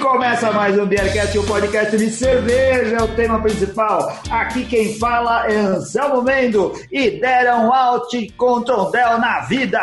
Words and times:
começa 0.00 0.50
mais 0.50 0.78
um 0.78 0.86
Beercast, 0.86 1.36
o 1.36 1.42
um 1.42 1.46
podcast 1.46 1.96
de 1.96 2.10
cerveja, 2.10 2.96
é 2.96 3.02
o 3.02 3.08
tema 3.08 3.40
principal. 3.40 4.18
Aqui 4.30 4.64
quem 4.64 4.98
fala 4.98 5.46
é 5.46 5.56
Anselmo 5.56 6.22
Mendo 6.22 6.72
e 6.90 7.20
deram 7.20 7.72
out 7.72 8.32
com 8.36 8.62
Trondel 8.62 9.18
na 9.18 9.40
vida. 9.40 9.80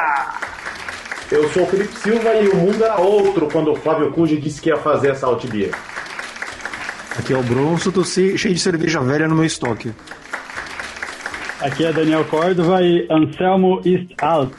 Eu 1.32 1.48
sou 1.52 1.64
o 1.64 1.68
Felipe 1.68 1.96
Silva 2.00 2.34
e 2.36 2.50
o 2.50 2.56
mundo 2.56 2.84
era 2.84 3.00
outro 3.00 3.48
quando 3.52 3.72
o 3.72 3.76
Flávio 3.76 4.12
Cuji 4.12 4.38
disse 4.38 4.60
que 4.60 4.70
ia 4.70 4.78
fazer 4.78 5.12
essa 5.12 5.28
Altbier. 5.28 5.72
Aqui 7.18 7.34
é 7.34 7.38
o 7.38 7.44
Bronson, 7.44 7.92
tô 7.92 8.04
cheio 8.04 8.36
de 8.36 8.60
cerveja 8.60 9.00
velha 9.02 9.28
no 9.28 9.36
meu 9.36 9.46
estoque. 9.46 9.94
Aqui 11.62 11.86
é 11.86 11.94
Daniel 11.94 12.26
Córdova 12.26 12.82
e 12.82 13.08
Anselmo 13.10 13.82
East 13.86 14.14
Out. 14.22 14.56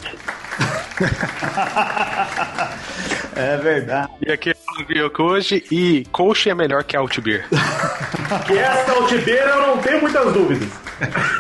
é 3.35 3.57
verdade. 3.57 4.11
E 4.27 4.33
aqui 4.33 4.53
é 4.79 4.83
o 4.83 4.87
Guilherme 4.87 5.13
hoje 5.19 5.65
e 5.71 6.05
Coach 6.13 6.49
é 6.49 6.55
melhor 6.55 6.85
que 6.85 6.97
Altbeer. 6.97 7.47
que 8.47 8.59
essa 8.59 8.93
Altbeer 8.93 9.49
eu 9.49 9.67
não 9.67 9.79
tenho 9.79 10.01
muitas 10.01 10.33
dúvidas. 10.33 10.69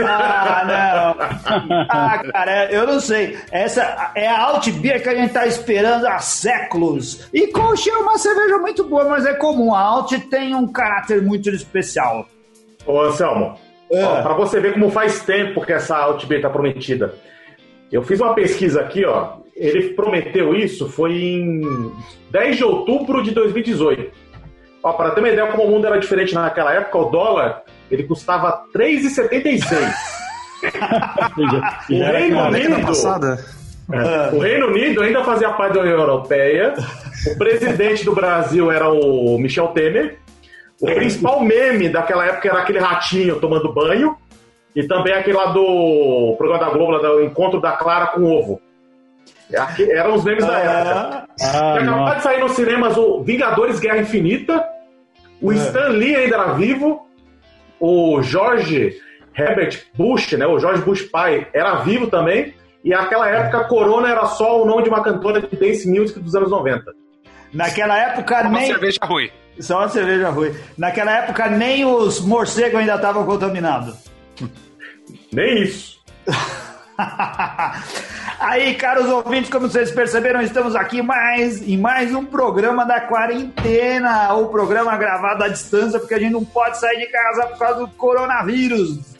Ah, 0.01 0.65
não. 0.65 1.87
Ah, 1.89 2.23
cara, 2.33 2.73
eu 2.73 2.87
não 2.87 3.01
sei. 3.01 3.39
Essa 3.51 4.13
é 4.15 4.29
a 4.29 4.43
Altbier 4.43 5.03
que 5.03 5.09
a 5.09 5.15
gente 5.15 5.33
tá 5.33 5.47
esperando 5.47 6.07
há 6.07 6.19
séculos. 6.19 7.29
E 7.33 7.49
Coach 7.49 7.89
é 7.89 7.97
uma 7.97 8.19
cerveja 8.19 8.59
muito 8.59 8.85
boa, 8.85 9.09
mas 9.09 9.27
é 9.27 9.35
comum. 9.35 9.75
A 9.75 9.81
Alt 9.81 10.13
tem 10.31 10.55
um 10.55 10.67
caráter 10.71 11.23
muito 11.23 11.51
especial. 11.51 12.27
Ô, 12.87 13.01
Anselmo, 13.01 13.59
é. 13.91 14.23
para 14.23 14.35
você 14.35 14.61
ver 14.61 14.75
como 14.75 14.91
faz 14.91 15.21
tempo 15.23 15.65
que 15.65 15.73
essa 15.73 15.97
Altbier 15.97 16.41
tá 16.41 16.51
prometida. 16.51 17.15
Eu 17.91 18.03
fiz 18.03 18.21
uma 18.21 18.35
pesquisa 18.35 18.81
aqui, 18.81 19.05
ó. 19.05 19.39
Ele 19.59 19.91
prometeu 19.91 20.55
isso 20.55 20.89
foi 20.89 21.13
em 21.13 21.93
10 22.31 22.57
de 22.57 22.65
outubro 22.65 23.23
de 23.23 23.33
2018. 23.33 24.11
Ó, 24.83 24.93
para 24.93 25.11
ter 25.11 25.21
uma 25.21 25.29
ideia 25.29 25.49
como 25.49 25.65
o 25.65 25.71
mundo 25.71 25.87
era 25.87 25.99
diferente 25.99 26.33
naquela 26.33 26.73
época, 26.73 26.99
o 26.99 27.11
dólar 27.11 27.63
ele 27.91 28.05
custava 28.05 28.65
3,76. 28.73 29.93
o 31.91 32.03
Reino 32.13 32.41
Unido. 32.45 32.75
É, 33.91 34.35
o 34.35 34.39
Reino 34.39 34.67
Unido 34.67 35.03
ainda 35.03 35.25
fazia 35.25 35.51
parte 35.51 35.75
da 35.75 35.81
União 35.81 35.99
Europeia. 35.99 36.75
O 37.27 37.39
presidente 37.39 38.05
do 38.05 38.15
Brasil 38.15 38.71
era 38.71 38.89
o 38.89 39.39
Michel 39.39 39.69
Temer. 39.69 40.19
O 40.81 40.87
principal 40.87 41.43
meme 41.43 41.89
daquela 41.89 42.25
época 42.27 42.49
era 42.49 42.61
aquele 42.61 42.79
ratinho 42.79 43.41
tomando 43.41 43.73
banho. 43.73 44.17
E 44.77 44.87
também 44.87 45.15
aquele 45.15 45.37
lá 45.37 45.47
do 45.47 46.35
programa 46.37 46.65
da 46.65 46.71
Globo, 46.71 46.93
lá 46.93 46.99
do 46.99 47.23
Encontro 47.23 47.61
da 47.61 47.73
Clara 47.73 48.09
com 48.09 48.23
Ovo. 48.23 48.61
Eram 49.53 50.15
os 50.15 50.25
memes 50.25 50.45
ah, 50.45 50.47
da 50.47 50.59
época. 50.59 51.29
Ah, 51.41 51.75
acabou 51.75 52.15
de 52.15 52.23
sair 52.23 52.41
nos 52.41 52.53
cinemas 52.53 52.97
o 52.97 53.23
Vingadores 53.23 53.81
Guerra 53.81 53.99
Infinita. 53.99 54.65
O 55.41 55.53
é. 55.53 55.57
Stan 55.57 55.89
Lee 55.89 56.17
ainda 56.17 56.37
era 56.37 56.53
vivo. 56.55 57.07
O 57.81 58.21
George 58.23 58.97
Herbert 59.37 59.85
Bush, 59.95 60.33
né? 60.33 60.47
O 60.47 60.59
George 60.59 60.83
Bush 60.83 61.03
pai, 61.03 61.47
era 61.53 61.77
vivo 61.77 62.09
também. 62.09 62.55
E 62.85 62.91
naquela 62.91 63.29
época, 63.29 63.65
Corona 63.65 64.09
era 64.09 64.27
só 64.27 64.63
o 64.63 64.67
nome 64.67 64.83
de 64.83 64.89
uma 64.89 65.03
cantora 65.03 65.41
de 65.41 65.57
dance 65.57 65.89
music 65.89 66.19
dos 66.21 66.35
anos 66.35 66.51
90. 66.51 66.93
Naquela 67.53 67.99
época 67.99 68.43
Só 68.43 68.49
nem. 68.49 68.53
Uma 68.53 68.67
cerveja 68.67 68.99
ruim. 69.03 69.31
Só 69.61 69.79
uma 69.79 69.89
cerveja 69.89 70.29
ruim. 70.31 70.55
Naquela 70.77 71.19
época 71.19 71.49
nem 71.49 71.85
os 71.85 72.21
morcegos 72.21 72.81
ainda 72.81 72.97
estavam 72.97 73.25
contaminados. 73.25 73.95
Nem 75.33 75.63
isso. 75.63 75.99
Aí, 78.41 78.75
caros 78.75 79.07
ouvintes, 79.07 79.51
como 79.51 79.69
vocês 79.69 79.91
perceberam, 79.91 80.43
estamos 80.43 80.75
aqui 80.75 81.01
mais 81.01 81.63
em 81.67 81.79
mais 81.79 82.13
um 82.15 82.25
programa 82.25 82.85
da 82.85 83.01
quarentena, 83.01 84.35
o 84.35 84.49
programa 84.49 84.97
gravado 84.97 85.45
à 85.45 85.49
distância, 85.49 86.01
porque 86.01 86.15
a 86.15 86.19
gente 86.19 86.33
não 86.33 86.45
pode 86.45 86.79
sair 86.79 86.99
de 86.99 87.07
casa 87.07 87.47
por 87.47 87.59
causa 87.59 87.81
do 87.81 87.89
coronavírus. 87.89 89.17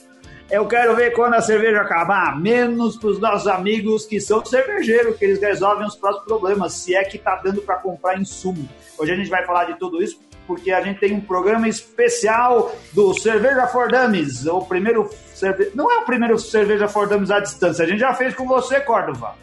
Eu 0.51 0.67
quero 0.67 0.97
ver 0.97 1.13
quando 1.13 1.35
a 1.35 1.43
cerveja 1.43 1.83
acabar, 1.83 2.41
menos 2.41 2.97
para 2.97 3.11
os 3.11 3.21
nossos 3.21 3.47
amigos 3.47 4.07
que 4.07 4.19
são 4.19 4.45
cervejeiros, 4.45 5.17
que 5.17 5.25
eles 5.25 5.41
resolvem 5.41 5.87
os 5.87 5.95
próprios 5.95 6.25
problemas, 6.25 6.73
se 6.73 6.97
é 6.97 7.05
que 7.05 7.19
tá 7.19 7.37
dando 7.37 7.61
para 7.61 7.77
comprar 7.77 8.19
insumo. 8.19 8.67
Hoje 8.99 9.13
a 9.13 9.17
gente 9.17 9.29
vai 9.29 9.45
falar 9.45 9.65
de 9.65 9.79
tudo 9.79 10.03
isso 10.03 10.19
porque 10.49 10.73
a 10.73 10.81
gente 10.81 10.99
tem 10.99 11.13
um 11.13 11.21
programa 11.21 11.69
especial 11.69 12.75
do 12.95 13.13
Cerveja 13.13 13.67
for 13.67 13.89
Dummies, 13.89 14.47
o 14.47 14.63
primeiro 14.63 15.11
cerve... 15.35 15.71
não 15.75 15.93
é 15.93 15.99
o 15.99 16.05
primeiro 16.07 16.39
Cerveja 16.39 16.89
for 16.89 17.07
Dummies 17.07 17.31
à 17.31 17.39
distância, 17.39 17.85
a 17.85 17.89
gente 17.89 18.01
já 18.01 18.15
fez 18.15 18.35
com 18.35 18.47
você, 18.49 18.81
Córdova. 18.81 19.35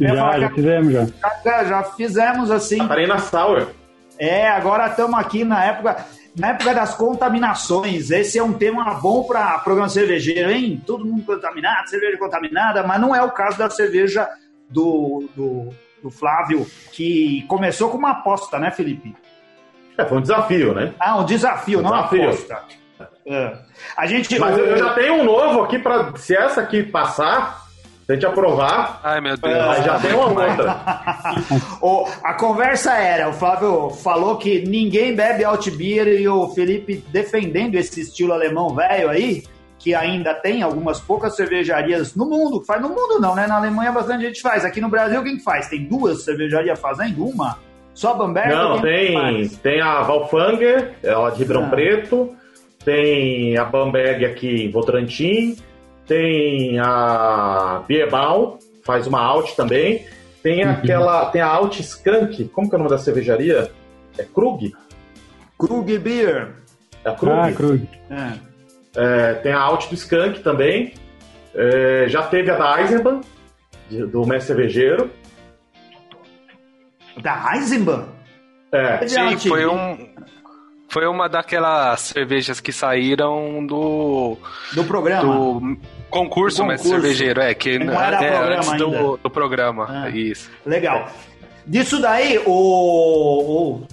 Já, 0.00 0.40
já 0.40 0.50
fizemos 0.50 0.92
já. 0.94 1.06
já. 1.44 1.64
Já 1.64 1.82
fizemos 1.82 2.50
assim. 2.50 2.78
Catarina 2.78 3.18
Sauer. 3.18 3.68
É, 4.18 4.48
agora 4.48 4.86
estamos 4.86 5.20
aqui 5.20 5.44
na 5.44 5.62
época 5.62 6.06
na 6.36 6.50
época 6.50 6.72
das 6.72 6.94
contaminações, 6.94 8.10
esse 8.10 8.38
é 8.38 8.42
um 8.42 8.52
tema 8.52 8.94
bom 8.94 9.24
para 9.24 9.58
programa 9.58 9.88
cervejeiro, 9.88 10.50
hein? 10.50 10.80
Todo 10.86 11.04
mundo 11.04 11.24
contaminado, 11.24 11.90
cerveja 11.90 12.16
contaminada, 12.16 12.82
mas 12.84 13.00
não 13.00 13.14
é 13.14 13.22
o 13.22 13.32
caso 13.32 13.58
da 13.58 13.68
cerveja 13.68 14.28
do, 14.68 15.28
do, 15.34 15.68
do 16.00 16.10
Flávio, 16.10 16.66
que 16.92 17.44
começou 17.48 17.90
com 17.90 17.98
uma 17.98 18.12
aposta, 18.12 18.58
né, 18.58 18.70
Felipe? 18.70 19.14
É, 20.00 20.04
foi 20.06 20.18
um 20.18 20.22
desafio, 20.22 20.74
né? 20.74 20.92
Ah, 20.98 21.18
um 21.18 21.24
desafio, 21.24 21.78
um 21.78 21.82
não 21.82 21.90
desafio. 21.90 22.22
uma 22.22 22.30
aposta. 22.30 22.62
É. 23.26 23.52
A 23.96 24.06
gente, 24.06 24.38
Mas 24.38 24.58
eu 24.58 24.76
já 24.76 24.94
tenho 24.94 25.14
um 25.14 25.24
novo 25.24 25.62
aqui 25.62 25.78
para 25.78 26.16
se 26.16 26.34
essa 26.34 26.60
aqui 26.62 26.82
passar, 26.82 27.66
se 28.06 28.12
a 28.12 28.14
gente 28.14 28.26
aprovar. 28.26 29.00
Ai, 29.04 29.20
meu 29.20 29.36
Deus. 29.36 29.66
Mas 29.66 29.84
já 29.84 29.98
tem 29.98 30.14
uma 30.14 30.26
outra. 30.26 30.80
o, 31.80 32.06
a 32.24 32.34
conversa 32.34 32.94
era: 32.94 33.28
o 33.28 33.32
Flávio 33.32 33.90
falou 33.90 34.36
que 34.36 34.66
ninguém 34.66 35.14
bebe 35.14 35.44
Altbier 35.44 36.08
e 36.08 36.28
o 36.28 36.48
Felipe 36.48 37.04
defendendo 37.08 37.74
esse 37.74 38.00
estilo 38.00 38.32
alemão 38.32 38.74
velho 38.74 39.10
aí, 39.10 39.44
que 39.78 39.94
ainda 39.94 40.34
tem 40.34 40.62
algumas 40.62 40.98
poucas 40.98 41.36
cervejarias 41.36 42.14
no 42.14 42.26
mundo. 42.26 42.64
Faz 42.64 42.80
no 42.82 42.88
mundo 42.88 43.20
não, 43.20 43.34
né? 43.34 43.46
Na 43.46 43.56
Alemanha 43.56 43.92
bastante 43.92 44.24
gente 44.24 44.40
faz. 44.40 44.64
Aqui 44.64 44.80
no 44.80 44.88
Brasil, 44.88 45.22
quem 45.22 45.38
faz? 45.38 45.68
Tem 45.68 45.84
duas 45.84 46.24
cervejarias 46.24 46.78
fazendo? 46.80 47.24
Uma? 47.24 47.58
Só 48.00 48.14
Bamberg? 48.14 48.48
Não, 48.48 48.80
tem, 48.80 49.46
tem 49.62 49.82
a 49.82 50.00
Valfanger, 50.00 50.92
ela 51.02 51.28
de 51.28 51.40
Ribeirão 51.40 51.66
ah. 51.66 51.68
Preto, 51.68 52.34
tem 52.82 53.58
a 53.58 53.64
Bamberg 53.66 54.24
aqui 54.24 54.64
em 54.64 54.70
Votorantim, 54.70 55.54
tem 56.06 56.78
a 56.78 57.82
Bierbau, 57.86 58.58
faz 58.86 59.06
uma 59.06 59.20
Alt 59.20 59.54
também, 59.54 60.06
tem 60.42 60.64
uhum. 60.64 60.70
aquela, 60.70 61.26
tem 61.26 61.42
a 61.42 61.46
Alt 61.48 61.78
Skunk, 61.80 62.44
como 62.46 62.70
que 62.70 62.74
é 62.74 62.76
o 62.76 62.78
nome 62.78 62.90
da 62.90 62.96
cervejaria? 62.96 63.70
É 64.16 64.24
Krug? 64.24 64.74
Krug 65.58 65.98
Beer. 65.98 66.54
É 67.04 67.10
a 67.10 67.14
Krug. 67.14 67.38
Ah, 67.38 67.52
Krug. 67.52 67.86
É. 68.08 68.32
É, 68.96 69.34
tem 69.34 69.52
a 69.52 69.60
Alt 69.60 69.90
do 69.90 69.94
Skunk 69.94 70.40
também. 70.40 70.94
É, 71.54 72.06
já 72.08 72.22
teve 72.22 72.50
a 72.50 72.56
da 72.56 72.80
Eisenbahn, 72.80 73.20
do 73.90 74.24
Mestre 74.24 74.54
Cervejeiro. 74.54 75.10
Da 77.18 77.52
Eisenbahn? 77.54 78.04
É. 78.72 79.06
Sim, 79.06 79.48
foi 79.48 79.66
um. 79.66 80.08
Foi 80.88 81.06
uma 81.06 81.28
daquelas 81.28 82.00
cervejas 82.00 82.60
que 82.60 82.72
saíram 82.72 83.64
do. 83.64 84.36
Do 84.72 84.84
programa. 84.84 85.34
Do 85.34 85.78
concurso, 86.10 86.64
mas 86.64 86.80
cervejeiro, 86.80 87.40
é, 87.40 87.54
que 87.54 87.78
não 87.78 88.00
era 88.00 88.24
é, 88.24 88.56
antes 88.56 88.72
do, 88.72 89.16
do, 89.16 89.30
programa. 89.30 90.08
É. 90.08 90.10
Isso. 90.10 90.50
Legal. 90.66 91.08
Disso 91.64 92.00
daí, 92.00 92.42
o, 92.44 92.50
o, 92.50 93.86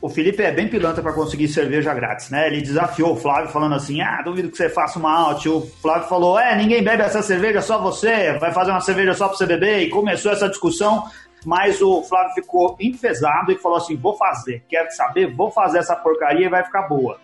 o 0.00 0.08
Felipe 0.08 0.42
é 0.42 0.50
bem 0.50 0.68
pilantra 0.68 1.02
para 1.02 1.12
conseguir 1.12 1.48
cerveja 1.48 1.92
grátis, 1.92 2.30
né? 2.30 2.46
Ele 2.46 2.62
desafiou 2.62 3.12
o 3.12 3.16
Flávio 3.16 3.50
falando 3.50 3.74
assim: 3.74 4.00
ah, 4.00 4.22
duvido 4.24 4.50
que 4.50 4.56
você 4.56 4.70
faça 4.70 4.98
uma 4.98 5.12
out. 5.12 5.46
O 5.48 5.60
Flávio 5.82 6.08
falou: 6.08 6.38
é, 6.38 6.56
ninguém 6.56 6.82
bebe 6.82 7.02
essa 7.02 7.20
cerveja, 7.20 7.60
só 7.60 7.78
você, 7.78 8.38
vai 8.38 8.52
fazer 8.52 8.70
uma 8.70 8.80
cerveja 8.80 9.12
só 9.12 9.28
para 9.28 9.36
você 9.36 9.46
beber. 9.46 9.80
E 9.80 9.90
começou 9.90 10.32
essa 10.32 10.48
discussão 10.48 11.04
mas 11.44 11.80
o 11.80 12.02
Flávio 12.02 12.34
ficou 12.34 12.76
enfesado 12.80 13.52
e 13.52 13.58
falou 13.58 13.78
assim: 13.78 13.96
vou 13.96 14.14
fazer, 14.16 14.64
quer 14.68 14.90
saber? 14.90 15.34
Vou 15.34 15.50
fazer 15.50 15.78
essa 15.78 15.96
porcaria 15.96 16.46
e 16.46 16.50
vai 16.50 16.64
ficar 16.64 16.82
boa. 16.82 17.18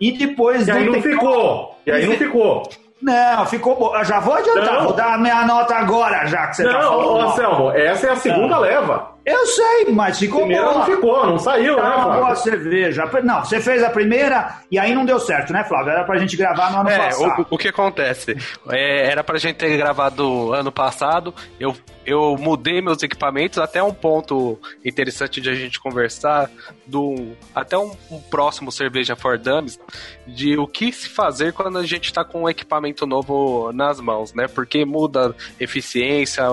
E 0.00 0.12
depois. 0.12 0.66
E 0.66 0.70
aí 0.70 0.86
não 0.86 1.00
ficou. 1.00 1.78
E 1.86 1.90
aí 1.90 2.06
não 2.06 2.16
ficou. 2.16 2.62
Não, 3.00 3.46
ficou 3.46 3.76
bom. 3.76 4.04
Já 4.04 4.18
vou 4.18 4.34
adiantar, 4.34 4.74
não. 4.74 4.84
vou 4.84 4.92
dar 4.94 5.14
a 5.14 5.18
minha 5.18 5.44
nota 5.44 5.74
agora, 5.74 6.24
já 6.26 6.46
que 6.46 6.56
você 6.56 6.62
não, 6.62 6.72
tá 6.72 6.80
falando. 6.80 7.18
Não, 7.18 7.28
Anselmo, 7.28 7.70
essa 7.72 8.06
é 8.06 8.10
a 8.10 8.16
segunda 8.16 8.54
não. 8.54 8.60
leva. 8.60 9.13
Eu 9.24 9.46
sei, 9.46 9.86
mas 9.90 10.18
ficou 10.18 10.40
primeira 10.40 10.64
boa. 10.64 10.78
não 10.78 10.84
ficou, 10.84 11.26
não 11.26 11.38
saiu, 11.38 11.76
tá 11.76 11.82
né, 11.82 11.96
uma 11.96 12.16
boa 12.16 12.36
cerveja. 12.36 13.10
Não, 13.22 13.42
você 13.42 13.58
fez 13.58 13.82
a 13.82 13.88
primeira 13.88 14.58
e 14.70 14.78
aí 14.78 14.94
não 14.94 15.06
deu 15.06 15.18
certo, 15.18 15.50
né, 15.50 15.64
Flávio? 15.64 15.92
Era 15.92 16.04
pra 16.04 16.18
gente 16.18 16.36
gravar 16.36 16.70
no 16.70 16.80
ano 16.80 16.90
é, 16.90 16.98
passado. 16.98 17.46
O, 17.50 17.54
o 17.54 17.58
que 17.58 17.68
acontece? 17.68 18.36
É, 18.68 19.10
era 19.10 19.24
pra 19.24 19.38
gente 19.38 19.56
ter 19.56 19.74
gravado 19.78 20.52
ano 20.52 20.70
passado, 20.70 21.34
eu, 21.58 21.74
eu 22.04 22.36
mudei 22.38 22.82
meus 22.82 23.02
equipamentos, 23.02 23.58
até 23.58 23.82
um 23.82 23.94
ponto 23.94 24.58
interessante 24.84 25.40
de 25.40 25.48
a 25.48 25.54
gente 25.54 25.80
conversar, 25.80 26.50
do, 26.86 27.34
até 27.54 27.78
um, 27.78 27.92
um 28.10 28.20
próximo 28.20 28.70
Cerveja 28.70 29.16
for 29.16 29.38
Dummies, 29.38 29.80
de 30.26 30.58
o 30.58 30.66
que 30.66 30.92
se 30.92 31.08
fazer 31.08 31.54
quando 31.54 31.78
a 31.78 31.86
gente 31.86 32.12
tá 32.12 32.24
com 32.24 32.42
um 32.42 32.48
equipamento 32.48 33.06
novo 33.06 33.72
nas 33.72 34.00
mãos, 34.00 34.34
né? 34.34 34.48
Porque 34.48 34.84
muda 34.84 35.34
eficiência, 35.58 36.44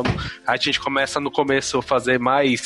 a 0.47 0.55
gente 0.55 0.79
começa 0.79 1.19
no 1.19 1.29
começo 1.29 1.79
a 1.79 1.83
fazer 1.83 2.17
mais 2.17 2.60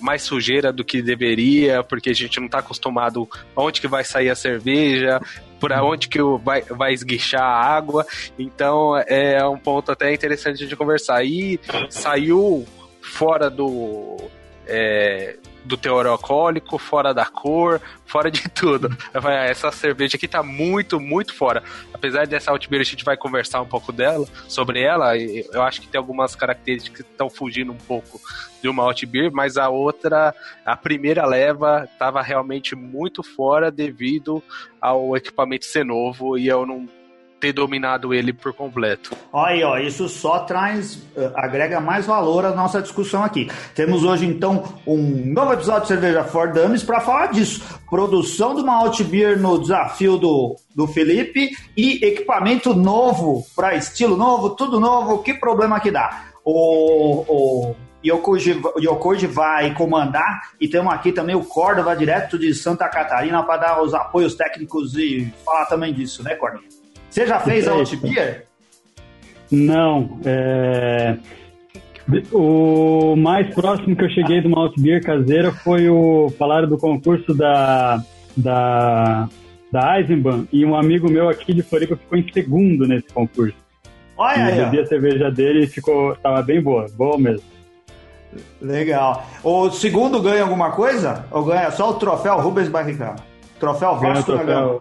mais 0.00 0.22
sujeira 0.22 0.72
do 0.72 0.84
que 0.84 1.02
deveria, 1.02 1.82
porque 1.82 2.10
a 2.10 2.14
gente 2.14 2.38
não 2.38 2.46
está 2.46 2.58
acostumado 2.58 3.28
aonde 3.54 3.80
que 3.80 3.88
vai 3.88 4.04
sair 4.04 4.30
a 4.30 4.34
cerveja, 4.34 5.20
por 5.58 5.72
onde 5.72 6.08
que 6.08 6.18
vai, 6.42 6.62
vai 6.62 6.92
esguichar 6.92 7.42
a 7.42 7.76
água. 7.76 8.06
Então 8.38 8.96
é 8.96 9.44
um 9.46 9.58
ponto 9.58 9.90
até 9.90 10.12
interessante 10.12 10.66
de 10.66 10.76
conversar. 10.76 11.24
E 11.24 11.60
saiu 11.90 12.66
fora 13.00 13.50
do. 13.50 14.16
É, 14.66 15.36
do 15.68 15.76
teor 15.76 16.06
alcoólico, 16.06 16.78
fora 16.78 17.12
da 17.12 17.26
cor, 17.26 17.80
fora 18.06 18.30
de 18.30 18.48
tudo. 18.48 18.88
Ah, 19.12 19.44
essa 19.44 19.70
cerveja 19.70 20.16
aqui 20.16 20.26
tá 20.26 20.42
muito, 20.42 20.98
muito 20.98 21.34
fora. 21.34 21.62
Apesar 21.92 22.26
dessa 22.26 22.50
Altbeer, 22.50 22.80
a 22.80 22.84
gente 22.84 23.04
vai 23.04 23.16
conversar 23.16 23.60
um 23.60 23.66
pouco 23.66 23.92
dela, 23.92 24.26
sobre 24.48 24.80
ela. 24.80 25.16
Eu 25.16 25.62
acho 25.62 25.80
que 25.80 25.86
tem 25.86 25.98
algumas 25.98 26.34
características 26.34 27.04
que 27.04 27.12
estão 27.12 27.28
fugindo 27.28 27.70
um 27.70 27.76
pouco 27.76 28.18
de 28.62 28.68
uma 28.68 28.82
Altbeer, 28.82 29.30
mas 29.32 29.56
a 29.56 29.68
outra, 29.68 30.34
a 30.64 30.76
primeira 30.76 31.26
leva, 31.26 31.88
estava 31.92 32.22
realmente 32.22 32.74
muito 32.74 33.22
fora 33.22 33.70
devido 33.70 34.42
ao 34.80 35.16
equipamento 35.16 35.66
ser 35.66 35.84
novo 35.84 36.38
e 36.38 36.48
eu 36.48 36.64
não 36.64 36.88
ter 37.38 37.52
dominado 37.52 38.12
ele 38.12 38.32
por 38.32 38.52
completo. 38.52 39.16
Aí, 39.32 39.62
ó, 39.62 39.78
isso 39.78 40.08
só 40.08 40.40
traz, 40.40 40.94
uh, 41.16 41.32
agrega 41.34 41.80
mais 41.80 42.06
valor 42.06 42.44
à 42.44 42.50
nossa 42.50 42.82
discussão 42.82 43.22
aqui. 43.22 43.48
Temos 43.74 44.04
hoje, 44.04 44.26
então, 44.26 44.64
um 44.86 45.32
novo 45.32 45.52
episódio 45.52 45.82
de 45.82 45.88
Cerveja 45.88 46.24
For 46.24 46.52
Dummies 46.52 46.82
para 46.82 47.00
falar 47.00 47.26
disso. 47.28 47.62
Produção 47.88 48.54
do 48.54 48.64
Malt 48.64 49.02
Beer 49.02 49.38
no 49.38 49.58
desafio 49.58 50.16
do, 50.16 50.56
do 50.74 50.86
Felipe 50.86 51.50
e 51.76 52.04
equipamento 52.04 52.74
novo, 52.74 53.46
para 53.54 53.74
estilo 53.74 54.16
novo, 54.16 54.50
tudo 54.50 54.80
novo, 54.80 55.22
que 55.22 55.34
problema 55.34 55.80
que 55.80 55.90
dá? 55.90 56.24
O, 56.44 57.24
o 57.28 57.76
Yokoji, 58.04 58.60
Yokoji 58.78 59.26
vai 59.26 59.74
comandar 59.74 60.52
e 60.60 60.68
temos 60.68 60.92
aqui 60.92 61.12
também 61.12 61.34
o 61.34 61.44
Córdoba, 61.44 61.96
direto 61.96 62.38
de 62.38 62.54
Santa 62.54 62.88
Catarina, 62.88 63.42
para 63.42 63.56
dar 63.56 63.82
os 63.82 63.92
apoios 63.92 64.34
técnicos 64.34 64.94
e 64.94 65.32
falar 65.44 65.66
também 65.66 65.92
disso, 65.92 66.22
né, 66.22 66.34
Córdoba? 66.36 66.64
Você 67.10 67.26
já 67.26 67.40
fez 67.40 67.66
a 67.66 67.72
Outbeer? 67.72 68.44
Não. 69.50 70.18
É... 70.24 71.16
O 72.32 73.14
mais 73.16 73.54
próximo 73.54 73.94
que 73.94 74.04
eu 74.04 74.10
cheguei 74.10 74.40
de 74.40 74.46
uma 74.46 74.60
Outbeer 74.60 75.02
caseira 75.02 75.52
foi 75.52 75.88
o 75.88 76.32
falar 76.38 76.66
do 76.66 76.78
concurso 76.78 77.34
da, 77.34 78.02
da, 78.36 79.28
da 79.70 79.98
Eisenbahn 80.00 80.46
e 80.50 80.64
um 80.64 80.74
amigo 80.74 81.10
meu 81.10 81.28
aqui 81.28 81.52
de 81.52 81.62
Floripa 81.62 81.96
ficou 81.96 82.18
em 82.18 82.32
segundo 82.32 82.86
nesse 82.86 83.08
concurso. 83.12 83.56
Olha 84.16 84.46
aí. 84.46 84.58
Eu 84.58 84.64
bebi 84.64 84.80
a 84.80 84.86
cerveja 84.86 85.30
dele 85.30 85.64
e 85.64 85.66
ficou, 85.66 86.16
tava 86.16 86.42
bem 86.42 86.62
boa, 86.62 86.86
boa 86.96 87.18
mesmo. 87.18 87.44
Legal. 88.60 89.26
O 89.42 89.70
segundo 89.70 90.20
ganha 90.20 90.42
alguma 90.42 90.70
coisa? 90.70 91.24
Ou 91.30 91.44
ganha 91.44 91.70
só 91.70 91.90
o 91.90 91.94
troféu 91.94 92.40
Rubens 92.40 92.68
Barrichello? 92.68 93.16
Troféu 93.60 93.96
Vasco 93.96 94.32
da 94.32 94.42
Gama? 94.42 94.80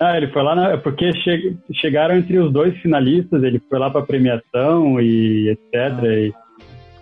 Ah, 0.00 0.16
ele 0.16 0.28
foi 0.28 0.42
lá 0.42 0.54
na, 0.54 0.78
porque 0.78 1.12
che, 1.12 1.56
chegaram 1.72 2.16
entre 2.16 2.38
os 2.38 2.52
dois 2.52 2.76
finalistas, 2.78 3.42
ele 3.42 3.60
foi 3.68 3.78
lá 3.78 3.90
para 3.90 4.06
premiação 4.06 5.00
e 5.00 5.50
etc. 5.50 5.74
Ah. 5.74 6.06
E, 6.06 6.34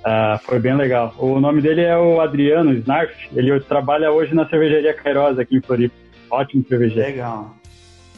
ah, 0.04 0.40
foi 0.44 0.58
bem 0.58 0.74
legal. 0.74 1.14
O 1.18 1.38
nome 1.38 1.60
dele 1.60 1.82
é 1.82 1.96
o 1.96 2.20
Adriano 2.20 2.72
Snarf, 2.72 3.12
ele 3.34 3.58
trabalha 3.60 4.10
hoje 4.10 4.34
na 4.34 4.48
cervejaria 4.48 4.94
Cairosa 4.94 5.42
aqui 5.42 5.56
em 5.56 5.60
Floripa. 5.60 5.94
Ótimo 6.30 6.64
cervejeiro. 6.66 7.08
Legal, 7.08 7.54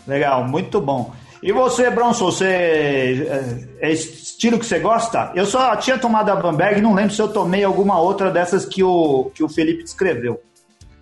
legal, 0.06 0.44
muito 0.44 0.80
bom. 0.80 1.12
E 1.42 1.52
você, 1.52 1.88
Bronson, 1.90 2.26
você 2.26 2.46
é, 2.46 3.88
é 3.88 3.92
estilo 3.92 4.58
que 4.58 4.66
você 4.66 4.78
gosta? 4.78 5.32
Eu 5.34 5.46
só 5.46 5.74
tinha 5.76 5.96
tomado 5.98 6.30
a 6.30 6.36
Bamberg, 6.36 6.80
não 6.80 6.94
lembro 6.94 7.14
se 7.14 7.22
eu 7.22 7.28
tomei 7.28 7.62
alguma 7.62 8.00
outra 8.00 8.30
dessas 8.30 8.64
que 8.64 8.82
o, 8.82 9.30
que 9.34 9.42
o 9.42 9.48
Felipe 9.48 9.84
descreveu. 9.84 10.40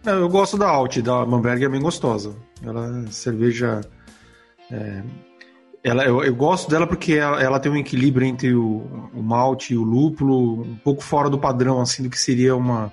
Eu 0.05 0.29
gosto 0.29 0.59
da 0.59 0.69
Alt, 0.69 0.99
da 0.99 1.25
Bamberg 1.25 1.65
é 1.65 1.69
bem 1.69 1.81
gostosa. 1.81 2.35
Ela 2.63 3.07
cerveja. 3.09 3.81
É, 4.71 5.03
ela, 5.83 6.05
eu, 6.05 6.25
eu, 6.25 6.35
gosto 6.35 6.69
dela 6.69 6.87
porque 6.87 7.15
ela, 7.15 7.41
ela, 7.41 7.61
tem 7.61 7.71
um 7.71 7.77
equilíbrio 7.77 8.27
entre 8.27 8.53
o, 8.55 9.11
o 9.15 9.23
malte 9.23 9.75
e 9.75 9.77
o 9.77 9.85
lúpulo, 9.85 10.63
um 10.63 10.77
pouco 10.77 11.03
fora 11.03 11.31
do 11.31 11.39
padrão 11.39 11.81
assim 11.81 12.03
do 12.03 12.11
que 12.11 12.19
seria 12.19 12.57
uma, 12.57 12.93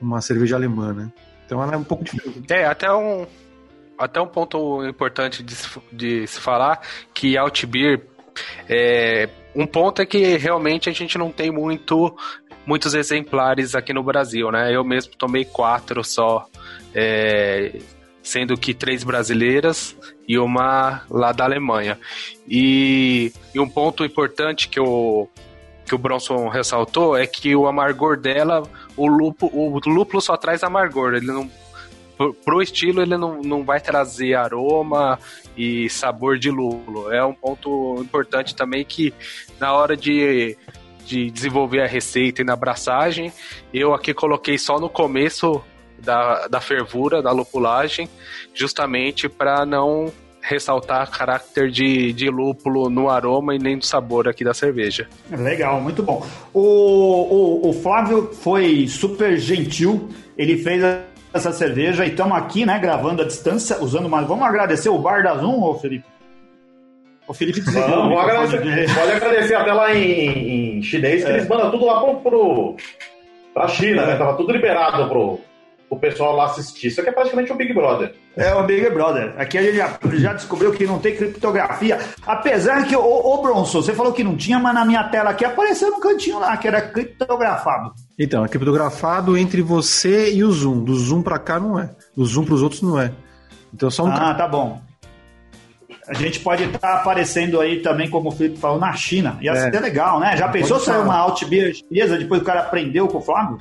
uma 0.00 0.20
cerveja 0.20 0.56
alemã, 0.56 0.92
né? 0.92 1.12
Então 1.46 1.62
ela 1.62 1.74
é 1.74 1.76
um 1.76 1.84
pouco 1.84 2.04
diferente. 2.04 2.52
É, 2.52 2.66
até 2.66 2.92
um, 2.92 3.26
até 3.98 4.20
um 4.20 4.26
ponto 4.26 4.84
importante 4.84 5.42
de, 5.42 5.56
de 5.92 6.26
se 6.26 6.40
falar 6.40 6.80
que 7.14 7.38
Altbier 7.38 8.02
é, 8.68 9.28
um 9.54 9.66
ponto 9.66 10.02
é 10.02 10.06
que 10.06 10.36
realmente 10.36 10.90
a 10.90 10.92
gente 10.92 11.16
não 11.16 11.30
tem 11.32 11.50
muito 11.50 12.14
muitos 12.66 12.94
exemplares 12.94 13.74
aqui 13.74 13.92
no 13.92 14.02
Brasil, 14.02 14.50
né? 14.50 14.74
Eu 14.74 14.84
mesmo 14.84 15.14
tomei 15.16 15.44
quatro 15.44 16.02
só 16.02 16.46
é, 16.92 17.78
sendo 18.26 18.56
que 18.56 18.74
três 18.74 19.04
brasileiras 19.04 19.96
e 20.26 20.36
uma 20.36 21.04
lá 21.08 21.30
da 21.30 21.44
Alemanha. 21.44 21.96
E, 22.48 23.32
e 23.54 23.60
um 23.60 23.68
ponto 23.68 24.04
importante 24.04 24.68
que 24.68 24.80
o, 24.80 25.28
que 25.84 25.94
o 25.94 25.98
Bronson 25.98 26.48
ressaltou 26.48 27.16
é 27.16 27.24
que 27.24 27.54
o 27.54 27.68
amargor 27.68 28.18
dela, 28.18 28.64
o 28.96 29.06
lúpulo, 29.06 29.52
o 29.54 29.78
lúpulo 29.88 30.20
só 30.20 30.36
traz 30.36 30.64
amargor, 30.64 31.14
ele 31.14 31.26
não 31.26 31.48
pro 32.44 32.62
estilo 32.62 33.02
ele 33.02 33.16
não, 33.18 33.42
não 33.42 33.62
vai 33.62 33.78
trazer 33.78 34.34
aroma 34.34 35.18
e 35.56 35.88
sabor 35.88 36.36
de 36.36 36.50
lúpulo. 36.50 37.12
É 37.12 37.24
um 37.24 37.34
ponto 37.34 37.96
importante 38.00 38.56
também 38.56 38.84
que 38.84 39.14
na 39.60 39.72
hora 39.72 39.96
de, 39.96 40.56
de 41.04 41.30
desenvolver 41.30 41.82
a 41.82 41.86
receita 41.86 42.40
e 42.40 42.44
na 42.44 42.54
abraçagem, 42.54 43.32
eu 43.72 43.94
aqui 43.94 44.12
coloquei 44.12 44.58
só 44.58 44.80
no 44.80 44.88
começo 44.88 45.62
da, 45.98 46.48
da 46.48 46.60
fervura, 46.60 47.22
da 47.22 47.30
lupulagem, 47.30 48.08
justamente 48.54 49.28
para 49.28 49.64
não 49.66 50.12
ressaltar 50.40 51.10
caráter 51.10 51.70
de, 51.70 52.12
de 52.12 52.30
lúpulo 52.30 52.88
no 52.88 53.10
aroma 53.10 53.54
e 53.54 53.58
nem 53.58 53.76
do 53.76 53.84
sabor 53.84 54.28
aqui 54.28 54.44
da 54.44 54.54
cerveja. 54.54 55.08
Legal, 55.30 55.80
muito 55.80 56.02
bom. 56.02 56.24
O, 56.54 56.60
o, 56.60 57.70
o 57.70 57.72
Flávio 57.72 58.32
foi 58.32 58.86
super 58.86 59.36
gentil, 59.36 60.08
ele 60.38 60.56
fez 60.58 60.82
essa 61.34 61.52
cerveja 61.52 62.04
e 62.04 62.10
estamos 62.10 62.36
aqui, 62.36 62.64
né, 62.64 62.78
gravando 62.78 63.22
à 63.22 63.24
distância, 63.24 63.82
usando 63.82 64.08
mais. 64.08 64.26
Vamos 64.26 64.46
agradecer 64.46 64.88
o 64.88 64.98
Bar 64.98 65.24
da 65.24 65.36
Zoom, 65.36 65.62
ô 65.62 65.74
Felipe? 65.74 66.04
O 67.26 67.34
Felipe 67.34 67.60
desligou. 67.60 67.88
Não, 67.88 68.18
agradecer, 68.18 68.94
pode 68.94 69.12
agradecer 69.12 69.54
até 69.56 69.72
lá 69.72 69.92
em, 69.92 70.78
em 70.78 70.82
chinês, 70.82 71.24
que 71.24 71.30
é. 71.30 71.34
eles 71.34 71.48
mandam 71.48 71.72
tudo 71.72 71.86
lá 71.86 72.00
pro, 72.00 72.20
pro, 72.20 72.76
pra 73.52 73.66
China, 73.66 74.06
né? 74.06 74.16
Tava 74.16 74.36
tudo 74.36 74.52
liberado 74.52 75.08
pro, 75.08 75.40
o 75.88 75.96
pessoal 75.96 76.34
lá 76.34 76.46
assistir. 76.46 76.88
Isso 76.88 77.00
aqui 77.00 77.10
é 77.10 77.12
praticamente 77.12 77.52
um 77.52 77.56
Big 77.56 77.72
Brother. 77.72 78.14
É 78.36 78.54
o 78.54 78.64
Big 78.64 78.88
Brother. 78.90 79.34
Aqui 79.38 79.56
a 79.56 79.62
gente 79.62 79.76
já, 79.76 79.98
já 80.14 80.32
descobriu 80.32 80.72
que 80.72 80.86
não 80.86 80.98
tem 80.98 81.14
criptografia. 81.14 81.98
Apesar 82.26 82.86
que, 82.86 82.96
ô, 82.96 83.02
ô 83.02 83.42
Bronson, 83.42 83.80
você 83.80 83.94
falou 83.94 84.12
que 84.12 84.24
não 84.24 84.36
tinha, 84.36 84.58
mas 84.58 84.74
na 84.74 84.84
minha 84.84 85.04
tela 85.04 85.30
aqui 85.30 85.44
apareceu 85.44 85.90
no 85.90 86.00
cantinho 86.00 86.38
lá, 86.38 86.56
que 86.56 86.66
era 86.66 86.80
criptografado. 86.80 87.92
Então, 88.18 88.44
é 88.44 88.48
criptografado 88.48 89.36
entre 89.36 89.62
você 89.62 90.32
e 90.32 90.42
o 90.42 90.50
Zoom. 90.50 90.82
Do 90.84 90.94
Zoom 90.94 91.22
pra 91.22 91.38
cá 91.38 91.60
não 91.60 91.78
é. 91.78 91.90
Do 92.16 92.24
Zoom 92.24 92.44
pros 92.44 92.62
outros 92.62 92.82
não 92.82 93.00
é. 93.00 93.12
Então 93.72 93.90
só 93.90 94.04
um 94.04 94.08
Ah, 94.08 94.34
tá 94.34 94.48
bom. 94.48 94.80
A 96.08 96.14
gente 96.14 96.38
pode 96.40 96.62
estar 96.62 96.78
tá 96.78 96.94
aparecendo 96.94 97.60
aí 97.60 97.80
também, 97.82 98.08
como 98.08 98.28
o 98.28 98.32
Felipe 98.32 98.58
falou, 98.58 98.78
na 98.78 98.92
China. 98.92 99.38
Ia 99.40 99.52
é. 99.52 99.70
ser 99.70 99.80
legal, 99.80 100.20
né? 100.20 100.36
Já 100.36 100.48
pensou 100.48 100.78
sair 100.78 101.02
uma 101.02 101.16
Altbeer 101.16 101.74
chinesa 101.74 102.16
depois 102.16 102.40
o 102.40 102.44
cara 102.44 102.60
aprendeu 102.60 103.08
com 103.08 103.18
o 103.18 103.20
Flávio? 103.20 103.58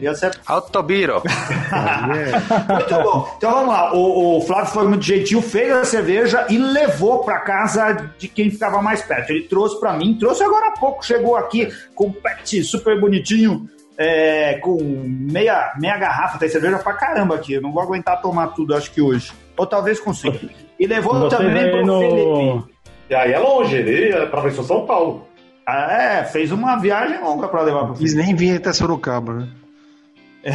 Ia 0.00 0.14
ser... 0.14 0.38
Autobiro. 0.46 1.22
muito 1.22 2.94
bom. 3.02 3.34
Então 3.36 3.50
vamos 3.50 3.68
lá. 3.68 3.94
O, 3.94 4.38
o, 4.38 4.40
Flávio 4.40 4.72
foi 4.72 4.88
muito 4.88 5.04
gentil, 5.04 5.42
fez 5.42 5.72
a 5.72 5.84
cerveja 5.84 6.46
e 6.48 6.58
levou 6.58 7.24
para 7.24 7.40
casa 7.40 8.10
de 8.18 8.28
quem 8.28 8.50
ficava 8.50 8.80
mais 8.80 9.02
perto. 9.02 9.30
Ele 9.30 9.42
trouxe 9.42 9.78
para 9.78 9.92
mim, 9.92 10.16
trouxe 10.18 10.42
agora 10.42 10.68
há 10.68 10.78
pouco, 10.78 11.04
chegou 11.04 11.36
aqui 11.36 11.68
com 11.94 12.06
um 12.06 12.12
pet 12.12 12.62
super 12.64 13.00
bonitinho. 13.00 13.68
É, 13.98 14.54
com 14.54 14.78
meia, 14.82 15.74
meia 15.78 15.98
garrafa, 15.98 16.38
tem 16.38 16.48
cerveja 16.48 16.78
pra 16.78 16.94
caramba 16.94 17.34
aqui. 17.36 17.54
Eu 17.54 17.62
não 17.62 17.72
vou 17.72 17.82
aguentar 17.82 18.20
tomar 18.20 18.48
tudo, 18.48 18.74
acho 18.74 18.90
que 18.90 19.02
hoje. 19.02 19.32
Ou 19.56 19.66
talvez 19.66 20.00
consiga. 20.00 20.40
E 20.80 20.86
levou 20.86 21.14
Você 21.20 21.36
também 21.36 21.70
pro 21.70 21.86
no... 21.86 22.00
Felipe. 22.00 22.72
E 23.10 23.14
aí 23.14 23.32
é 23.32 23.38
longe, 23.38 23.76
ele 23.76 24.12
é 24.12 24.26
pra 24.26 24.50
São 24.50 24.86
Paulo. 24.86 25.28
É, 25.66 26.24
fez 26.24 26.50
uma 26.50 26.76
viagem 26.76 27.20
longa 27.20 27.48
para 27.48 27.62
levar 27.62 27.86
pro 27.86 27.94
Quis 27.94 28.14
nem 28.14 28.34
vir 28.34 28.56
até 28.56 28.72
Sorocaba, 28.72 29.34
né? 29.34 29.48
É. 30.44 30.52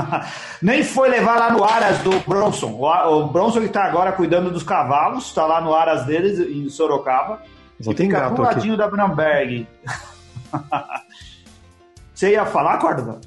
nem 0.62 0.82
foi 0.82 1.10
levar 1.10 1.38
lá 1.38 1.52
no 1.52 1.62
Aras 1.62 1.98
do 1.98 2.18
Bronson. 2.20 2.72
O, 2.72 2.86
o 2.86 3.26
Bronson 3.28 3.60
que 3.60 3.68
tá 3.68 3.84
agora 3.84 4.12
cuidando 4.12 4.50
dos 4.50 4.62
cavalos, 4.62 5.32
tá 5.32 5.44
lá 5.46 5.60
no 5.60 5.74
Aras 5.74 6.06
deles, 6.06 6.38
em 6.38 6.68
Sorocaba. 6.70 7.42
Só 7.80 7.92
tem 7.92 8.06
fica 8.06 8.20
gato 8.20 8.40
ladinho 8.40 8.74
aqui. 8.74 8.82
da 8.82 8.88
Brunberg. 8.88 9.66
Você 12.14 12.30
ia 12.30 12.46
falar, 12.46 12.78
Córdoba? 12.78 13.20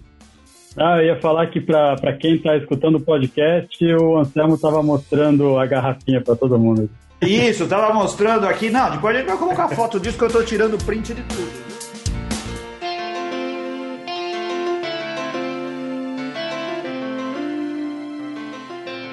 Ah, 0.76 0.98
eu 0.98 1.08
ia 1.08 1.22
falar 1.22 1.48
que 1.48 1.62
para 1.62 2.14
quem 2.14 2.36
está 2.36 2.56
escutando 2.58 2.96
o 2.96 3.02
podcast, 3.02 3.86
o 3.96 4.18
Anselmo 4.18 4.56
estava 4.56 4.82
mostrando 4.82 5.60
a 5.60 5.66
garrafinha 5.66 6.22
para 6.22 6.36
todo 6.36 6.58
mundo. 6.58 6.90
Isso, 7.22 7.68
tava 7.68 7.94
mostrando 7.94 8.48
aqui. 8.48 8.70
Não, 8.70 8.92
depois 8.92 9.16
a 9.16 9.20
gente 9.20 9.28
vai 9.28 9.38
colocar 9.38 9.68
foto 9.70 10.00
disso 10.00 10.18
que 10.18 10.24
eu 10.24 10.32
tô 10.32 10.44
tirando 10.44 10.78
print 10.86 11.14
de 11.14 11.24
tudo. 11.24 11.70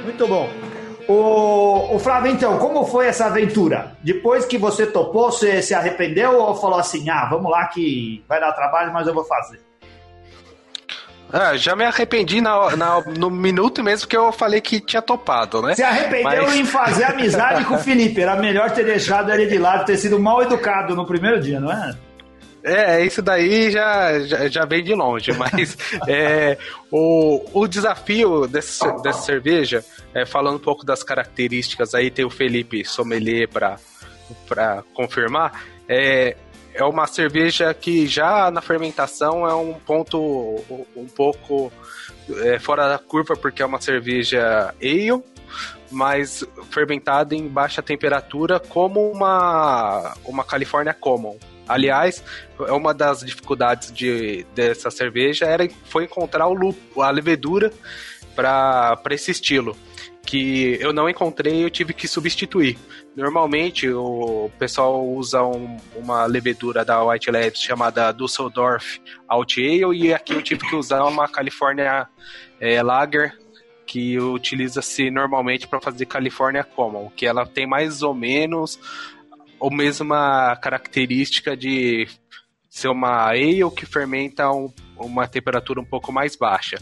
Muito 0.04 0.26
bom. 0.28 0.48
O, 1.08 1.96
o 1.96 1.98
Flávio, 1.98 2.32
então, 2.32 2.58
como 2.58 2.84
foi 2.84 3.06
essa 3.06 3.26
aventura? 3.26 3.96
Depois 4.02 4.44
que 4.44 4.56
você 4.56 4.86
topou, 4.86 5.30
você 5.30 5.60
se 5.60 5.74
arrependeu 5.74 6.38
ou 6.38 6.54
falou 6.54 6.78
assim, 6.78 7.10
ah, 7.10 7.26
vamos 7.26 7.50
lá 7.50 7.66
que 7.66 8.24
vai 8.28 8.40
dar 8.40 8.52
trabalho, 8.52 8.92
mas 8.92 9.06
eu 9.06 9.14
vou 9.14 9.24
fazer? 9.24 9.65
Ah, 11.32 11.56
já 11.56 11.74
me 11.74 11.84
arrependi 11.84 12.40
na, 12.40 12.76
na, 12.76 13.00
no 13.00 13.30
minuto 13.30 13.82
mesmo 13.82 14.06
que 14.06 14.16
eu 14.16 14.30
falei 14.32 14.60
que 14.60 14.80
tinha 14.80 15.02
topado, 15.02 15.60
né? 15.60 15.74
Se 15.74 15.82
arrependeu 15.82 16.44
Mas... 16.44 16.56
em 16.56 16.64
fazer 16.64 17.04
amizade 17.04 17.64
com 17.64 17.74
o 17.74 17.78
Felipe. 17.78 18.20
Era 18.20 18.36
melhor 18.36 18.70
ter 18.70 18.84
deixado 18.84 19.30
ele 19.32 19.46
de 19.46 19.58
lado, 19.58 19.84
ter 19.84 19.96
sido 19.96 20.18
mal 20.18 20.42
educado 20.42 20.94
no 20.94 21.04
primeiro 21.04 21.40
dia, 21.40 21.58
não 21.58 21.72
é? 21.72 21.96
É, 22.62 23.04
isso 23.04 23.22
daí 23.22 23.70
já, 23.70 24.18
já, 24.20 24.48
já 24.48 24.64
vem 24.64 24.82
de 24.82 24.92
longe, 24.92 25.30
mas 25.38 25.78
é, 26.08 26.58
o, 26.90 27.44
o 27.52 27.68
desafio 27.68 28.48
dessa, 28.48 28.90
dessa 29.02 29.22
cerveja, 29.22 29.84
é, 30.12 30.26
falando 30.26 30.56
um 30.56 30.60
pouco 30.60 30.84
das 30.84 31.04
características, 31.04 31.94
aí 31.94 32.10
tem 32.10 32.24
o 32.24 32.30
Felipe 32.30 32.84
Sommelier 32.84 33.48
para 33.48 34.82
confirmar, 34.94 35.64
é, 35.88 36.36
é 36.76 36.84
uma 36.84 37.06
cerveja 37.06 37.72
que 37.72 38.06
já 38.06 38.50
na 38.50 38.60
fermentação 38.60 39.48
é 39.48 39.54
um 39.54 39.72
ponto 39.74 40.18
um 40.94 41.06
pouco 41.06 41.72
é, 42.42 42.58
fora 42.58 42.86
da 42.88 42.98
curva, 42.98 43.34
porque 43.34 43.62
é 43.62 43.66
uma 43.66 43.80
cerveja 43.80 44.74
ale, 44.80 45.22
mas 45.90 46.44
fermentada 46.70 47.34
em 47.34 47.48
baixa 47.48 47.82
temperatura, 47.82 48.60
como 48.60 49.10
uma, 49.10 50.14
uma 50.24 50.44
California 50.44 50.92
Common. 50.92 51.38
Aliás, 51.66 52.22
é 52.60 52.72
uma 52.72 52.92
das 52.92 53.20
dificuldades 53.20 53.90
de, 53.90 54.46
dessa 54.54 54.90
cerveja 54.90 55.46
era 55.46 55.66
foi 55.86 56.04
encontrar 56.04 56.46
o 56.46 56.54
lupo, 56.54 57.00
a 57.00 57.10
levedura 57.10 57.72
para 58.34 59.00
esse 59.10 59.30
estilo 59.30 59.76
que 60.26 60.76
eu 60.80 60.92
não 60.92 61.08
encontrei 61.08 61.64
eu 61.64 61.70
tive 61.70 61.94
que 61.94 62.08
substituir. 62.08 62.76
Normalmente 63.14 63.88
o 63.88 64.50
pessoal 64.58 65.06
usa 65.06 65.42
um, 65.42 65.76
uma 65.94 66.26
levedura 66.26 66.84
da 66.84 67.02
White 67.02 67.30
Labs 67.30 67.60
chamada 67.60 68.12
Dusseldorf 68.12 69.00
Alt 69.28 69.56
Ale 69.58 69.96
e 69.96 70.12
aqui 70.12 70.34
eu 70.34 70.42
tive 70.42 70.68
que 70.68 70.74
usar 70.74 71.04
uma 71.04 71.28
California 71.28 72.06
é, 72.60 72.82
Lager 72.82 73.38
que 73.86 74.18
utiliza-se 74.18 75.10
normalmente 75.10 75.68
para 75.68 75.80
fazer 75.80 76.06
California 76.06 76.64
Common, 76.64 77.08
que 77.14 77.24
ela 77.24 77.46
tem 77.46 77.66
mais 77.66 78.02
ou 78.02 78.12
menos 78.12 78.80
a 79.62 79.74
mesma 79.74 80.56
característica 80.56 81.56
de 81.56 82.08
ser 82.68 82.88
uma 82.88 83.28
ale 83.28 83.62
que 83.70 83.86
fermenta 83.86 84.50
um, 84.50 84.70
uma 84.96 85.26
temperatura 85.28 85.80
um 85.80 85.84
pouco 85.84 86.12
mais 86.12 86.36
baixa. 86.36 86.78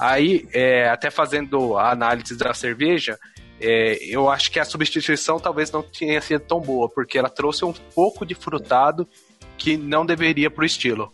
Aí, 0.00 0.48
é, 0.54 0.88
até 0.88 1.10
fazendo 1.10 1.76
a 1.76 1.90
análise 1.90 2.34
da 2.34 2.54
cerveja, 2.54 3.18
é, 3.60 3.98
eu 4.02 4.30
acho 4.30 4.50
que 4.50 4.58
a 4.58 4.64
substituição 4.64 5.38
talvez 5.38 5.70
não 5.70 5.82
tenha 5.82 6.20
sido 6.22 6.40
tão 6.40 6.58
boa, 6.58 6.88
porque 6.88 7.18
ela 7.18 7.28
trouxe 7.28 7.66
um 7.66 7.74
pouco 7.94 8.24
de 8.24 8.34
frutado 8.34 9.06
que 9.58 9.76
não 9.76 10.06
deveria 10.06 10.50
pro 10.50 10.64
estilo. 10.64 11.12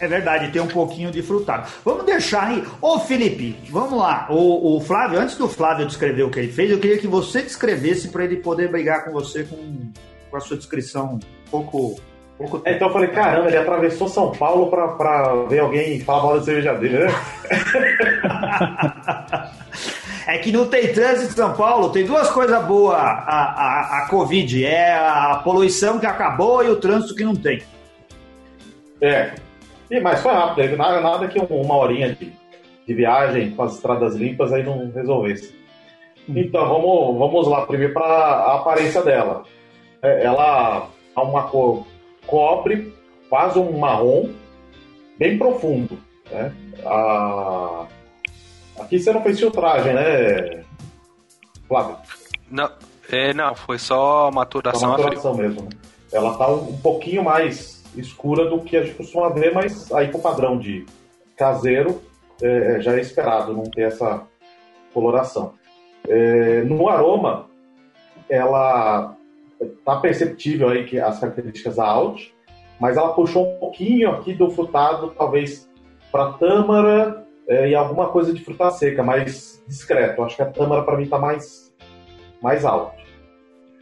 É 0.00 0.08
verdade, 0.08 0.50
tem 0.50 0.62
um 0.62 0.68
pouquinho 0.68 1.10
de 1.10 1.22
frutado. 1.22 1.70
Vamos 1.84 2.06
deixar 2.06 2.48
aí. 2.48 2.64
Ô 2.80 2.98
Felipe, 3.00 3.54
vamos 3.68 3.98
lá. 3.98 4.26
O, 4.30 4.76
o, 4.76 4.80
Flávio, 4.80 5.20
antes 5.20 5.36
do 5.36 5.46
Flávio 5.46 5.86
descrever 5.86 6.22
o 6.22 6.30
que 6.30 6.38
ele 6.38 6.52
fez, 6.52 6.70
eu 6.70 6.78
queria 6.78 6.96
que 6.96 7.06
você 7.06 7.42
descrevesse 7.42 8.08
para 8.08 8.24
ele 8.24 8.36
poder 8.36 8.70
brigar 8.70 9.04
com 9.04 9.10
você 9.10 9.44
com, 9.44 9.92
com 10.30 10.36
a 10.36 10.40
sua 10.40 10.56
descrição 10.56 11.16
um 11.16 11.50
pouco 11.50 12.00
Pouco 12.38 12.62
é, 12.64 12.74
então 12.74 12.86
eu 12.86 12.92
falei, 12.92 13.08
caramba, 13.08 13.48
ele 13.48 13.56
atravessou 13.56 14.08
São 14.08 14.30
Paulo 14.30 14.70
pra, 14.70 14.86
pra 14.88 15.34
ver 15.48 15.58
alguém 15.58 15.98
falar 15.98 16.22
mal 16.22 16.38
da 16.38 16.44
cerveja 16.44 16.72
dele, 16.74 16.98
né? 16.98 17.08
é 20.28 20.38
que 20.38 20.52
não 20.52 20.68
tem 20.68 20.92
trânsito 20.92 21.32
em 21.32 21.36
São 21.36 21.52
Paulo, 21.54 21.90
tem 21.90 22.06
duas 22.06 22.30
coisas 22.30 22.64
boas 22.64 22.94
a, 22.94 23.00
a, 23.00 23.98
a 23.98 24.08
Covid. 24.08 24.64
É 24.64 24.94
a 24.94 25.40
poluição 25.42 25.98
que 25.98 26.06
acabou 26.06 26.64
e 26.64 26.68
o 26.68 26.76
trânsito 26.76 27.16
que 27.16 27.24
não 27.24 27.34
tem. 27.34 27.60
É. 29.00 29.32
E, 29.90 29.98
mas 29.98 30.20
foi 30.20 30.32
rápido, 30.32 30.76
nada, 30.76 31.00
nada 31.00 31.26
que 31.26 31.40
uma 31.40 31.76
horinha 31.76 32.14
de, 32.14 32.32
de 32.86 32.94
viagem 32.94 33.50
com 33.50 33.64
as 33.64 33.74
estradas 33.74 34.14
limpas 34.14 34.52
aí 34.52 34.62
não 34.62 34.92
resolvesse. 34.92 35.58
Hum. 36.28 36.34
Então, 36.36 36.68
vamos, 36.68 37.18
vamos 37.18 37.48
lá 37.48 37.66
primeiro 37.66 37.94
para 37.94 38.04
a 38.04 38.56
aparência 38.56 39.02
dela. 39.02 39.42
É, 40.00 40.22
ela 40.22 40.88
há 41.16 41.22
uma 41.22 41.48
cor 41.48 41.84
cobre, 42.28 42.94
quase 43.28 43.58
um 43.58 43.76
marrom, 43.78 44.30
bem 45.18 45.36
profundo. 45.36 45.98
Né? 46.30 46.54
A... 46.84 47.86
Aqui 48.78 49.00
você 49.00 49.12
não 49.12 49.22
fez 49.22 49.40
filtragem, 49.40 49.92
né, 49.92 50.64
Flávio? 51.66 51.96
Não, 52.48 52.70
é, 53.10 53.34
não 53.34 53.54
foi 53.56 53.78
só 53.78 54.30
maturação. 54.30 54.80
Só 54.80 54.88
maturação 54.88 55.34
mesmo. 55.34 55.62
Né? 55.62 55.70
Ela 56.12 56.36
tá 56.36 56.48
um, 56.48 56.70
um, 56.70 56.78
pouquinho 56.78 57.24
mais 57.24 57.82
escura 57.96 58.48
do 58.48 58.60
que 58.60 58.76
a 58.76 58.82
gente 58.82 58.94
costuma 58.94 59.30
ver, 59.30 59.52
mas 59.52 59.90
aí 59.92 60.08
com 60.08 60.18
o 60.18 60.22
padrão 60.22 60.58
de 60.58 60.86
caseiro 61.36 62.00
é, 62.40 62.76
é 62.76 62.80
já 62.80 62.92
é 62.92 63.00
esperado 63.00 63.52
não 63.52 63.64
ter 63.64 63.82
essa 63.82 64.22
coloração. 64.94 65.54
É, 66.06 66.62
no 66.62 66.88
aroma, 66.88 67.46
ela 68.28 69.17
tá 69.84 69.96
perceptível 69.96 70.68
aí 70.68 70.84
que 70.84 70.98
as 71.00 71.18
características 71.18 71.76
da 71.76 71.84
Alt, 71.84 72.30
mas 72.80 72.96
ela 72.96 73.12
puxou 73.12 73.54
um 73.54 73.58
pouquinho 73.58 74.10
aqui 74.10 74.32
do 74.32 74.50
frutado, 74.50 75.12
talvez 75.16 75.68
para 76.12 76.32
tâmara 76.32 77.26
é, 77.48 77.70
e 77.70 77.74
alguma 77.74 78.08
coisa 78.08 78.32
de 78.32 78.44
fruta 78.44 78.70
seca, 78.70 79.02
mais 79.02 79.62
discreto. 79.66 80.22
Acho 80.22 80.36
que 80.36 80.42
a 80.42 80.50
tâmara 80.50 80.82
para 80.82 80.96
mim 80.96 81.06
tá 81.06 81.18
mais 81.18 81.72
mais 82.40 82.64
alto. 82.64 82.96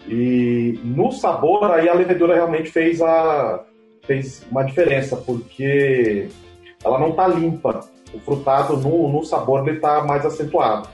E 0.08 0.80
no 0.84 1.10
sabor 1.12 1.70
aí 1.70 1.88
a 1.88 1.94
levedura 1.94 2.34
realmente 2.34 2.70
fez 2.70 3.02
a 3.02 3.64
fez 4.06 4.46
uma 4.50 4.62
diferença 4.62 5.16
porque 5.16 6.28
ela 6.82 6.98
não 6.98 7.12
tá 7.12 7.26
limpa. 7.26 7.80
O 8.14 8.20
frutado 8.20 8.76
no, 8.76 9.12
no 9.12 9.24
sabor 9.24 9.66
ele 9.66 9.80
tá 9.80 10.04
mais 10.04 10.24
acentuado. 10.24 10.88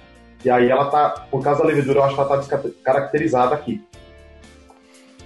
E 0.45 0.51
aí 0.51 0.69
ela 0.69 0.87
tá, 0.87 1.11
por 1.31 1.43
causa 1.43 1.63
da 1.63 1.69
levedura, 1.69 2.01
eu 2.01 2.05
acho 2.05 2.15
que 2.15 2.21
ela 2.21 2.29
tá 2.29 2.37
descaracterizada 2.37 3.55
aqui. 3.55 3.81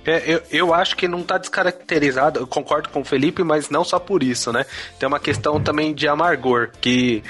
É, 0.06 0.22
eu, 0.26 0.42
eu 0.50 0.74
acho 0.74 0.96
que 0.96 1.08
não 1.08 1.20
está 1.20 1.36
descaracterizado, 1.36 2.40
eu 2.40 2.46
concordo 2.46 2.88
com 2.88 3.00
o 3.00 3.04
Felipe, 3.04 3.42
mas 3.42 3.68
não 3.68 3.82
só 3.84 3.98
por 3.98 4.22
isso, 4.22 4.52
né? 4.52 4.64
Tem 4.98 5.06
uma 5.06 5.18
questão 5.18 5.60
também 5.60 5.92
de 5.92 6.06
amargor, 6.06 6.70
que 6.80 7.22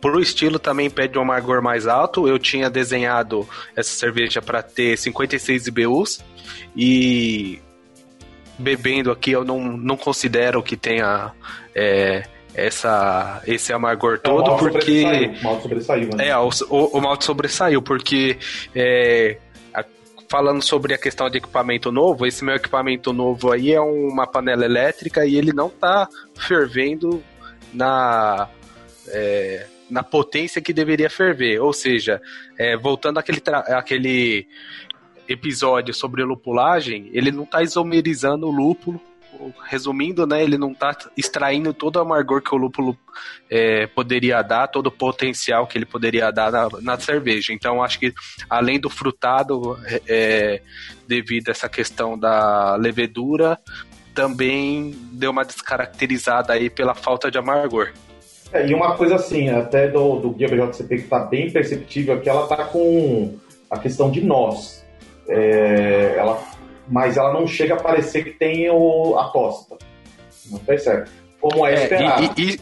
pro 0.00 0.20
estilo 0.20 0.58
também 0.58 0.90
pede 0.90 1.18
um 1.18 1.22
amargor 1.22 1.62
mais 1.62 1.86
alto. 1.86 2.28
Eu 2.28 2.38
tinha 2.38 2.68
desenhado 2.68 3.48
essa 3.74 3.90
cerveja 3.90 4.42
para 4.42 4.62
ter 4.62 4.96
56 4.98 5.66
IBUs 5.66 6.22
e 6.76 7.58
bebendo 8.58 9.10
aqui 9.10 9.30
eu 9.30 9.44
não, 9.44 9.60
não 9.60 9.96
considero 9.96 10.62
que 10.62 10.76
tenha 10.76 11.32
é, 11.74 12.24
essa, 12.54 13.42
esse 13.46 13.72
amargor 13.72 14.18
todo, 14.18 14.50
é, 14.50 14.54
o 14.54 14.56
porque. 14.58 15.02
Sobressaiu, 15.02 15.56
o 15.56 15.60
sobressaiu, 15.62 16.10
né? 16.14 16.28
É, 16.28 16.36
o, 16.36 16.50
o, 16.68 16.98
o 16.98 17.00
malte 17.00 17.24
sobressaiu, 17.24 17.82
porque 17.82 18.38
é, 18.74 19.38
falando 20.30 20.62
sobre 20.62 20.94
a 20.94 20.98
questão 20.98 21.28
de 21.28 21.38
equipamento 21.38 21.90
novo, 21.90 22.24
esse 22.24 22.44
meu 22.44 22.54
equipamento 22.54 23.12
novo 23.12 23.50
aí 23.50 23.72
é 23.72 23.80
uma 23.80 24.28
panela 24.28 24.64
elétrica 24.64 25.26
e 25.26 25.34
ele 25.34 25.52
não 25.52 25.66
está 25.66 26.08
fervendo 26.36 27.20
na, 27.74 28.48
é, 29.08 29.66
na 29.90 30.04
potência 30.04 30.62
que 30.62 30.72
deveria 30.72 31.10
ferver. 31.10 31.60
Ou 31.60 31.72
seja, 31.72 32.22
é, 32.56 32.76
voltando 32.76 33.18
àquele, 33.18 33.42
àquele 33.74 34.46
episódio 35.28 35.92
sobre 35.92 36.22
lupulagem, 36.22 37.10
ele 37.12 37.32
não 37.32 37.42
está 37.42 37.60
isomerizando 37.60 38.46
o 38.46 38.52
lúpulo 38.52 39.00
resumindo, 39.64 40.26
né, 40.26 40.42
ele 40.42 40.58
não 40.58 40.72
está 40.72 40.96
extraindo 41.16 41.72
todo 41.72 41.96
o 41.96 42.00
amargor 42.00 42.42
que 42.42 42.54
o 42.54 42.58
lúpulo 42.58 42.96
é, 43.48 43.86
poderia 43.86 44.42
dar, 44.42 44.68
todo 44.68 44.88
o 44.88 44.92
potencial 44.92 45.66
que 45.66 45.78
ele 45.78 45.86
poderia 45.86 46.30
dar 46.30 46.50
na, 46.50 46.68
na 46.80 46.98
cerveja. 46.98 47.52
Então, 47.52 47.82
acho 47.82 47.98
que 47.98 48.12
além 48.48 48.78
do 48.78 48.90
frutado, 48.90 49.78
é, 49.84 50.02
é, 50.08 50.62
devido 51.06 51.48
a 51.48 51.52
essa 51.52 51.68
questão 51.68 52.18
da 52.18 52.76
levedura, 52.76 53.58
também 54.14 54.94
deu 55.12 55.30
uma 55.30 55.44
descaracterizada 55.44 56.52
aí 56.52 56.68
pela 56.68 56.94
falta 56.94 57.30
de 57.30 57.38
amargor. 57.38 57.92
É, 58.52 58.66
e 58.66 58.74
uma 58.74 58.96
coisa 58.96 59.14
assim, 59.14 59.48
até 59.48 59.88
do, 59.88 60.16
do 60.16 60.30
guia 60.30 60.48
BJCP 60.48 60.96
que 60.96 61.02
está 61.04 61.20
bem 61.20 61.50
perceptível 61.50 62.14
aqui, 62.14 62.28
ela 62.28 62.42
está 62.42 62.64
com 62.64 63.38
a 63.70 63.78
questão 63.78 64.10
de 64.10 64.20
nós. 64.20 64.84
É, 65.28 66.16
ela 66.18 66.42
mas 66.90 67.16
ela 67.16 67.32
não 67.32 67.46
chega 67.46 67.74
a 67.74 67.80
parecer 67.80 68.24
que 68.24 68.32
tem 68.32 68.68
o, 68.68 69.16
a 69.16 69.28
tosta. 69.28 69.78
Não 70.50 70.58
percebe? 70.58 71.08
Como 71.40 71.64
é, 71.64 71.74
é 71.74 71.82
esperado. 71.82 72.34
E, 72.36 72.54
e, 72.54 72.60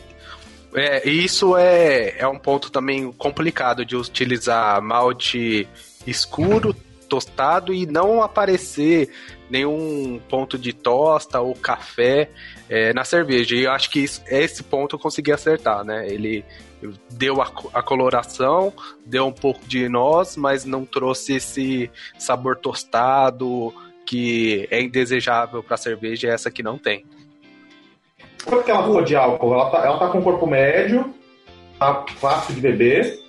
é, 0.74 1.08
isso 1.08 1.56
é, 1.56 2.18
é 2.18 2.28
um 2.28 2.38
ponto 2.38 2.70
também 2.70 3.10
complicado 3.12 3.86
de 3.86 3.96
utilizar 3.96 4.82
malte 4.82 5.66
escuro, 6.06 6.76
tostado 7.08 7.72
e 7.72 7.86
não 7.86 8.22
aparecer 8.22 9.10
nenhum 9.48 10.20
ponto 10.28 10.58
de 10.58 10.74
tosta 10.74 11.40
ou 11.40 11.54
café 11.54 12.28
é, 12.68 12.92
na 12.92 13.04
cerveja. 13.04 13.56
E 13.56 13.64
eu 13.64 13.72
acho 13.72 13.88
que 13.88 14.00
isso, 14.00 14.22
esse 14.26 14.62
ponto 14.62 14.96
eu 14.96 15.00
consegui 15.00 15.32
acertar, 15.32 15.82
né? 15.84 16.06
Ele 16.06 16.44
deu 17.10 17.40
a, 17.40 17.50
a 17.72 17.82
coloração, 17.82 18.74
deu 19.06 19.26
um 19.26 19.32
pouco 19.32 19.66
de 19.66 19.88
nós, 19.88 20.36
mas 20.36 20.66
não 20.66 20.84
trouxe 20.84 21.36
esse 21.36 21.90
sabor 22.18 22.56
tostado 22.56 23.74
que 24.08 24.66
é 24.70 24.80
indesejável 24.80 25.62
para 25.62 25.76
cerveja, 25.76 26.28
essa 26.28 26.50
que 26.50 26.62
não 26.62 26.78
tem. 26.78 27.04
Quanto 28.42 28.64
que 28.64 28.70
ela 28.70 28.82
ficou 28.82 29.04
de 29.04 29.14
álcool? 29.14 29.52
Ela 29.52 29.70
tá, 29.70 29.78
ela 29.84 29.98
tá 29.98 30.08
com 30.08 30.22
corpo 30.22 30.46
médio, 30.46 31.12
tá 31.78 32.06
fácil 32.16 32.54
de 32.54 32.60
beber. 32.62 33.20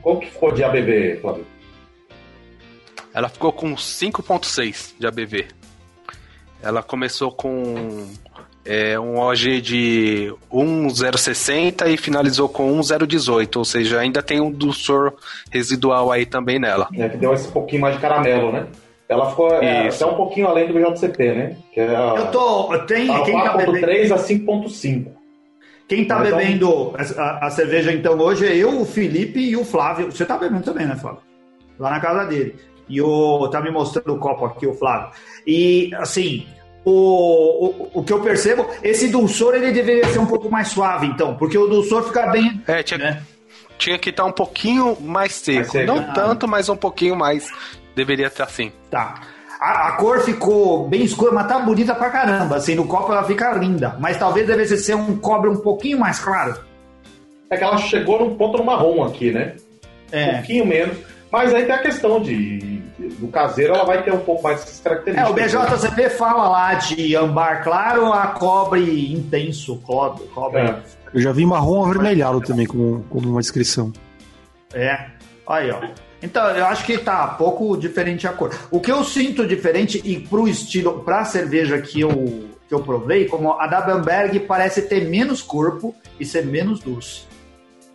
Qual 0.00 0.18
que 0.18 0.30
ficou 0.30 0.50
de 0.50 0.64
ABV, 0.64 1.18
Flávio? 1.20 1.46
Ela 3.12 3.28
ficou 3.28 3.52
com 3.52 3.74
5.6 3.74 4.94
de 4.98 5.06
ABV. 5.06 5.48
Ela 6.62 6.82
começou 6.82 7.30
com 7.30 8.08
é, 8.64 8.98
um 8.98 9.18
OG 9.18 9.60
de 9.60 10.34
1,060 10.50 11.90
e 11.90 11.98
finalizou 11.98 12.48
com 12.48 12.80
1,018, 12.80 13.58
ou 13.58 13.64
seja, 13.66 14.00
ainda 14.00 14.22
tem 14.22 14.40
um 14.40 14.50
dulçor 14.50 15.12
residual 15.50 16.10
aí 16.10 16.24
também 16.24 16.58
nela. 16.58 16.88
É, 16.94 17.10
que 17.10 17.18
deu 17.18 17.34
esse 17.34 17.52
pouquinho 17.52 17.82
mais 17.82 17.96
de 17.96 18.00
caramelo, 18.00 18.50
né? 18.52 18.66
Ela 19.12 19.28
ficou 19.28 19.52
é, 19.52 19.88
até 19.88 20.06
um 20.06 20.14
pouquinho 20.14 20.48
além 20.48 20.66
do 20.66 20.74
BJCP, 20.74 21.34
né? 21.34 21.56
Que 21.72 21.80
é 21.80 21.94
a, 21.94 22.14
eu 22.16 22.30
tô. 22.30 22.78
Tem, 22.80 23.06
quem 23.24 23.42
tá 23.42 23.56
bebendo... 23.56 24.14
a 24.14 24.18
5.5. 24.18 25.06
Quem 25.86 26.04
tá 26.06 26.24
então... 26.24 26.38
bebendo 26.38 26.94
a, 27.18 27.46
a, 27.46 27.50
cerveja 27.50 27.92
então 27.92 28.18
hoje 28.18 28.46
é 28.46 28.56
eu, 28.56 28.80
o 28.80 28.86
Felipe 28.86 29.40
e 29.40 29.56
o 29.56 29.64
Flávio. 29.64 30.10
Você 30.10 30.24
tá 30.24 30.38
bebendo 30.38 30.62
também, 30.62 30.86
né, 30.86 30.96
Flávio? 30.96 31.20
Lá 31.78 31.90
na 31.90 32.00
casa 32.00 32.24
dele. 32.24 32.56
E 32.88 33.02
o. 33.02 33.48
Tá 33.48 33.60
me 33.60 33.70
mostrando 33.70 34.14
o 34.14 34.18
copo 34.18 34.46
aqui, 34.46 34.66
o 34.66 34.74
Flávio. 34.74 35.10
E 35.46 35.90
assim. 35.96 36.46
O, 36.84 36.90
o, 36.90 37.90
o 38.00 38.02
que 38.02 38.12
eu 38.12 38.20
percebo, 38.20 38.66
esse 38.82 39.06
dulçor 39.06 39.54
ele 39.54 39.70
deveria 39.70 40.04
ser 40.08 40.18
um 40.18 40.26
pouco 40.26 40.50
mais 40.50 40.66
suave, 40.66 41.06
então, 41.06 41.36
porque 41.36 41.56
o 41.56 41.68
dulçor 41.68 42.02
fica 42.02 42.26
bem. 42.26 42.60
É, 42.66 42.82
tinha, 42.82 42.98
né? 42.98 43.22
tinha 43.82 43.98
que 43.98 44.10
estar 44.10 44.22
tá 44.22 44.28
um 44.28 44.32
pouquinho 44.32 44.96
mais 45.00 45.32
seco. 45.32 45.58
Mais 45.58 45.70
seco. 45.70 45.86
Não 45.86 45.98
ah. 45.98 46.12
tanto, 46.12 46.46
mas 46.46 46.68
um 46.68 46.76
pouquinho 46.76 47.16
mais 47.16 47.50
Deveria 47.94 48.26
estar 48.26 48.44
assim. 48.44 48.72
Tá. 48.90 49.20
A, 49.60 49.88
a, 49.88 49.92
cor 49.92 50.20
ficou 50.20 50.88
bem 50.88 51.04
escura, 51.04 51.30
mas 51.30 51.46
tá 51.46 51.58
bonita 51.60 51.94
pra 51.94 52.10
caramba. 52.10 52.56
Assim, 52.56 52.74
no 52.74 52.86
copo 52.86 53.12
ela 53.12 53.22
fica 53.22 53.52
linda. 53.52 53.96
Mas 54.00 54.16
talvez 54.16 54.46
devesse 54.46 54.76
ser 54.78 54.96
um 54.96 55.16
cobre 55.16 55.48
um 55.48 55.56
pouquinho 55.56 55.98
mais 55.98 56.18
claro. 56.18 56.58
É 57.48 57.56
que 57.56 57.62
ela 57.62 57.76
chegou 57.76 58.18
num 58.18 58.34
ponto 58.34 58.58
no 58.58 58.64
marrom 58.64 59.04
aqui, 59.04 59.30
né? 59.30 59.54
É. 60.10 60.30
Um 60.30 60.32
pouquinho 60.34 60.66
menos. 60.66 60.96
Mas 61.30 61.54
aí 61.54 61.64
tem 61.64 61.74
a 61.74 61.78
questão 61.78 62.20
de. 62.20 62.82
Do 63.18 63.28
caseiro, 63.28 63.74
ela 63.74 63.84
vai 63.84 64.02
ter 64.02 64.12
um 64.12 64.20
pouco 64.20 64.42
mais 64.42 64.62
essas 64.62 64.80
características. 64.80 65.28
É, 65.28 65.30
o 65.30 65.34
BJCP 65.34 66.10
fala 66.10 66.48
lá 66.48 66.74
de 66.74 67.16
ambar 67.16 67.62
claro 67.62 68.12
a 68.12 68.28
cobre 68.28 69.12
intenso. 69.12 69.76
Cobre. 69.78 70.24
cobre. 70.26 70.60
É. 70.60 70.76
Eu 71.14 71.20
já 71.20 71.32
vi 71.32 71.44
marrom 71.44 71.84
avermelhado 71.84 72.40
também, 72.40 72.66
como, 72.66 73.04
como 73.10 73.28
uma 73.28 73.40
descrição. 73.40 73.92
É. 74.74 75.06
Aí, 75.46 75.70
ó. 75.70 75.80
Então, 76.22 76.48
eu 76.50 76.66
acho 76.66 76.84
que 76.84 76.96
tá 76.98 77.26
pouco 77.26 77.76
diferente 77.76 78.26
a 78.26 78.32
cor. 78.32 78.54
O 78.70 78.80
que 78.80 78.92
eu 78.92 79.02
sinto 79.02 79.46
diferente 79.46 80.00
e 80.04 80.20
pro 80.20 80.46
estilo, 80.46 81.02
pra 81.02 81.24
cerveja 81.24 81.80
que 81.80 82.00
eu, 82.00 82.48
que 82.68 82.74
eu 82.74 82.82
provei, 82.82 83.26
como 83.26 83.52
a 83.54 83.66
da 83.66 83.80
Bamberg 83.80 84.40
parece 84.40 84.82
ter 84.82 85.08
menos 85.08 85.42
corpo 85.42 85.94
e 86.20 86.24
ser 86.24 86.46
menos 86.46 86.80
doce. 86.80 87.22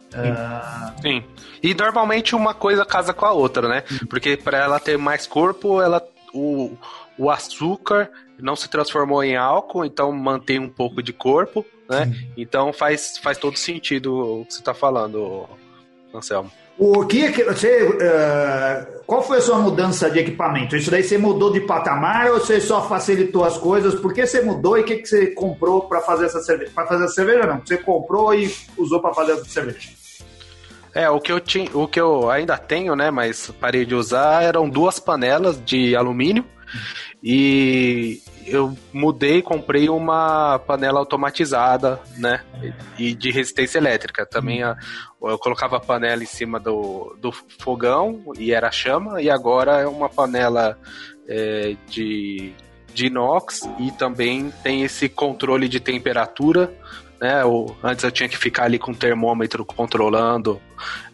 Sim. 0.09 0.31
Uh... 0.31 1.01
Sim. 1.01 1.23
E 1.63 1.73
normalmente 1.73 2.35
uma 2.35 2.53
coisa 2.53 2.85
casa 2.85 3.13
com 3.13 3.25
a 3.25 3.31
outra, 3.31 3.67
né? 3.67 3.83
Porque 4.09 4.37
para 4.37 4.57
ela 4.57 4.79
ter 4.79 4.97
mais 4.97 5.25
corpo, 5.25 5.81
ela 5.81 6.05
o, 6.33 6.77
o 7.17 7.29
açúcar 7.29 8.09
não 8.39 8.55
se 8.55 8.69
transformou 8.69 9.23
em 9.23 9.35
álcool, 9.35 9.85
então 9.85 10.11
mantém 10.11 10.59
um 10.59 10.69
pouco 10.69 11.01
de 11.01 11.11
corpo, 11.11 11.65
né? 11.89 12.05
Sim. 12.05 12.31
Então 12.37 12.71
faz, 12.71 13.17
faz 13.17 13.37
todo 13.37 13.57
sentido 13.57 14.41
o 14.41 14.45
que 14.45 14.53
você 14.53 14.59
está 14.59 14.73
falando, 14.73 15.47
Anselmo. 16.13 16.51
O 16.77 17.05
que 17.05 17.23
é 17.23 17.43
você, 17.43 17.83
uh, 17.83 19.01
qual 19.07 19.23
foi 19.23 19.39
a 19.39 19.41
sua 19.41 19.57
mudança 19.57 20.11
de 20.11 20.19
equipamento? 20.19 20.75
Isso 20.75 20.91
daí 20.91 21.01
você 21.01 21.17
mudou 21.17 21.51
de 21.51 21.61
patamar 21.61 22.29
ou 22.29 22.39
você 22.39 22.61
só 22.61 22.87
facilitou 22.87 23.43
as 23.43 23.57
coisas? 23.57 23.95
Por 23.95 24.13
que 24.13 24.27
você 24.27 24.41
mudou 24.41 24.77
e 24.77 24.81
o 24.81 24.83
que, 24.83 24.97
que 24.97 25.07
você 25.07 25.27
comprou 25.27 25.81
para 25.87 26.01
fazer 26.01 26.25
essa 26.25 26.39
cerveja? 26.39 26.71
Para 26.75 26.85
fazer 26.85 27.05
a 27.05 27.07
cerveja 27.07 27.47
não, 27.47 27.61
você 27.65 27.77
comprou 27.77 28.35
e 28.35 28.53
usou 28.77 29.01
para 29.01 29.11
fazer 29.13 29.31
essa 29.31 29.45
cerveja. 29.45 29.89
É, 30.93 31.09
o 31.09 31.19
que 31.19 31.31
eu 31.31 31.39
tinha, 31.39 31.69
o 31.73 31.87
que 31.87 31.99
eu 31.99 32.29
ainda 32.29 32.57
tenho, 32.57 32.95
né, 32.95 33.09
mas 33.09 33.51
parei 33.59 33.85
de 33.85 33.95
usar, 33.95 34.43
eram 34.43 34.69
duas 34.69 34.99
panelas 34.99 35.59
de 35.63 35.95
alumínio 35.95 36.45
e 37.23 38.21
eu 38.47 38.75
mudei, 38.93 39.41
comprei 39.41 39.89
uma 39.89 40.57
panela 40.59 40.99
automatizada, 40.99 41.99
né? 42.17 42.41
E 42.97 43.13
de 43.13 43.29
resistência 43.29 43.77
elétrica. 43.77 44.25
Também 44.25 44.63
a, 44.63 44.75
eu 45.21 45.37
colocava 45.37 45.77
a 45.77 45.81
panela 45.81 46.23
em 46.23 46.27
cima 46.27 46.59
do, 46.59 47.15
do 47.21 47.31
fogão 47.31 48.33
e 48.37 48.53
era 48.53 48.71
chama, 48.71 49.21
e 49.21 49.29
agora 49.29 49.81
é 49.81 49.87
uma 49.87 50.07
panela 50.07 50.77
é, 51.27 51.75
de, 51.89 52.53
de 52.93 53.07
inox 53.07 53.69
e 53.79 53.91
também 53.91 54.51
tem 54.63 54.83
esse 54.83 55.09
controle 55.09 55.67
de 55.67 55.79
temperatura. 55.79 56.73
Né, 57.19 57.43
o, 57.43 57.75
antes 57.83 58.03
eu 58.03 58.11
tinha 58.11 58.29
que 58.29 58.37
ficar 58.37 58.65
ali 58.65 58.77
com 58.77 58.91
o 58.91 58.95
termômetro 58.95 59.65
controlando 59.65 60.61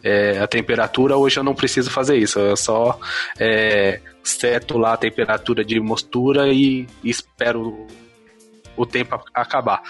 é, 0.02 0.38
a 0.38 0.46
temperatura, 0.46 1.16
hoje 1.16 1.40
eu 1.40 1.42
não 1.42 1.54
preciso 1.54 1.90
fazer 1.90 2.18
isso, 2.18 2.38
eu 2.38 2.54
só 2.58 3.00
é, 3.40 4.02
seto 4.24 4.78
lá 4.78 4.94
a 4.94 4.96
temperatura 4.96 5.64
de 5.64 5.78
mostura 5.78 6.48
e, 6.48 6.86
e 7.02 7.10
espero 7.10 7.86
o 8.76 8.84
tempo 8.84 9.20
acabar. 9.32 9.82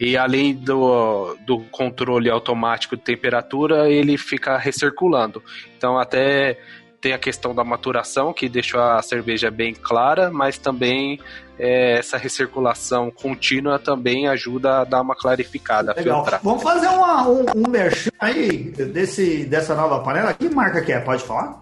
E 0.00 0.16
além 0.16 0.54
do, 0.54 1.36
do 1.46 1.60
controle 1.70 2.28
automático 2.28 2.96
de 2.96 3.02
temperatura, 3.02 3.88
ele 3.88 4.18
fica 4.18 4.56
recirculando. 4.56 5.42
Então 5.76 5.98
até 5.98 6.58
tem 7.00 7.12
a 7.12 7.18
questão 7.18 7.52
da 7.52 7.64
maturação, 7.64 8.32
que 8.32 8.48
deixou 8.48 8.80
a 8.80 9.02
cerveja 9.02 9.50
bem 9.50 9.74
clara, 9.74 10.30
mas 10.30 10.56
também 10.56 11.18
é, 11.58 11.98
essa 11.98 12.16
recirculação 12.16 13.10
contínua 13.10 13.76
também 13.76 14.28
ajuda 14.28 14.80
a 14.80 14.84
dar 14.84 15.00
uma 15.00 15.16
clarificada. 15.16 15.92
Legal. 15.96 16.24
Vamos 16.42 16.62
fazer 16.62 16.86
uma, 16.86 17.28
um, 17.28 17.44
um 17.56 17.68
merchan 17.68 18.10
aí 18.20 18.70
desse, 18.70 19.44
dessa 19.44 19.74
nova 19.74 19.98
panela. 20.00 20.32
Que 20.32 20.48
marca 20.48 20.80
que 20.80 20.92
é? 20.92 21.00
Pode 21.00 21.24
falar? 21.24 21.60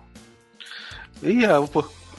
Ia, 1.22 1.58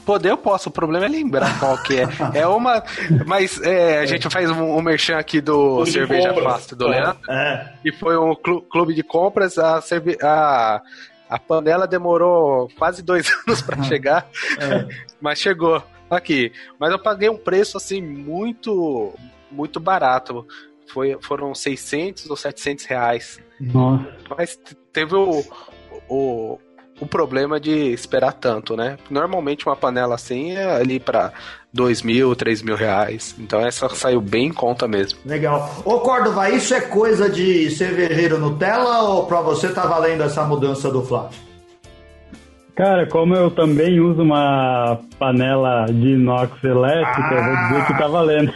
Poder 0.04 0.30
eu 0.30 0.36
posso, 0.36 0.68
o 0.68 0.72
problema 0.72 1.06
é 1.06 1.08
lembrar 1.08 1.58
qual 1.60 1.80
que 1.82 1.98
é. 1.98 2.08
É 2.34 2.46
uma. 2.46 2.82
Mas 3.26 3.60
é, 3.62 4.00
a 4.00 4.06
gente 4.06 4.28
faz 4.28 4.50
um, 4.50 4.76
um 4.76 4.82
merchan 4.82 5.16
aqui 5.16 5.40
do 5.40 5.76
clube 5.76 5.90
Cerveja 5.92 6.34
Fácil 6.34 6.76
do 6.76 6.88
Leandro. 6.88 7.18
É. 7.30 7.72
E 7.84 7.92
foi 7.92 8.16
um 8.16 8.34
clube 8.34 8.94
de 8.94 9.02
compras. 9.02 9.58
A, 9.58 9.80
cerve... 9.80 10.18
a, 10.22 10.82
a 11.28 11.38
panela 11.38 11.86
demorou 11.86 12.68
quase 12.78 13.02
dois 13.02 13.30
anos 13.46 13.62
para 13.62 13.82
chegar, 13.84 14.26
é. 14.60 14.86
mas 15.20 15.38
chegou 15.38 15.82
aqui. 16.10 16.52
Mas 16.78 16.90
eu 16.90 16.98
paguei 16.98 17.28
um 17.28 17.38
preço 17.38 17.76
assim 17.76 18.02
muito, 18.02 19.14
muito 19.50 19.78
barato. 19.78 20.46
Foi, 20.92 21.16
foram 21.22 21.54
600 21.54 22.28
ou 22.28 22.36
700 22.36 22.84
reais. 22.84 23.40
Nossa. 23.58 24.06
Mas 24.36 24.58
teve 24.92 25.14
o, 25.14 25.42
o 26.08 26.58
o 27.02 27.06
problema 27.06 27.58
de 27.58 27.92
esperar 27.92 28.32
tanto, 28.32 28.76
né? 28.76 28.96
Normalmente 29.10 29.66
uma 29.66 29.74
panela 29.74 30.14
assim 30.14 30.52
é 30.52 30.76
ali 30.76 31.00
para 31.00 31.32
dois 31.72 32.00
mil, 32.00 32.36
três 32.36 32.62
mil 32.62 32.76
reais. 32.76 33.34
Então 33.38 33.60
essa 33.60 33.88
saiu 33.88 34.20
bem 34.20 34.46
em 34.46 34.52
conta 34.52 34.86
mesmo. 34.86 35.18
Legal. 35.26 35.82
Ô 35.84 35.98
Córdova, 35.98 36.48
isso 36.50 36.72
é 36.72 36.80
coisa 36.80 37.28
de 37.28 37.70
cervejeiro 37.72 38.38
Nutella 38.38 39.02
ou 39.02 39.26
para 39.26 39.40
você 39.40 39.68
tá 39.68 39.84
valendo 39.84 40.22
essa 40.22 40.44
mudança 40.44 40.90
do 40.90 41.02
Flávio? 41.02 41.51
Cara, 42.74 43.06
como 43.06 43.34
eu 43.34 43.50
também 43.50 44.00
uso 44.00 44.22
uma 44.22 44.98
panela 45.18 45.84
de 45.86 46.14
inox 46.14 46.52
elétrica, 46.64 47.28
ah. 47.28 47.34
eu 47.34 47.44
vou 47.44 47.56
dizer 47.68 47.86
que 47.86 47.98
tá 47.98 48.08
valendo. 48.08 48.52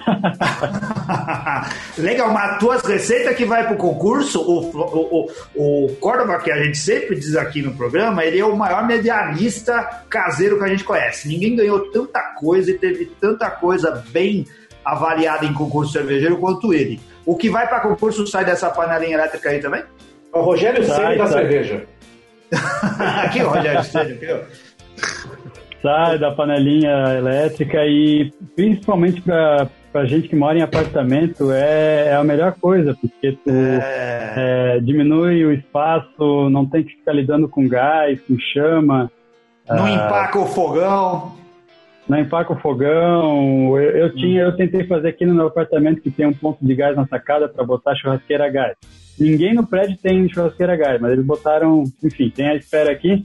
Legal, 1.99 2.33
mas 2.33 2.59
tuas 2.59 2.83
receitas 2.83 3.37
que 3.37 3.45
vai 3.45 3.67
pro 3.67 3.77
concurso, 3.77 4.41
o, 4.41 4.71
o, 4.71 5.29
o, 5.55 5.87
o 5.87 5.97
Córdoba, 5.97 6.39
que 6.39 6.51
a 6.51 6.63
gente 6.63 6.79
sempre 6.79 7.15
diz 7.17 7.37
aqui 7.37 7.61
no 7.61 7.75
programa, 7.75 8.25
ele 8.25 8.39
é 8.39 8.45
o 8.45 8.57
maior 8.57 8.87
medianista 8.87 10.05
caseiro 10.09 10.59
que 10.59 10.65
a 10.65 10.69
gente 10.69 10.85
conhece. 10.85 11.29
Ninguém 11.29 11.55
ganhou 11.55 11.91
tanta 11.91 12.21
coisa 12.39 12.71
e 12.71 12.79
teve 12.79 13.05
tanta 13.21 13.51
coisa 13.51 14.03
bem 14.13 14.47
avaliada 14.83 15.45
em 15.45 15.53
concurso 15.53 15.93
cervejeiro 15.93 16.39
quanto 16.39 16.73
ele. 16.73 16.99
O 17.27 17.37
que 17.37 17.51
vai 17.51 17.69
para 17.69 17.81
concurso 17.81 18.27
sai 18.27 18.47
dessa 18.47 18.71
panelinha 18.71 19.17
elétrica 19.17 19.51
aí 19.51 19.61
também? 19.61 19.83
O 20.33 20.41
Rogério 20.41 20.83
Ceni 20.85 21.19
da 21.19 21.27
cerveja. 21.27 21.87
aqui, 23.25 23.41
Rogério 23.41 23.81
ó. 23.81 24.67
Sai 25.83 26.19
da 26.19 26.33
panelinha 26.33 27.17
elétrica 27.17 27.85
e 27.87 28.33
principalmente 28.55 29.21
para 29.21 29.69
pra 29.97 30.05
gente 30.05 30.29
que 30.29 30.37
mora 30.37 30.59
em 30.59 30.63
apartamento 30.63 31.51
é, 31.51 32.09
é 32.09 32.15
a 32.15 32.23
melhor 32.23 32.55
coisa, 32.61 32.95
porque 33.01 33.33
tu 33.33 33.51
é... 33.51 34.75
É, 34.77 34.81
diminui 34.81 35.43
o 35.43 35.51
espaço, 35.51 36.51
não 36.51 36.67
tem 36.67 36.85
que 36.85 36.91
ficar 36.91 37.15
lidando 37.15 37.49
com 37.49 37.67
gás, 37.67 38.21
com 38.21 38.39
chama. 38.39 39.11
Não 39.67 39.87
ah, 39.87 39.91
empaca 39.91 40.39
o 40.39 40.45
fogão. 40.45 41.33
Não 42.07 42.19
empaca 42.19 42.53
o 42.53 42.57
fogão. 42.57 43.79
Eu, 43.79 43.91
eu, 43.97 44.15
tinha, 44.15 44.43
eu 44.43 44.55
tentei 44.55 44.87
fazer 44.87 45.09
aqui 45.09 45.25
no 45.25 45.35
meu 45.35 45.47
apartamento 45.47 46.03
que 46.03 46.11
tem 46.11 46.27
um 46.27 46.35
ponto 46.35 46.59
de 46.61 46.75
gás 46.75 46.95
na 46.95 47.07
sacada 47.07 47.49
para 47.49 47.65
botar 47.65 47.97
churrasqueira 47.97 48.45
a 48.45 48.51
gás. 48.51 48.77
Ninguém 49.19 49.55
no 49.55 49.67
prédio 49.67 49.97
tem 50.03 50.29
churrasqueira 50.29 50.75
a 50.75 50.77
gás, 50.77 51.01
mas 51.01 51.13
eles 51.13 51.25
botaram, 51.25 51.85
enfim, 52.03 52.31
tem 52.31 52.49
a 52.49 52.57
espera 52.57 52.93
aqui 52.93 53.25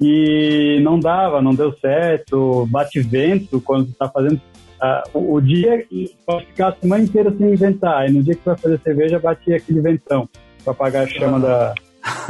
e 0.00 0.80
não 0.82 0.98
dava, 0.98 1.42
não 1.42 1.54
deu 1.54 1.72
certo, 1.74 2.66
bate 2.66 3.00
vento 3.00 3.60
quando 3.60 3.86
você 3.86 3.92
está 3.92 4.08
fazendo. 4.08 4.40
Uh, 4.82 5.18
o, 5.18 5.34
o, 5.34 5.40
dia 5.42 5.84
pode 6.24 6.46
ficar 6.46 6.68
a 6.68 6.76
semana 6.76 7.04
inteira 7.04 7.30
sem 7.36 7.52
inventar, 7.52 8.08
e 8.08 8.12
no 8.12 8.22
dia 8.22 8.34
que 8.34 8.42
você 8.42 8.50
vai 8.50 8.58
fazer 8.58 8.80
cerveja, 8.80 9.18
bate 9.18 9.52
aquele 9.52 9.80
ventão 9.80 10.26
para 10.64 10.72
apagar 10.72 11.04
a 11.04 11.06
chama 11.06 11.38
da, 11.38 11.74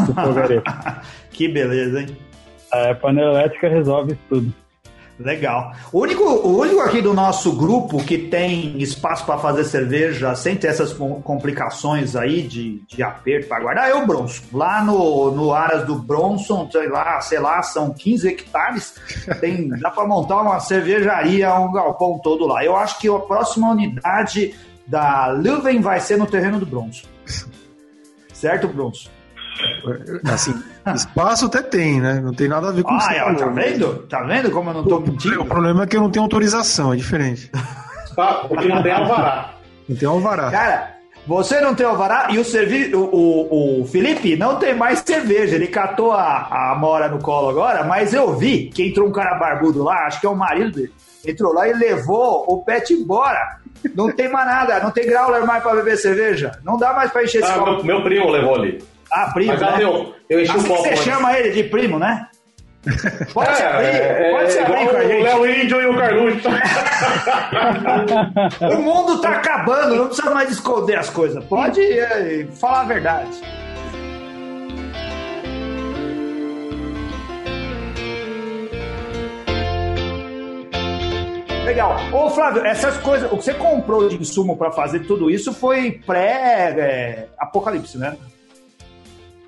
do 0.05 0.15
fogareiro. 0.15 0.65
que 1.31 1.47
beleza, 1.47 2.01
hein? 2.01 2.09
A 2.73 2.95
panela 2.95 3.39
elétrica 3.39 3.69
resolve 3.69 4.13
isso 4.13 4.23
tudo. 4.29 4.55
Legal. 5.21 5.75
O 5.93 6.01
único, 6.01 6.25
o 6.25 6.61
único 6.61 6.81
aqui 6.81 7.03
do 7.03 7.13
nosso 7.13 7.53
grupo 7.53 8.03
que 8.03 8.17
tem 8.17 8.81
espaço 8.81 9.27
para 9.27 9.37
fazer 9.37 9.65
cerveja 9.65 10.35
sem 10.35 10.57
ter 10.57 10.69
essas 10.69 10.95
complicações 10.95 12.17
aí 12.17 12.43
de, 12.43 12.83
de 12.89 13.03
aperto 13.03 13.47
para 13.47 13.61
guardar 13.61 13.91
é 13.91 13.95
o 13.95 14.07
Bronson. 14.07 14.43
Lá 14.51 14.83
no, 14.83 15.31
no 15.31 15.53
Aras 15.53 15.85
do 15.85 15.97
Bronson, 15.97 16.71
sei 16.73 16.89
lá, 16.89 17.21
sei 17.21 17.39
lá, 17.39 17.63
são 17.63 17.93
15 17.93 18.29
hectares. 18.29 18.95
Tem, 19.41 19.69
dá 19.69 19.91
para 19.91 20.07
montar 20.07 20.41
uma 20.41 20.59
cervejaria, 20.59 21.55
um 21.55 21.71
galpão 21.71 22.19
todo 22.19 22.47
lá. 22.47 22.65
Eu 22.65 22.75
acho 22.75 22.99
que 22.99 23.07
a 23.07 23.19
próxima 23.19 23.73
unidade 23.73 24.55
da 24.87 25.27
Leuven 25.27 25.83
vai 25.83 26.01
ser 26.01 26.17
no 26.17 26.27
terreno 26.27 26.59
do 26.59 26.65
Bronson. 26.65 27.07
Certo, 28.33 28.69
Bronson? 28.69 29.11
Assim, 30.25 30.55
espaço 30.95 31.47
até 31.47 31.63
tem, 31.63 32.01
né? 32.01 32.21
Não 32.21 32.33
tem 32.33 32.49
nada 32.49 32.69
a 32.69 32.73
ver 32.73 32.83
com 32.83 32.93
ah, 32.93 32.99
isso. 32.99 33.39
tá 33.39 33.47
vendo? 33.49 33.95
Tá 34.09 34.23
vendo 34.23 34.51
como 34.51 34.71
eu 34.71 34.75
não 34.75 34.85
tô 34.85 34.99
o, 34.99 35.01
mentindo? 35.01 35.43
O 35.43 35.47
problema 35.47 35.83
é 35.83 35.87
que 35.87 35.97
eu 35.97 36.01
não 36.01 36.11
tenho 36.11 36.25
autorização, 36.25 36.93
é 36.93 36.97
diferente. 36.97 37.51
Ah, 38.19 38.45
porque 38.47 38.69
não 38.69 38.83
tem 38.83 38.93
alvará. 38.93 39.55
Não 39.89 39.97
tem 39.97 40.07
alvará. 40.07 40.51
Cara, 40.51 40.91
você 41.27 41.61
não 41.61 41.75
tem 41.75 41.87
alvará 41.87 42.27
e 42.31 42.39
o, 42.39 42.45
servi 42.45 42.95
o, 42.95 43.01
o, 43.01 43.81
o, 43.81 43.87
Felipe 43.87 44.37
não 44.37 44.57
tem 44.57 44.75
mais 44.75 44.99
cerveja. 44.99 45.55
Ele 45.55 45.69
catou 45.69 46.13
a, 46.13 46.73
a 46.73 46.75
mora 46.75 47.09
no 47.09 47.19
colo 47.19 47.49
agora, 47.49 47.85
mas 47.85 48.13
eu 48.13 48.37
vi 48.37 48.69
que 48.69 48.89
entrou 48.89 49.09
um 49.09 49.13
cara 49.13 49.39
barbudo 49.39 49.83
lá, 49.83 50.07
acho 50.07 50.21
que 50.21 50.27
é 50.27 50.29
o 50.29 50.37
marido 50.37 50.73
dele. 50.73 50.93
Entrou 51.27 51.53
lá 51.53 51.69
e 51.69 51.73
levou 51.73 52.45
o 52.49 52.63
pet 52.63 52.93
embora. 52.93 53.59
Não 53.95 54.11
tem 54.13 54.29
mais 54.29 54.47
nada, 54.47 54.81
não 54.81 54.91
tem 54.91 55.07
growler 55.07 55.47
mais 55.47 55.63
pra 55.63 55.75
beber 55.75 55.97
cerveja. 55.97 56.53
Não 56.65 56.77
dá 56.77 56.93
mais 56.93 57.11
pra 57.11 57.25
encher 57.25 57.43
esse 57.43 57.51
ah, 57.51 57.59
copo. 57.59 57.85
Meu, 57.85 57.97
meu 57.97 58.03
primo 58.03 58.29
levou 58.29 58.57
ali. 58.57 58.83
Ah, 59.13 59.31
primo. 59.33 59.53
Mas, 59.53 59.61
né? 59.61 59.77
eu, 59.81 60.15
eu 60.29 60.41
enchi 60.41 60.51
assim 60.53 60.65
o 60.65 60.69
copo. 60.69 60.83
Você 60.83 60.97
chama 60.97 61.39
ele 61.39 61.51
de 61.51 61.63
primo, 61.65 61.99
né? 61.99 62.27
Pode 63.35 63.51
é, 63.51 63.55
ser 63.55 63.69
primo, 63.69 63.85
é, 63.85 64.31
pode 64.31 64.53
ser 64.53 64.65
primo 64.65 64.91
com 64.91 64.97
a 64.97 65.03
gente. 65.03 65.21
O 65.21 65.25
Léo 65.25 65.63
Índio 65.63 65.83
e 65.83 65.87
o 65.87 65.99
Carluxo. 65.99 66.49
o 68.75 68.83
mundo 68.83 69.21
tá 69.21 69.33
acabando, 69.33 69.97
não 69.97 70.07
precisa 70.07 70.31
mais 70.31 70.51
esconder 70.51 70.99
as 70.99 71.11
coisas. 71.11 71.45
Pode 71.45 71.83
é, 71.83 72.47
falar 72.59 72.81
a 72.81 72.85
verdade. 72.85 73.39
Legal. 81.67 81.97
Ô, 82.13 82.31
Flávio, 82.31 82.65
essas 82.65 82.97
coisas, 82.97 83.31
o 83.31 83.37
que 83.37 83.45
você 83.45 83.55
comprou 83.55 84.09
de 84.09 84.17
insumo 84.17 84.57
para 84.57 84.73
fazer 84.73 85.01
tudo 85.01 85.31
isso 85.31 85.53
foi 85.53 86.01
pré-apocalipse, 86.05 87.97
é, 87.97 88.01
né? 88.01 88.17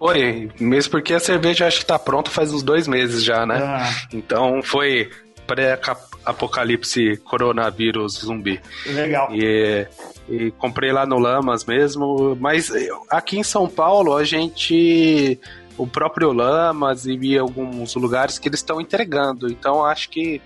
Foi, 0.02 0.50
mesmo 0.58 0.90
porque 0.90 1.14
a 1.14 1.20
cerveja 1.20 1.64
acho 1.64 1.78
que 1.78 1.86
tá 1.86 1.96
pronta 1.96 2.28
faz 2.28 2.52
uns 2.52 2.64
dois 2.64 2.88
meses 2.88 3.22
já, 3.22 3.46
né? 3.46 3.60
Ah. 3.62 3.88
Então 4.12 4.60
foi 4.60 5.08
pré-apocalipse 5.46 7.18
coronavírus 7.18 8.14
zumbi. 8.14 8.60
Legal. 8.84 9.28
E, 9.32 9.86
e 10.28 10.50
comprei 10.58 10.90
lá 10.90 11.06
no 11.06 11.20
Lamas 11.20 11.64
mesmo, 11.64 12.36
mas 12.40 12.72
aqui 13.08 13.38
em 13.38 13.44
São 13.44 13.68
Paulo 13.68 14.16
a 14.16 14.24
gente 14.24 15.38
o 15.78 15.86
próprio 15.86 16.32
Lamas 16.32 17.06
e 17.06 17.38
alguns 17.38 17.94
lugares 17.94 18.40
que 18.40 18.48
eles 18.48 18.58
estão 18.58 18.80
entregando. 18.80 19.48
Então 19.48 19.84
acho 19.84 20.10
que 20.10 20.42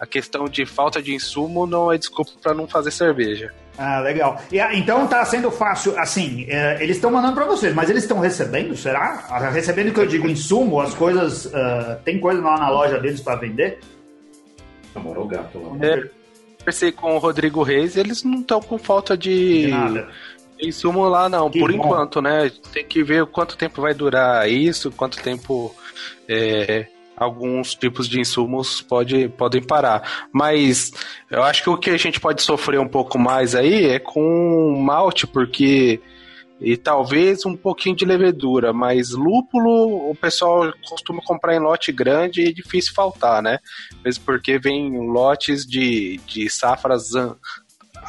a 0.00 0.06
questão 0.06 0.46
de 0.46 0.66
falta 0.66 1.00
de 1.00 1.14
insumo 1.14 1.68
não 1.68 1.92
é 1.92 1.98
desculpa 1.98 2.32
para 2.42 2.52
não 2.52 2.66
fazer 2.66 2.90
cerveja. 2.90 3.54
Ah, 3.78 4.00
legal. 4.00 4.42
E, 4.50 4.58
ah, 4.58 4.74
então 4.74 5.06
tá 5.06 5.24
sendo 5.24 5.52
fácil, 5.52 5.96
assim, 5.96 6.46
é, 6.48 6.82
eles 6.82 6.96
estão 6.96 7.12
mandando 7.12 7.34
para 7.34 7.44
vocês, 7.44 7.72
mas 7.72 7.88
eles 7.88 8.02
estão 8.02 8.18
recebendo, 8.18 8.76
será? 8.76 9.24
Ah, 9.30 9.48
recebendo 9.50 9.94
que 9.94 10.00
eu 10.00 10.06
digo 10.06 10.28
insumo, 10.28 10.80
as 10.80 10.92
coisas, 10.94 11.46
uh, 11.46 11.96
tem 12.04 12.18
coisa 12.18 12.42
lá 12.42 12.58
na 12.58 12.68
loja 12.68 12.98
deles 12.98 13.20
para 13.20 13.36
vender? 13.36 13.78
Namorou 14.92 15.26
o 15.26 15.28
gato 15.28 15.58
lá. 15.58 15.86
É, 15.86 16.10
conversei 16.58 16.90
com 16.90 17.14
o 17.14 17.18
Rodrigo 17.18 17.62
Reis, 17.62 17.96
eles 17.96 18.24
não 18.24 18.40
estão 18.40 18.60
com 18.60 18.76
falta 18.78 19.16
de, 19.16 19.66
de 19.66 19.68
nada. 19.68 20.08
insumo 20.60 21.08
lá 21.08 21.28
não, 21.28 21.48
que 21.48 21.60
por 21.60 21.70
bom. 21.70 21.78
enquanto, 21.78 22.20
né? 22.20 22.50
Tem 22.72 22.84
que 22.84 23.04
ver 23.04 23.26
quanto 23.26 23.56
tempo 23.56 23.80
vai 23.80 23.94
durar 23.94 24.50
isso, 24.50 24.90
quanto 24.90 25.22
tempo... 25.22 25.72
É, 26.28 26.86
alguns 27.18 27.74
tipos 27.74 28.08
de 28.08 28.20
insumos 28.20 28.80
pode, 28.80 29.28
podem 29.30 29.62
parar. 29.62 30.28
Mas 30.32 30.92
eu 31.30 31.42
acho 31.42 31.62
que 31.62 31.70
o 31.70 31.76
que 31.76 31.90
a 31.90 31.96
gente 31.96 32.20
pode 32.20 32.42
sofrer 32.42 32.80
um 32.80 32.88
pouco 32.88 33.18
mais 33.18 33.54
aí 33.54 33.86
é 33.86 33.98
com 33.98 34.80
malte, 34.80 35.26
porque. 35.26 36.00
E 36.60 36.76
talvez 36.76 37.46
um 37.46 37.56
pouquinho 37.56 37.94
de 37.94 38.04
levedura, 38.04 38.72
mas 38.72 39.12
lúpulo 39.12 40.10
o 40.10 40.14
pessoal 40.16 40.72
costuma 40.88 41.22
comprar 41.22 41.54
em 41.54 41.60
lote 41.60 41.92
grande 41.92 42.42
e 42.42 42.48
é 42.48 42.52
difícil 42.52 42.92
faltar, 42.94 43.40
né? 43.40 43.60
Mesmo 44.04 44.24
porque 44.24 44.58
vem 44.58 44.98
lotes 45.08 45.64
de, 45.64 46.18
de 46.26 46.50
safras 46.50 47.12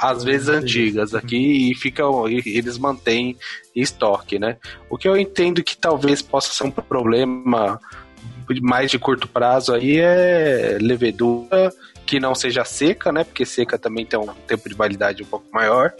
às 0.01 0.23
vezes 0.23 0.47
antigas 0.47 1.13
aqui 1.13 1.69
e 1.69 1.75
ficam 1.75 2.27
e 2.27 2.41
eles 2.45 2.79
mantêm 2.79 3.37
estoque, 3.75 4.39
né? 4.39 4.57
O 4.89 4.97
que 4.97 5.07
eu 5.07 5.15
entendo 5.15 5.63
que 5.63 5.77
talvez 5.77 6.21
possa 6.21 6.51
ser 6.51 6.63
um 6.63 6.71
problema 6.71 7.79
mais 8.61 8.89
de 8.89 8.97
curto 8.97 9.27
prazo 9.27 9.73
aí 9.73 9.99
é 9.99 10.77
levedura 10.81 11.71
que 12.05 12.19
não 12.19 12.33
seja 12.33 12.65
seca, 12.65 13.11
né? 13.11 13.23
Porque 13.23 13.45
seca 13.45 13.77
também 13.77 14.05
tem 14.05 14.19
um 14.19 14.25
tempo 14.47 14.67
de 14.67 14.73
validade 14.73 15.21
um 15.21 15.27
pouco 15.27 15.45
maior. 15.53 15.93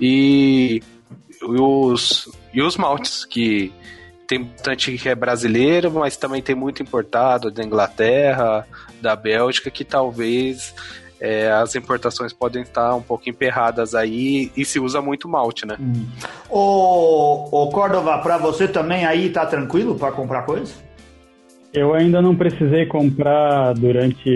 E 0.00 0.80
os, 1.42 2.28
e 2.54 2.62
os 2.62 2.76
maltes, 2.76 3.24
que 3.24 3.72
tem 4.26 4.44
bastante 4.44 4.96
que 4.96 5.08
é 5.08 5.14
brasileiro, 5.14 5.90
mas 5.90 6.16
também 6.16 6.42
tem 6.42 6.54
muito 6.54 6.82
importado 6.82 7.50
da 7.50 7.64
Inglaterra, 7.64 8.66
da 9.00 9.16
Bélgica, 9.16 9.70
que 9.70 9.84
talvez 9.84 10.74
é, 11.20 11.50
as 11.50 11.74
importações 11.74 12.32
podem 12.32 12.62
estar 12.62 12.94
um 12.94 13.02
pouco 13.02 13.28
emperradas 13.28 13.94
aí 13.94 14.50
e 14.56 14.64
se 14.64 14.78
usa 14.78 15.00
muito 15.00 15.28
malte, 15.28 15.66
né? 15.66 15.76
Hum. 15.80 16.06
Ô, 16.48 17.62
ô 17.64 17.70
Córdova, 17.70 18.18
para 18.18 18.38
você 18.38 18.68
também 18.68 19.04
aí 19.04 19.30
tá 19.30 19.46
tranquilo 19.46 19.96
para 19.96 20.12
comprar 20.12 20.42
coisa? 20.42 20.74
Eu 21.76 21.92
ainda 21.92 22.22
não 22.22 22.34
precisei 22.34 22.86
comprar 22.86 23.74
durante 23.74 24.30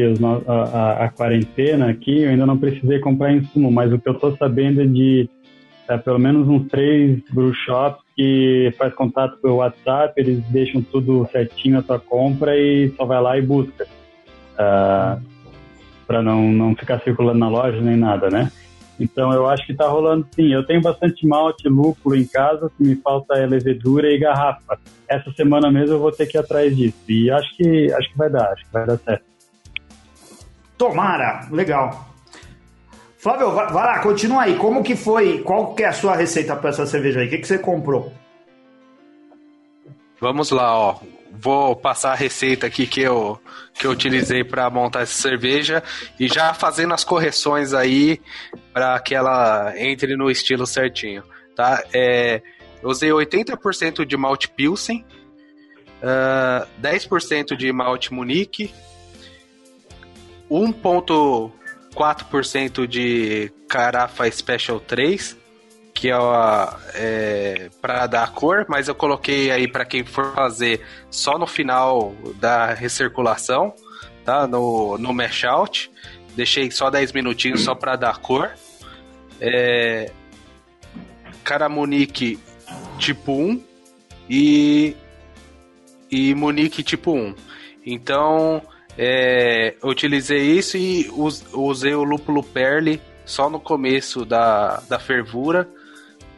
a, 0.46 0.53
a, 0.53 1.05
a, 1.07 1.09
quarentena 1.09 1.88
aqui, 1.88 2.20
eu 2.20 2.29
ainda 2.29 2.44
não 2.44 2.59
precisei 2.59 2.98
comprar 2.98 3.33
insumo, 3.33 3.72
mas 3.72 3.90
o 3.90 3.98
que 3.98 4.07
eu 4.11 4.12
estou 4.12 4.37
sabendo 4.37 4.83
é 4.83 4.85
de 4.85 5.26
é, 5.88 5.96
pelo 5.96 6.18
menos 6.18 6.46
uns 6.46 6.68
três 6.68 7.18
brew 7.33 7.55
shops 7.55 8.03
que 8.14 8.74
faz 8.76 8.92
contato 8.92 9.38
pelo 9.40 9.57
WhatsApp, 9.57 10.12
eles 10.20 10.44
deixam 10.50 10.83
tudo 10.83 11.26
certinho 11.33 11.79
a 11.79 11.83
sua 11.83 11.98
compra 11.98 12.55
e 12.59 12.92
só 12.94 13.07
vai 13.07 13.22
lá 13.22 13.38
e 13.38 13.42
busca. 13.42 13.85
Uh, 13.85 13.88
ah, 14.59 15.18
para 16.07 16.22
não, 16.22 16.53
não 16.53 16.76
ficar 16.76 17.00
circulando 17.00 17.38
na 17.38 17.48
loja 17.48 17.81
nem 17.81 17.96
nada, 17.96 18.29
né? 18.29 18.53
Então 19.00 19.32
eu 19.32 19.48
acho 19.48 19.64
que 19.64 19.72
está 19.72 19.88
rolando 19.88 20.28
sim. 20.34 20.52
Eu 20.52 20.66
tenho 20.66 20.82
bastante 20.82 21.26
malte, 21.26 21.68
lúpulo 21.68 22.14
em 22.14 22.26
casa, 22.26 22.66
o 22.66 22.70
que 22.70 22.82
me 22.82 22.94
falta 22.96 23.34
é 23.34 23.46
levedura 23.46 24.12
e 24.12 24.18
garrafa. 24.18 24.78
Essa 25.08 25.32
semana 25.32 25.70
mesmo 25.70 25.94
eu 25.94 25.98
vou 25.98 26.12
ter 26.12 26.26
que 26.26 26.36
ir 26.36 26.40
atrás 26.40 26.76
disso. 26.76 26.98
E 27.08 27.30
acho 27.30 27.56
que 27.56 27.92
acho 27.92 28.10
que 28.10 28.18
vai 28.18 28.28
dar, 28.28 28.52
acho 28.52 28.64
que 28.64 28.72
vai 28.72 28.86
dar 28.86 28.98
certo. 28.98 29.24
Tomara, 30.76 31.48
legal. 31.50 32.08
Flávio, 33.18 33.50
vai, 33.50 33.72
vai 33.72 33.86
lá, 33.86 33.98
continua 34.00 34.42
aí. 34.42 34.56
Como 34.56 34.82
que 34.82 34.94
foi? 34.94 35.38
Qual 35.38 35.74
que 35.74 35.82
é 35.82 35.88
a 35.88 35.92
sua 35.92 36.14
receita 36.14 36.54
para 36.54 36.70
essa 36.70 36.86
cerveja 36.86 37.20
aí? 37.20 37.26
O 37.26 37.30
que, 37.30 37.38
que 37.38 37.46
você 37.46 37.58
comprou? 37.58 38.12
Vamos 40.20 40.50
lá, 40.50 40.78
ó 40.78 41.00
vou 41.31 41.77
passar 41.77 42.12
a 42.12 42.16
receita 42.16 42.66
aqui 42.66 42.87
que 42.87 43.01
eu, 43.01 43.40
que 43.75 43.87
eu 43.87 43.90
utilizei 43.90 44.45
para 44.45 44.69
montar 44.69 45.03
essa 45.03 45.21
cerveja 45.21 45.83
e 46.19 46.29
já 46.29 46.53
fazendo 46.55 46.93
as 46.93 47.05
correções 47.05 47.73
aí 47.73 48.21
para 48.73 48.99
que 49.01 49.14
ela 49.14 49.73
entre 49.77 50.16
no 50.16 50.31
estilo 50.31 50.66
certinho, 50.66 51.23
tá? 51.55 51.83
É, 51.93 52.43
eu 52.83 52.88
usei 52.88 53.11
80% 53.11 54.05
de 54.05 54.16
malte 54.16 54.49
Pilsen, 54.49 55.05
uh, 56.03 56.66
10% 56.81 57.57
de 57.57 57.73
malte 57.73 58.12
Munique, 58.12 58.75
1,4% 60.51 62.87
de 62.87 63.53
Carafa 63.69 64.31
Special 64.31 64.81
3, 64.81 65.38
que 66.00 66.10
é, 66.10 66.14
é 66.94 67.70
para 67.78 68.06
dar 68.06 68.32
cor, 68.32 68.64
mas 68.66 68.88
eu 68.88 68.94
coloquei 68.94 69.50
aí 69.50 69.68
para 69.68 69.84
quem 69.84 70.02
for 70.02 70.34
fazer 70.34 70.80
só 71.10 71.38
no 71.38 71.46
final 71.46 72.14
da 72.36 72.72
recirculação, 72.72 73.74
tá? 74.24 74.46
No, 74.46 74.96
no 74.96 75.12
mash 75.12 75.44
out. 75.44 75.92
Deixei 76.34 76.70
só 76.70 76.88
10 76.88 77.12
minutinhos 77.12 77.60
só 77.60 77.74
para 77.74 77.96
dar 77.96 78.16
cor. 78.16 78.50
É, 79.38 80.10
Caramunique 81.44 82.38
tipo 82.98 83.32
1 83.32 83.62
e, 84.30 84.96
e 86.10 86.34
Munique 86.34 86.82
tipo 86.82 87.12
1. 87.12 87.34
Então, 87.84 88.62
é, 88.96 89.74
eu 89.82 89.90
utilizei 89.90 90.50
isso 90.52 90.78
e 90.78 91.10
usei 91.52 91.94
o 91.94 92.04
lúpulo 92.04 92.42
Perle 92.42 93.02
só 93.26 93.50
no 93.50 93.60
começo 93.60 94.24
da, 94.24 94.80
da 94.88 94.98
fervura 94.98 95.68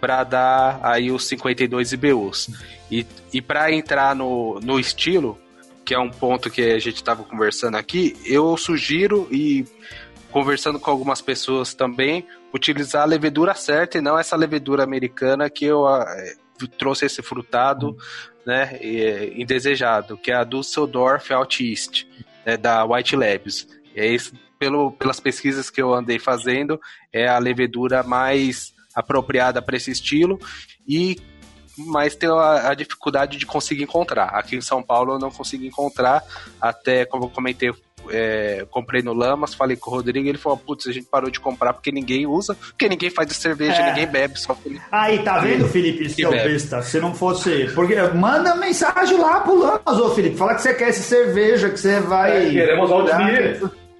para 0.02 0.24
dar 0.24 0.80
aí 0.82 1.12
os 1.12 1.28
52 1.28 1.92
IBUs. 1.92 2.50
E, 2.90 3.06
e 3.32 3.40
para 3.40 3.72
entrar 3.72 4.16
no, 4.16 4.58
no 4.58 4.80
estilo, 4.80 5.38
que 5.84 5.94
é 5.94 5.98
um 5.98 6.10
ponto 6.10 6.50
que 6.50 6.60
a 6.60 6.78
gente 6.80 6.96
estava 6.96 7.22
conversando 7.22 7.76
aqui, 7.76 8.16
eu 8.26 8.56
sugiro 8.56 9.28
e 9.30 9.64
conversando 10.32 10.80
com 10.80 10.90
algumas 10.90 11.20
pessoas 11.20 11.72
também, 11.72 12.26
utilizar 12.52 13.02
a 13.02 13.06
levedura 13.06 13.54
certa 13.54 13.96
e 13.96 14.00
não 14.00 14.18
essa 14.18 14.34
levedura 14.34 14.82
americana 14.82 15.48
que 15.48 15.66
eu 15.66 15.88
é, 15.88 16.34
trouxe 16.76 17.06
esse 17.06 17.22
frutado 17.22 17.96
né, 18.44 18.80
indesejado, 19.36 20.16
que 20.16 20.32
é 20.32 20.34
a 20.34 20.42
Dusseldorf 20.42 21.32
Alt 21.32 21.60
East, 21.60 22.06
né, 22.44 22.56
da 22.56 22.84
White 22.84 23.14
Labs. 23.14 23.68
É 23.94 24.08
isso, 24.08 24.32
pelo, 24.58 24.90
pelas 24.90 25.20
pesquisas 25.20 25.70
que 25.70 25.80
eu 25.80 25.94
andei 25.94 26.18
fazendo, 26.18 26.80
é 27.12 27.28
a 27.28 27.38
levedura 27.38 28.02
mais 28.02 28.71
apropriada 28.94 29.60
para 29.62 29.76
esse 29.76 29.90
estilo 29.90 30.38
e 30.86 31.16
mas 31.76 32.14
tem 32.14 32.28
a, 32.28 32.70
a, 32.70 32.74
dificuldade 32.74 33.38
de 33.38 33.46
conseguir 33.46 33.84
encontrar. 33.84 34.26
Aqui 34.26 34.56
em 34.56 34.60
São 34.60 34.82
Paulo 34.82 35.14
eu 35.14 35.18
não 35.18 35.30
consigo 35.30 35.64
encontrar, 35.64 36.22
até 36.60 37.04
como 37.06 37.24
eu 37.24 37.30
comentei, 37.30 37.72
é, 38.10 38.66
comprei 38.70 39.02
no 39.02 39.14
Lamas, 39.14 39.54
falei 39.54 39.76
com 39.76 39.90
o 39.90 39.94
Rodrigo, 39.94 40.28
ele 40.28 40.38
falou, 40.38 40.58
putz, 40.58 40.86
a 40.86 40.92
gente 40.92 41.06
parou 41.06 41.30
de 41.30 41.40
comprar 41.40 41.72
porque 41.72 41.90
ninguém 41.90 42.26
usa, 42.26 42.54
porque 42.54 42.88
ninguém 42.88 43.10
faz 43.10 43.32
cerveja, 43.32 43.80
é. 43.80 43.88
ninguém 43.88 44.06
bebe, 44.06 44.38
só 44.38 44.54
Felipe. 44.54 44.82
Aí, 44.90 45.20
tá 45.20 45.38
vendo, 45.38 45.66
Felipe, 45.68 46.10
seu 46.10 46.30
besta, 46.30 46.82
se 46.82 47.00
não 47.00 47.14
fosse... 47.14 47.70
Porque 47.74 48.00
manda 48.14 48.54
mensagem 48.54 49.16
lá 49.16 49.40
pro 49.40 49.58
Lamas, 49.58 49.98
ô 49.98 50.10
Felipe, 50.10 50.36
fala 50.36 50.54
que 50.54 50.62
você 50.62 50.74
quer 50.74 50.90
essa 50.90 51.02
cerveja, 51.02 51.70
que 51.70 51.78
você 51.78 52.00
vai... 52.00 52.48
É, 52.48 52.50
queremos. 52.50 52.90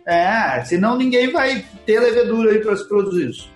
É, 0.05 0.65
senão 0.65 0.97
ninguém 0.97 1.31
vai 1.31 1.65
ter 1.87 2.01
levedura 2.01 2.51
aí 2.51 2.59
pra 2.59 2.77
se 2.77 2.87
produzir 2.89 3.31
isso. 3.31 3.52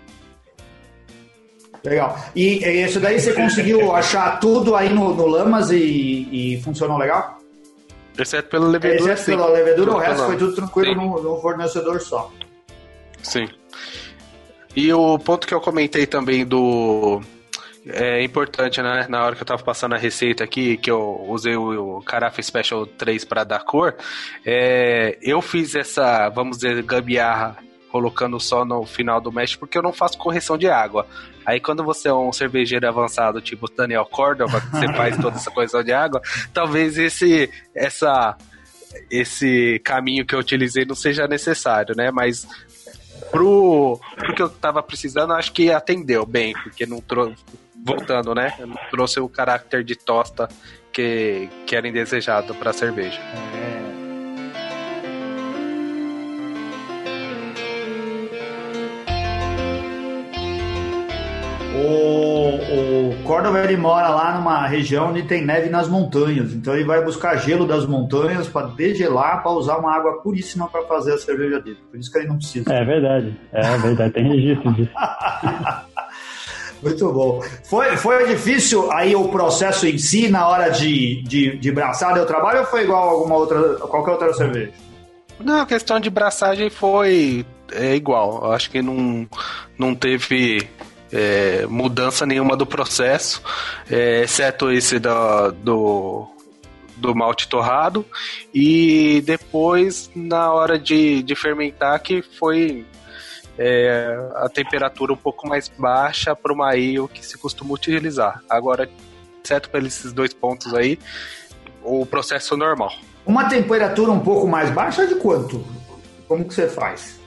Legal. 1.87 2.19
E, 2.35 2.65
e 2.65 2.85
isso 2.85 2.99
daí 2.99 3.21
você 3.21 3.33
conseguiu 3.33 3.95
achar 3.95 4.41
tudo 4.41 4.75
aí 4.75 4.93
no, 4.93 5.15
no 5.15 5.27
Lamas 5.27 5.71
e, 5.71 6.29
e 6.33 6.61
funcionou 6.63 6.99
legal? 6.99 7.39
Exceto 8.19 8.49
pela 8.49 8.67
levedura. 8.67 9.13
Exceto 9.13 9.39
pela 9.39 9.49
levedura, 9.49 9.93
o 9.93 9.99
resto 9.99 10.27
foi 10.27 10.37
tudo 10.37 10.55
tranquilo 10.55 10.95
no, 10.97 11.23
no, 11.23 11.41
fornecedor 11.41 12.01
só. 12.01 12.33
Sim. 13.23 13.49
E 14.75 14.93
o 14.93 15.17
ponto 15.19 15.47
que 15.47 15.55
eu 15.55 15.61
comentei 15.61 16.07
também 16.07 16.45
do. 16.45 17.21
É 17.89 18.21
importante, 18.25 18.83
né? 18.83 19.07
Na 19.09 19.25
hora 19.25 19.37
que 19.37 19.43
eu 19.43 19.47
tava 19.47 19.63
passando 19.63 19.95
a 19.95 19.99
receita 19.99 20.43
aqui, 20.43 20.77
que 20.77 20.91
eu 20.91 21.25
usei 21.29 21.55
o, 21.57 21.99
o 21.99 22.03
Carafa 22.03 22.43
Special 22.43 22.85
3 22.85 23.25
para 23.25 23.45
dar 23.45 23.61
cor, 23.61 23.95
é, 24.45 25.17
eu 25.23 25.41
fiz 25.41 25.77
essa, 25.77 26.29
vamos 26.31 26.57
dizer, 26.57 26.83
gambiarra 26.83 27.57
colocando 27.97 28.39
só 28.39 28.63
no 28.63 28.85
final 28.85 29.23
do 29.23 29.33
mesh 29.33 29.57
porque 29.57 29.79
eu 29.79 29.83
não 29.83 29.93
faço 29.93 30.19
correção 30.19 30.59
de 30.59 30.69
água. 30.69 31.07
Aí 31.47 31.59
quando 31.59 31.83
você 31.83 32.09
é 32.09 32.15
um 32.15 32.31
cervejeiro 32.31 32.87
avançado, 32.87 33.41
tipo 33.41 33.71
Daniel 33.75 34.05
Cordova, 34.05 34.61
que 34.61 34.69
você 34.69 34.93
faz 34.93 35.17
toda 35.23 35.37
essa 35.37 35.51
correção 35.51 35.83
de 35.83 35.93
água, 35.93 36.21
talvez 36.53 36.99
esse 36.99 37.51
essa 37.75 38.37
esse 39.11 39.81
caminho 39.83 40.27
que 40.27 40.35
eu 40.35 40.39
utilizei 40.39 40.85
não 40.85 40.95
seja 40.95 41.27
necessário, 41.27 41.95
né? 41.97 42.11
Mas 42.11 42.47
pro, 43.31 43.99
pro 44.17 44.35
que 44.35 44.43
eu 44.43 44.51
tava 44.51 44.83
precisando, 44.83 45.33
acho 45.33 45.53
que 45.53 45.71
atendeu 45.71 46.27
bem, 46.27 46.53
porque 46.53 46.85
não 46.85 47.01
trouxe 47.01 47.37
voltando, 47.83 48.35
né? 48.35 48.55
Não 48.59 48.77
trouxe 48.91 49.21
o 49.21 49.29
caráter 49.29 49.85
de 49.85 49.97
tosta 49.97 50.49
que, 50.93 51.49
que 51.67 51.75
era 51.75 51.89
indesejado 51.89 52.55
para 52.55 52.73
cerveja. 52.73 53.21
É. 53.21 53.76
O, 61.77 63.19
o 63.19 63.23
Córdoba 63.25 63.63
ele 63.63 63.77
mora 63.77 64.09
lá 64.09 64.35
numa 64.35 64.67
região 64.67 65.11
onde 65.11 65.23
tem 65.23 65.45
neve 65.45 65.69
nas 65.69 65.89
montanhas, 65.89 66.53
então 66.53 66.75
ele 66.75 66.85
vai 66.85 67.05
buscar 67.05 67.37
gelo 67.37 67.67
das 67.67 67.87
montanhas 67.87 68.49
para 68.49 68.69
degelar, 68.69 69.43
para 69.43 69.53
usar 69.53 69.77
uma 69.77 69.95
água 69.95 70.23
puríssima 70.23 70.69
para 70.69 70.83
fazer 70.85 71.15
a 71.15 71.19
cerveja 71.19 71.61
dele. 71.61 71.79
Por 71.91 71.99
isso 71.99 72.11
que 72.11 72.19
ele 72.19 72.29
não 72.29 72.37
precisa. 72.37 72.73
É 72.73 72.85
verdade, 72.85 73.39
é 73.53 73.79
verdade, 73.79 74.13
tem 74.15 74.29
registro 74.29 74.73
disso. 74.73 74.93
Muito 76.83 77.13
bom. 77.13 77.43
Foi, 77.65 77.97
foi 77.97 78.27
difícil 78.29 78.93
aí 78.93 79.17
o 79.17 79.29
processo 79.29 79.87
em 79.87 79.99
si 79.99 80.29
na 80.29 80.47
hora 80.47 80.69
de, 80.69 81.23
de, 81.23 81.57
de 81.57 81.73
braçar 81.73 82.17
o 82.19 82.27
trabalho 82.27 82.61
ou 82.61 82.67
foi 82.67 82.85
igual 82.85 83.09
a 83.09 83.13
alguma 83.13 83.37
outra, 83.37 83.75
qualquer 83.77 84.13
outra 84.13 84.33
cerveja? 84.35 84.73
Não, 85.41 85.63
a 85.63 85.67
questão 85.67 85.99
de 85.99 86.11
braçagem 86.11 86.71
foi 86.71 87.45
é 87.73 87.95
igual. 87.95 88.45
Eu 88.45 88.53
acho 88.53 88.71
que 88.71 88.83
não, 88.83 89.27
não 89.79 89.95
teve 89.95 90.69
é, 91.17 91.67
mudança 91.67 92.27
nenhuma 92.27 92.55
do 92.55 92.67
processo, 92.67 93.43
é, 93.91 94.23
exceto 94.25 94.71
esse 94.71 94.99
da, 94.99 95.49
do, 95.49 96.29
do 96.97 97.15
malte 97.15 97.49
torrado. 97.49 98.05
E 98.55 99.23
depois, 99.25 100.11
na 100.15 100.53
hora 100.53 100.79
de, 100.79 101.23
de 101.23 101.35
fermentar, 101.35 102.01
que 102.03 102.21
foi 102.21 102.85
é, 103.59 104.31
a 104.35 104.49
temperatura 104.51 105.15
um 105.15 105.17
pouco 105.17 105.49
mais 105.49 105.69
baixa 105.69 106.37
para 106.37 106.53
o 106.53 106.57
maio 106.57 107.09
que 107.09 107.25
se 107.25 107.39
costuma 107.39 107.73
utilizar. 107.73 108.43
Agora, 108.51 108.87
exceto 109.43 109.71
por 109.71 109.83
esses 109.83 110.13
dois 110.13 110.35
pontos 110.35 110.75
aí, 110.75 110.99
o 111.83 112.05
processo 112.05 112.57
normal. 112.59 112.93
Uma 113.25 113.49
temperatura 113.49 114.13
um 114.13 114.21
pouco 114.21 114.47
mais 114.47 114.71
baixa 114.71 115.07
de 115.07 115.15
quanto? 115.15 115.65
Como 116.29 116.45
que 116.45 116.53
você 116.53 116.69
faz? 116.69 117.19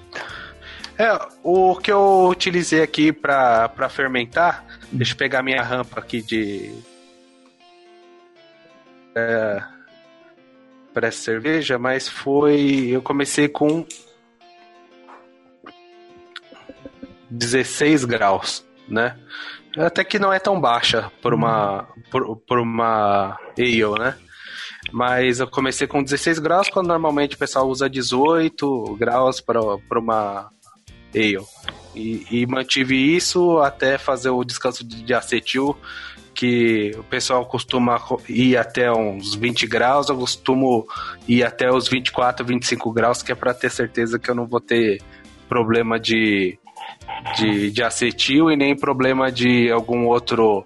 É, 1.00 1.18
o 1.42 1.78
que 1.78 1.90
eu 1.90 2.28
utilizei 2.28 2.82
aqui 2.84 3.14
para 3.14 3.88
fermentar, 3.90 4.66
deixa 4.92 5.14
eu 5.14 5.18
pegar 5.18 5.42
minha 5.42 5.64
rampa 5.64 5.98
aqui 5.98 6.22
de. 6.22 6.76
É, 9.16 9.64
para 10.94 11.08
essa 11.08 11.22
cerveja, 11.22 11.80
mas 11.80 12.10
foi. 12.10 12.90
Eu 12.90 13.02
comecei 13.02 13.48
com 13.48 13.86
16 17.30 18.04
graus, 18.04 18.66
né? 18.86 19.18
Até 19.78 20.04
que 20.04 20.20
não 20.20 20.34
é 20.34 20.40
tão 20.40 20.60
baixa 20.60 21.10
por 21.22 21.34
uma, 21.34 21.88
por, 22.12 22.36
por 22.46 22.60
uma 22.60 23.40
ale, 23.58 24.00
né? 24.00 24.18
Mas 24.92 25.40
eu 25.40 25.48
comecei 25.48 25.88
com 25.88 26.04
16 26.04 26.40
graus, 26.40 26.68
quando 26.68 26.88
normalmente 26.88 27.36
o 27.36 27.40
pessoal 27.40 27.70
usa 27.70 27.90
18 27.90 28.98
graus 28.98 29.40
para 29.40 29.62
uma 29.98 30.52
Ale. 31.14 31.46
E, 31.96 32.26
e, 32.32 32.46
mantive 32.46 32.96
isso 32.96 33.58
até 33.60 33.98
fazer 33.98 34.30
o 34.30 34.44
descanso 34.44 34.84
de 34.86 35.14
acetil, 35.14 35.76
que 36.34 36.92
o 36.98 37.04
pessoal 37.04 37.46
costuma 37.46 38.00
ir 38.30 38.56
até 38.56 38.92
uns 38.92 39.36
20 39.36 39.68
graus, 39.68 40.08
eu 40.08 40.16
costumo 40.16 40.88
ir 41.28 41.44
até 41.44 41.70
os 41.70 41.90
24, 41.90 42.46
25 42.46 42.92
graus, 42.94 43.22
que 43.22 43.32
é 43.32 43.36
para 43.36 43.54
ter 43.54 43.70
certeza 43.70 44.18
que 44.18 44.30
eu 44.30 44.36
não 44.36 44.46
vou 44.46 44.62
ter 44.62 45.02
problema 45.50 46.00
de, 46.00 46.58
de, 47.38 47.72
de 47.72 47.84
acetil 47.84 48.50
e 48.52 48.56
nem 48.56 48.76
problema 48.76 49.32
de 49.32 49.70
algum 49.72 50.06
outro 50.06 50.66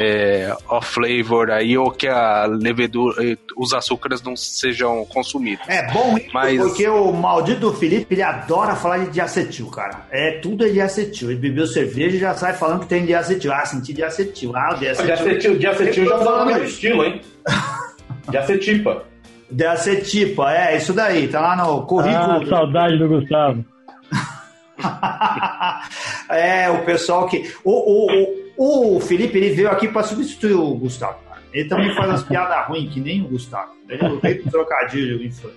é, 0.00 0.54
off-flavor 0.68 1.50
aí, 1.50 1.76
ou 1.76 1.90
que 1.90 2.06
a 2.06 2.46
levedura, 2.46 3.24
eh, 3.24 3.36
os 3.56 3.72
açúcares 3.72 4.22
não 4.22 4.36
sejam 4.36 5.04
consumidos. 5.06 5.66
É 5.68 5.90
bom 5.92 6.16
isso, 6.16 6.28
Mas... 6.32 6.58
porque 6.58 6.88
o 6.88 7.12
maldito 7.12 7.72
Felipe, 7.72 8.14
ele 8.14 8.22
adora 8.22 8.76
falar 8.76 8.98
de 8.98 9.10
diacetil, 9.10 9.66
cara. 9.66 10.06
É, 10.10 10.38
tudo 10.38 10.64
é 10.64 10.68
diacetil. 10.68 11.30
Ele 11.30 11.40
bebeu 11.40 11.66
cerveja 11.66 12.16
e 12.16 12.20
já 12.20 12.34
sai 12.34 12.52
falando 12.52 12.80
que 12.80 12.86
tem 12.86 13.04
diacetil. 13.04 13.52
Ah, 13.52 13.66
senti 13.66 13.92
diacetil. 13.92 14.56
Ah, 14.56 14.74
diacetil. 14.74 15.06
Diacetil, 15.06 15.58
diacetil 15.58 16.04
já 16.06 16.18
tá 16.18 16.44
no 16.44 16.64
estilo, 16.64 17.04
hein? 17.04 17.20
Diacetipa. 18.30 19.04
Diacetipa, 19.50 20.52
é, 20.52 20.76
isso 20.76 20.92
daí, 20.92 21.26
tá 21.28 21.40
lá 21.40 21.56
no 21.56 21.86
currículo. 21.86 22.42
Ah, 22.42 22.46
saudade 22.46 22.98
do 22.98 23.08
Gustavo. 23.08 23.64
é, 26.28 26.68
o 26.70 26.84
pessoal 26.84 27.26
que. 27.26 27.50
O, 27.64 27.72
o, 27.72 28.12
o 28.12 28.47
o 28.58 29.00
Felipe 29.00 29.38
ele 29.38 29.54
veio 29.54 29.70
aqui 29.70 29.86
para 29.86 30.02
substituir 30.02 30.54
o 30.54 30.74
Gustavo. 30.74 31.18
Cara. 31.28 31.40
Ele 31.52 31.68
também 31.68 31.94
faz 31.94 32.08
umas 32.08 32.22
piadas 32.24 32.66
ruins, 32.66 32.92
que 32.92 33.00
nem 33.00 33.22
o 33.22 33.28
Gustavo. 33.28 33.72
Ele 33.88 34.18
veio 34.20 34.42
com 34.42 34.50
trocadilho 34.50 35.24
infame. 35.24 35.54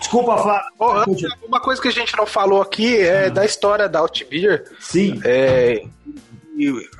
Desculpa, 0.00 0.36
Flávio. 0.38 0.66
Oh, 0.78 1.46
uma 1.46 1.60
coisa 1.60 1.80
que 1.80 1.86
a 1.86 1.92
gente 1.92 2.16
não 2.16 2.26
falou 2.26 2.60
aqui 2.60 2.98
é 2.98 3.26
ah. 3.26 3.28
da 3.28 3.44
história 3.44 3.88
da 3.88 4.00
Altbeer. 4.00 4.64
Sim. 4.80 5.20
É, 5.24 5.84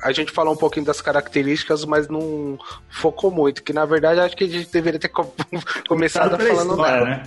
a 0.01 0.11
gente 0.13 0.31
falou 0.31 0.53
um 0.53 0.57
pouquinho 0.57 0.85
das 0.85 1.01
características, 1.01 1.83
mas 1.83 2.07
não 2.07 2.57
focou 2.89 3.29
muito. 3.29 3.63
Que 3.63 3.73
na 3.73 3.85
verdade 3.85 4.21
acho 4.21 4.37
que 4.37 4.45
a 4.45 4.47
gente 4.47 4.71
deveria 4.71 4.99
ter 4.99 5.11
começado 5.89 6.37
falando 6.39 6.71
história, 6.71 7.05
Né? 7.05 7.23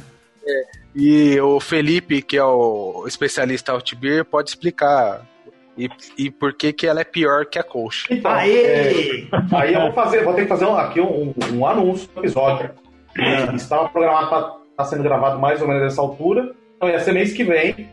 É, 0.47 0.63
e 0.95 1.41
o 1.41 1.59
Felipe, 1.61 2.23
que 2.23 2.37
é 2.37 2.45
o 2.45 3.05
especialista 3.07 3.73
Altbeer, 3.73 4.25
pode 4.25 4.51
explicar 4.51 5.27
e, 5.77 5.89
e 6.17 6.31
por 6.31 6.55
que, 6.55 6.73
que 6.73 6.87
ela 6.87 7.01
é 7.01 7.05
pior 7.05 7.47
que 7.47 7.59
a 7.59 7.63
Coach. 7.63 8.07
Então, 8.11 8.31
é, 8.33 9.27
aí 9.53 9.75
eu 9.75 9.81
vou 9.81 9.93
fazer, 9.93 10.25
vou 10.25 10.35
ter 10.35 10.43
que 10.43 10.49
fazer 10.49 10.67
aqui 10.67 11.01
um, 11.01 11.35
um 11.53 11.67
anúncio 11.67 12.09
do 12.15 12.21
episódio. 12.21 12.71
É. 13.19 13.55
Estava 13.55 13.89
programado 13.89 14.29
para 14.29 14.39
estar 14.39 14.59
tá 14.77 14.85
sendo 14.85 15.03
gravado 15.03 15.39
mais 15.39 15.61
ou 15.61 15.69
menos 15.69 15.83
nessa 15.83 16.01
altura. 16.01 16.55
Então 16.77 16.89
ia 16.89 17.01
ser 17.01 17.13
mês 17.13 17.33
que 17.33 17.45
vem, 17.45 17.89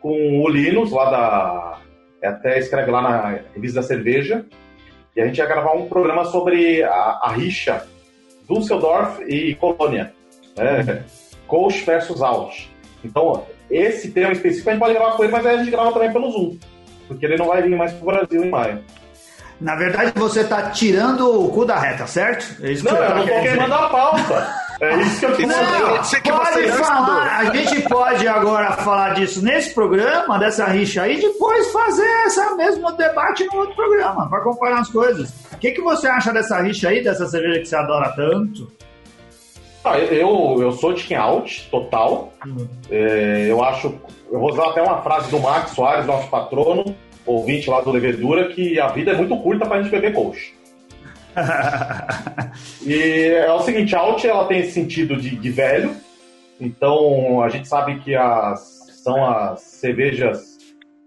com 0.00 0.42
o 0.42 0.48
Linus, 0.48 0.90
lá 0.90 1.10
da. 1.10 1.80
É, 2.22 2.28
até 2.28 2.58
escreve 2.58 2.90
lá 2.90 3.02
na 3.02 3.38
revista 3.54 3.80
da 3.80 3.86
cerveja. 3.86 4.44
E 5.16 5.20
a 5.20 5.26
gente 5.26 5.38
ia 5.38 5.46
gravar 5.46 5.72
um 5.72 5.88
programa 5.88 6.24
sobre 6.24 6.82
a, 6.82 7.20
a 7.22 7.32
rixa 7.32 7.86
Düsseldorf 8.48 9.22
e 9.22 9.54
Colônia. 9.54 10.12
Né? 10.56 11.04
Coach 11.46 11.84
versus 11.84 12.22
Out. 12.22 12.70
Então, 13.04 13.46
esse 13.70 14.10
tema 14.10 14.32
específico 14.32 14.70
a 14.70 14.72
gente 14.72 14.80
pode 14.80 14.94
gravar 14.94 15.12
com 15.12 15.24
ele, 15.24 15.32
mas 15.32 15.46
aí 15.46 15.56
a 15.56 15.58
gente 15.58 15.70
grava 15.70 15.92
também 15.92 16.12
pelo 16.12 16.30
Zoom. 16.30 16.56
Porque 17.08 17.26
ele 17.26 17.36
não 17.36 17.46
vai 17.46 17.62
vir 17.62 17.76
mais 17.76 17.92
pro 17.92 18.06
Brasil 18.06 18.44
em 18.44 18.50
maio. 18.50 18.82
Na 19.60 19.76
verdade, 19.76 20.12
você 20.16 20.40
está 20.40 20.70
tirando 20.70 21.42
o 21.42 21.48
cu 21.50 21.64
da 21.64 21.78
reta, 21.78 22.06
certo? 22.06 22.62
É 22.62 22.72
isso 22.72 22.84
não, 22.84 22.96
eu 22.96 23.14
não 23.14 23.26
tô 23.26 23.40
queimando 23.40 23.74
a 23.74 23.88
pauta. 23.88 24.64
É 24.80 24.96
isso 24.96 25.20
que 25.20 25.26
eu 25.26 25.36
tô 25.36 25.48
falando. 25.48 26.22
que 26.22 26.32
pode 26.32 26.68
falar, 26.72 27.38
a 27.38 27.44
gente 27.54 27.82
pode 27.88 28.26
agora 28.26 28.72
falar 28.72 29.14
disso 29.14 29.42
nesse 29.42 29.72
programa, 29.72 30.38
dessa 30.38 30.66
rixa 30.66 31.02
aí, 31.02 31.18
e 31.18 31.20
depois 31.20 31.70
fazer 31.70 32.26
esse 32.26 32.54
mesmo 32.56 32.90
debate 32.92 33.46
no 33.46 33.60
outro 33.60 33.76
programa, 33.76 34.28
para 34.28 34.40
comparar 34.40 34.80
as 34.80 34.90
coisas. 34.90 35.30
O 35.52 35.58
que, 35.58 35.70
que 35.70 35.80
você 35.80 36.08
acha 36.08 36.32
dessa 36.32 36.60
rixa 36.60 36.88
aí, 36.88 37.02
dessa 37.02 37.26
cerveja 37.26 37.60
que 37.60 37.66
você 37.66 37.76
adora 37.76 38.12
tanto? 38.16 38.70
Ah, 39.84 39.98
eu, 39.98 40.62
eu 40.62 40.72
sou 40.72 40.94
de 40.94 41.14
out, 41.14 41.68
total. 41.70 42.32
Uhum. 42.46 42.66
É, 42.90 43.46
eu 43.50 43.62
acho. 43.62 43.94
Eu 44.32 44.40
vou 44.40 44.50
usar 44.50 44.70
até 44.70 44.82
uma 44.82 45.02
frase 45.02 45.30
do 45.30 45.38
Max 45.38 45.72
Soares, 45.72 46.06
nosso 46.06 46.28
patrono, 46.28 46.96
ouvinte 47.26 47.68
lá 47.68 47.82
do 47.82 47.90
Levedura, 47.90 48.48
que 48.48 48.80
a 48.80 48.88
vida 48.88 49.12
é 49.12 49.14
muito 49.14 49.36
curta 49.36 49.66
pra 49.66 49.82
gente 49.82 49.90
beber 49.90 50.14
coach. 50.14 50.54
e 52.82 53.28
é 53.28 53.52
o 53.52 53.60
seguinte, 53.60 53.94
a 53.94 53.98
Alt 54.00 54.24
ela 54.24 54.46
tem 54.46 54.60
esse 54.60 54.72
sentido 54.72 55.16
de, 55.16 55.36
de 55.36 55.50
velho, 55.50 55.94
então 56.60 57.42
a 57.42 57.48
gente 57.48 57.66
sabe 57.66 57.98
que 57.98 58.14
as, 58.14 58.86
são 59.02 59.24
as 59.24 59.60
cervejas 59.60 60.58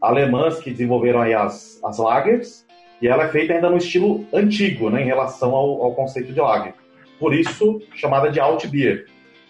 alemãs 0.01 0.59
que 0.59 0.69
desenvolveram 0.69 1.21
aí 1.21 1.33
as, 1.33 1.79
as 1.83 1.97
lagers, 1.97 2.65
e 3.01 3.07
ela 3.07 3.23
é 3.23 3.29
feita 3.29 3.53
ainda 3.53 3.69
no 3.69 3.77
estilo 3.77 4.25
antigo, 4.33 4.89
né, 4.89 5.01
em 5.01 5.05
relação 5.05 5.55
ao, 5.55 5.81
ao 5.83 5.95
conceito 5.95 6.33
de 6.33 6.39
lager. 6.39 6.73
Por 7.19 7.33
isso, 7.33 7.81
chamada 7.95 8.29
de 8.29 8.39
Alt 8.39 8.65
Beer. 8.67 9.05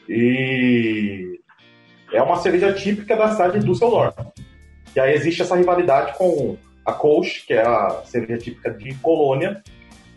E 0.08 1.40
é 2.14 2.22
uma 2.22 2.38
cerveja 2.38 2.72
típica 2.74 3.16
da 3.16 3.32
cidade 3.32 3.60
de 3.60 3.66
Düsseldorf. 3.66 4.16
E 4.96 5.00
aí 5.00 5.14
existe 5.14 5.42
essa 5.42 5.56
rivalidade 5.56 6.18
com 6.18 6.58
a 6.86 6.94
Kolsch, 6.94 7.46
que 7.46 7.54
é 7.54 7.62
a 7.62 8.02
cerveja 8.06 8.40
típica 8.40 8.72
de 8.72 8.94
Colônia, 8.96 9.62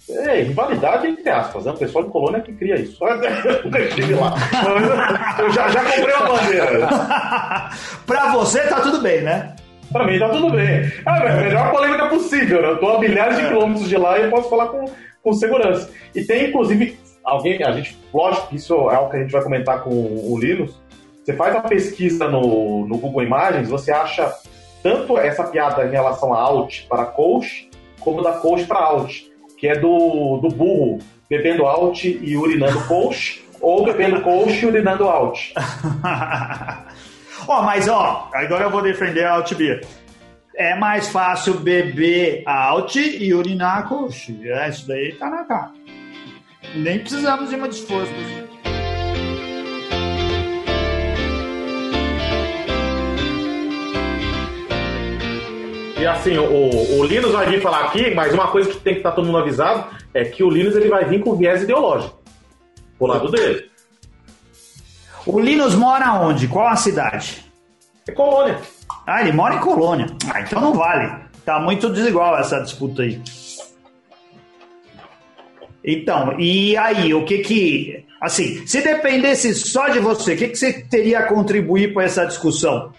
é, 0.09 0.43
rivalidade 0.43 1.07
entre 1.07 1.29
aspas, 1.29 1.65
né? 1.65 1.73
O 1.73 1.77
pessoal 1.77 2.05
de 2.05 2.11
Colônia 2.11 2.41
que 2.41 2.53
cria 2.53 2.77
isso. 2.77 2.99
Eu 3.05 4.21
lá. 4.21 4.35
Eu 5.39 5.51
já, 5.51 5.69
já 5.69 5.85
comprei 5.85 6.15
uma 6.15 6.27
bandeira. 6.27 6.89
pra 8.07 8.33
você 8.33 8.61
tá 8.61 8.81
tudo 8.81 9.01
bem, 9.01 9.23
né? 9.23 9.55
Pra 9.93 10.07
mim 10.07 10.19
tá 10.19 10.29
tudo 10.29 10.51
bem. 10.51 10.91
Ah, 11.05 11.17
a 11.17 11.37
melhor 11.37 11.71
polêmica 11.71 12.07
possível, 12.07 12.63
né? 12.63 12.69
Eu 12.71 12.79
tô 12.79 12.89
a 12.89 13.01
milhares 13.01 13.37
de 13.37 13.45
é. 13.45 13.49
quilômetros 13.49 13.89
de 13.89 13.97
lá 13.97 14.19
e 14.19 14.23
eu 14.23 14.31
posso 14.31 14.49
falar 14.49 14.67
com, 14.69 14.85
com 15.23 15.33
segurança. 15.33 15.91
E 16.15 16.25
tem, 16.25 16.49
inclusive, 16.49 16.99
alguém, 17.31 17.63
a 17.63 17.73
gente, 17.73 17.99
lógico 18.13 18.49
que 18.49 18.57
isso 18.57 18.75
é 18.91 18.95
algo 18.95 19.11
que 19.11 19.17
a 19.17 19.21
gente 19.21 19.33
vai 19.33 19.43
comentar 19.43 19.83
com 19.83 19.91
o 19.91 20.39
Linus. 20.39 20.81
Você 21.25 21.35
faz 21.35 21.55
a 21.55 21.61
pesquisa 21.61 22.29
no, 22.29 22.87
no 22.87 22.99
Google 22.99 23.23
Imagens, 23.23 23.69
você 23.69 23.93
acha 23.93 24.33
tanto 24.83 25.19
essa 25.19 25.45
piada 25.45 25.85
em 25.85 25.91
relação 25.91 26.33
a 26.33 26.41
out 26.41 26.87
para 26.89 27.05
coach, 27.05 27.69
como 28.01 28.23
da 28.23 28.33
coach 28.35 28.65
para 28.65 28.81
out 28.81 29.31
que 29.61 29.69
é 29.69 29.79
do, 29.79 30.39
do 30.39 30.49
burro 30.49 30.99
bebendo 31.29 31.67
out 31.67 32.09
e 32.09 32.37
urinando 32.37 32.81
coach, 32.87 33.45
ou 33.61 33.85
bebendo 33.85 34.23
coach 34.23 34.65
e 34.65 34.67
urinando 34.67 35.07
out. 35.07 35.53
ó, 37.47 37.63
mas 37.63 37.87
ó, 37.87 38.31
agora 38.33 38.65
eu 38.65 38.71
vou 38.71 38.83
defender 38.83 39.27
a 39.27 39.41
beer. 39.43 39.87
É 40.57 40.75
mais 40.75 41.09
fácil 41.09 41.55
beber 41.61 42.43
out 42.47 42.99
e 42.99 43.33
urinar 43.35 43.87
coach. 43.87 44.37
É, 44.49 44.71
isso 44.71 44.89
daí 44.89 45.13
tá 45.13 45.29
na 45.29 45.45
cara. 45.45 45.73
Nem 46.75 46.99
precisamos 47.01 47.51
de 47.51 47.57
muito 47.57 47.73
esforço. 47.73 48.13
E 55.99 56.07
assim, 56.07 56.39
o, 56.39 56.99
o 56.99 57.05
Linus 57.05 57.33
vai 57.33 57.47
vir 57.47 57.61
falar 57.61 57.85
aqui, 57.85 58.15
mas 58.15 58.33
uma 58.33 58.49
coisa 58.49 58.71
que 58.71 58.77
tem 58.79 58.95
que 58.95 59.01
estar 59.01 59.11
tá 59.11 59.17
todo 59.17 59.27
mundo 59.27 59.39
avisado 59.39 59.85
é 60.15 60.25
que 60.25 60.43
o 60.43 60.49
Linus 60.49 60.75
ele 60.75 60.89
vai 60.89 61.05
vir 61.05 61.21
com 61.21 61.37
viés 61.37 61.63
ideológico. 61.63 62.19
Pro 62.97 63.07
lado 63.07 63.31
dele. 63.31 63.71
O 65.27 65.39
Linus 65.39 65.75
mora 65.75 66.15
onde? 66.15 66.49
Qual 66.49 66.67
a 66.67 66.77
cidade? 66.77 67.45
É 68.09 68.13
Colônia. 68.13 68.59
Ah, 69.07 69.21
ele 69.21 69.33
mora 69.33 69.57
em 69.57 69.61
Colônia. 69.61 70.07
Ah, 70.33 70.41
então 70.41 70.61
não 70.61 70.73
vale. 70.73 71.13
Tá 71.45 71.59
muito 71.59 71.91
desigual 71.91 72.39
essa 72.39 72.61
disputa 72.61 73.03
aí. 73.03 73.21
Então, 75.85 76.39
e 76.39 76.77
aí, 76.77 77.15
o 77.15 77.25
que 77.25 77.39
que. 77.39 78.05
Assim, 78.21 78.67
se 78.67 78.83
dependesse 78.83 79.55
só 79.55 79.89
de 79.89 79.99
você, 79.99 80.35
o 80.35 80.37
que, 80.37 80.49
que 80.49 80.57
você 80.57 80.83
teria 80.83 81.21
a 81.21 81.27
contribuir 81.27 81.95
para 81.95 82.05
essa 82.05 82.27
discussão? 82.27 82.93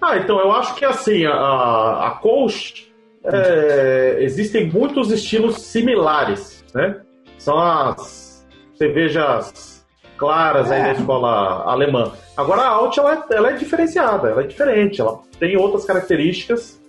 Ah, 0.00 0.16
então 0.16 0.40
eu 0.40 0.50
acho 0.52 0.74
que 0.76 0.84
assim, 0.84 1.26
a, 1.26 2.06
a 2.06 2.10
Coast, 2.22 2.90
é, 3.24 4.16
existem 4.20 4.70
muitos 4.70 5.10
estilos 5.10 5.60
similares, 5.60 6.64
né? 6.74 7.02
São 7.36 7.58
as 7.58 8.46
cervejas 8.74 9.84
claras 10.16 10.70
é. 10.70 10.76
aí 10.76 10.82
da 10.82 10.92
escola 10.92 11.64
alemã. 11.64 12.12
Agora 12.36 12.62
a 12.62 12.68
Alt, 12.68 12.96
ela, 12.96 13.26
ela, 13.30 13.50
é 13.50 13.52
diferenciada, 13.52 14.30
ela 14.30 14.42
é 14.42 14.46
diferente, 14.46 15.00
ela 15.00 15.20
tem 15.38 15.56
outras 15.56 15.84
características, 15.84 16.80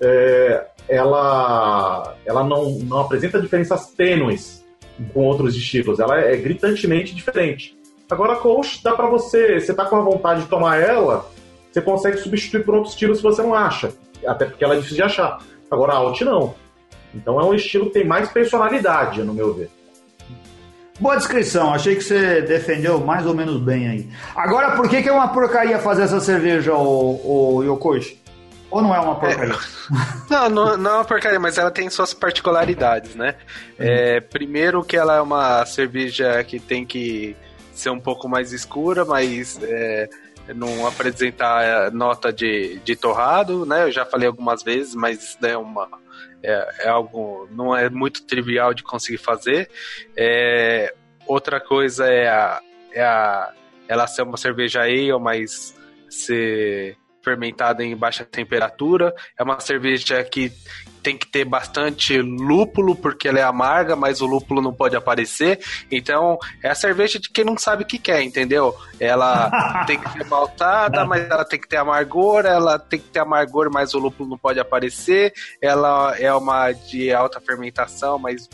é, 0.00 0.66
ela, 0.88 2.16
ela 2.24 2.44
não, 2.44 2.70
não 2.80 3.00
apresenta 3.00 3.40
diferenças 3.40 3.88
tênues 3.90 4.64
com 5.12 5.24
outros 5.24 5.54
estilos, 5.54 6.00
ela 6.00 6.18
é, 6.18 6.36
gritantemente 6.36 7.14
diferente. 7.14 7.76
Agora 8.10 8.32
a 8.32 8.36
Coast 8.36 8.82
dá 8.82 8.94
para 8.94 9.06
você, 9.06 9.60
você 9.60 9.74
tá 9.74 9.84
com 9.84 9.96
a 9.96 10.00
vontade 10.00 10.42
de 10.42 10.48
tomar 10.48 10.80
ela, 10.80 11.28
você 11.70 11.82
consegue 11.82 12.16
substituir 12.16 12.64
por 12.64 12.74
outro 12.74 12.90
estilo 12.90 13.14
se 13.14 13.22
você 13.22 13.42
não 13.42 13.54
acha. 13.54 13.92
Até 14.26 14.46
porque 14.46 14.64
ela 14.64 14.74
é 14.74 14.76
difícil 14.78 14.96
de 14.96 15.02
achar. 15.02 15.38
Agora 15.70 15.92
a 15.92 15.96
Alt 15.96 16.22
não. 16.22 16.54
Então 17.14 17.40
é 17.40 17.44
um 17.44 17.54
estilo 17.54 17.86
que 17.86 17.92
tem 17.92 18.06
mais 18.06 18.30
personalidade, 18.30 19.22
no 19.22 19.34
meu 19.34 19.54
ver. 19.54 19.70
Boa 20.98 21.16
descrição, 21.16 21.72
achei 21.72 21.94
que 21.94 22.02
você 22.02 22.42
defendeu 22.42 22.98
mais 22.98 23.24
ou 23.24 23.32
menos 23.32 23.60
bem 23.60 23.88
aí. 23.88 24.08
Agora, 24.34 24.74
por 24.74 24.88
que, 24.88 25.00
que 25.00 25.08
é 25.08 25.12
uma 25.12 25.28
porcaria 25.28 25.78
fazer 25.78 26.02
essa 26.02 26.18
cerveja, 26.18 26.74
o, 26.74 27.58
o 27.58 27.62
Yokoichi? 27.62 28.20
Ou 28.70 28.82
não 28.82 28.94
é 28.94 29.00
uma 29.00 29.18
porcaria? 29.18 29.54
É, 29.54 29.58
não, 30.30 30.48
não, 30.48 30.76
não, 30.76 30.90
é 30.90 30.94
uma 30.94 31.04
porcaria, 31.04 31.40
mas 31.40 31.56
ela 31.56 31.70
tem 31.70 31.88
suas 31.88 32.12
particularidades, 32.12 33.14
né? 33.14 33.34
Uhum. 33.78 33.86
É, 33.86 34.20
primeiro 34.20 34.84
que 34.84 34.96
ela 34.96 35.16
é 35.16 35.20
uma 35.20 35.64
cerveja 35.64 36.42
que 36.44 36.60
tem 36.60 36.84
que 36.84 37.34
ser 37.72 37.90
um 37.90 38.00
pouco 38.00 38.28
mais 38.28 38.52
escura, 38.52 39.04
mas 39.04 39.58
é, 39.62 40.08
não 40.54 40.86
apresentar 40.86 41.64
é, 41.64 41.90
nota 41.90 42.32
de, 42.32 42.78
de 42.84 42.94
torrado, 42.94 43.64
né? 43.64 43.84
Eu 43.84 43.92
já 43.92 44.04
falei 44.04 44.28
algumas 44.28 44.62
vezes, 44.62 44.94
mas 44.94 45.38
é 45.42 45.56
uma 45.56 45.88
é, 46.42 46.86
é 46.86 46.88
algo 46.88 47.48
não 47.50 47.74
é 47.74 47.88
muito 47.88 48.24
trivial 48.24 48.74
de 48.74 48.82
conseguir 48.82 49.18
fazer. 49.18 49.70
É, 50.16 50.94
outra 51.26 51.60
coisa 51.60 52.06
é 52.06 52.28
a, 52.28 52.60
é 52.92 53.02
a 53.02 53.52
ela 53.88 54.06
ser 54.06 54.22
uma 54.22 54.36
cerveja 54.36 54.82
ale, 54.82 55.18
mas 55.18 55.74
ser 56.10 56.96
fermentada 57.28 57.84
em 57.84 57.94
baixa 57.94 58.24
temperatura. 58.24 59.14
É 59.38 59.42
uma 59.42 59.60
cerveja 59.60 60.24
que 60.24 60.50
tem 61.02 61.16
que 61.16 61.26
ter 61.26 61.44
bastante 61.44 62.20
lúpulo, 62.20 62.96
porque 62.96 63.28
ela 63.28 63.38
é 63.38 63.42
amarga, 63.42 63.94
mas 63.94 64.20
o 64.20 64.26
lúpulo 64.26 64.62
não 64.62 64.72
pode 64.72 64.96
aparecer. 64.96 65.60
Então, 65.90 66.38
é 66.62 66.70
a 66.70 66.74
cerveja 66.74 67.18
de 67.18 67.28
quem 67.30 67.44
não 67.44 67.56
sabe 67.58 67.82
o 67.82 67.86
que 67.86 67.98
quer, 67.98 68.22
entendeu? 68.22 68.74
Ela 68.98 69.84
tem 69.86 69.98
que 70.00 70.10
ser 70.10 70.24
maltada, 70.24 71.04
mas 71.04 71.28
ela 71.28 71.44
tem 71.44 71.60
que 71.60 71.68
ter 71.68 71.76
amargor, 71.76 72.46
ela 72.46 72.78
tem 72.78 72.98
que 72.98 73.08
ter 73.08 73.20
amargor, 73.20 73.70
mas 73.70 73.92
o 73.92 73.98
lúpulo 73.98 74.30
não 74.30 74.38
pode 74.38 74.58
aparecer. 74.58 75.32
Ela 75.60 76.16
é 76.18 76.32
uma 76.32 76.72
de 76.72 77.12
alta 77.12 77.40
fermentação, 77.40 78.18
mas 78.18 78.48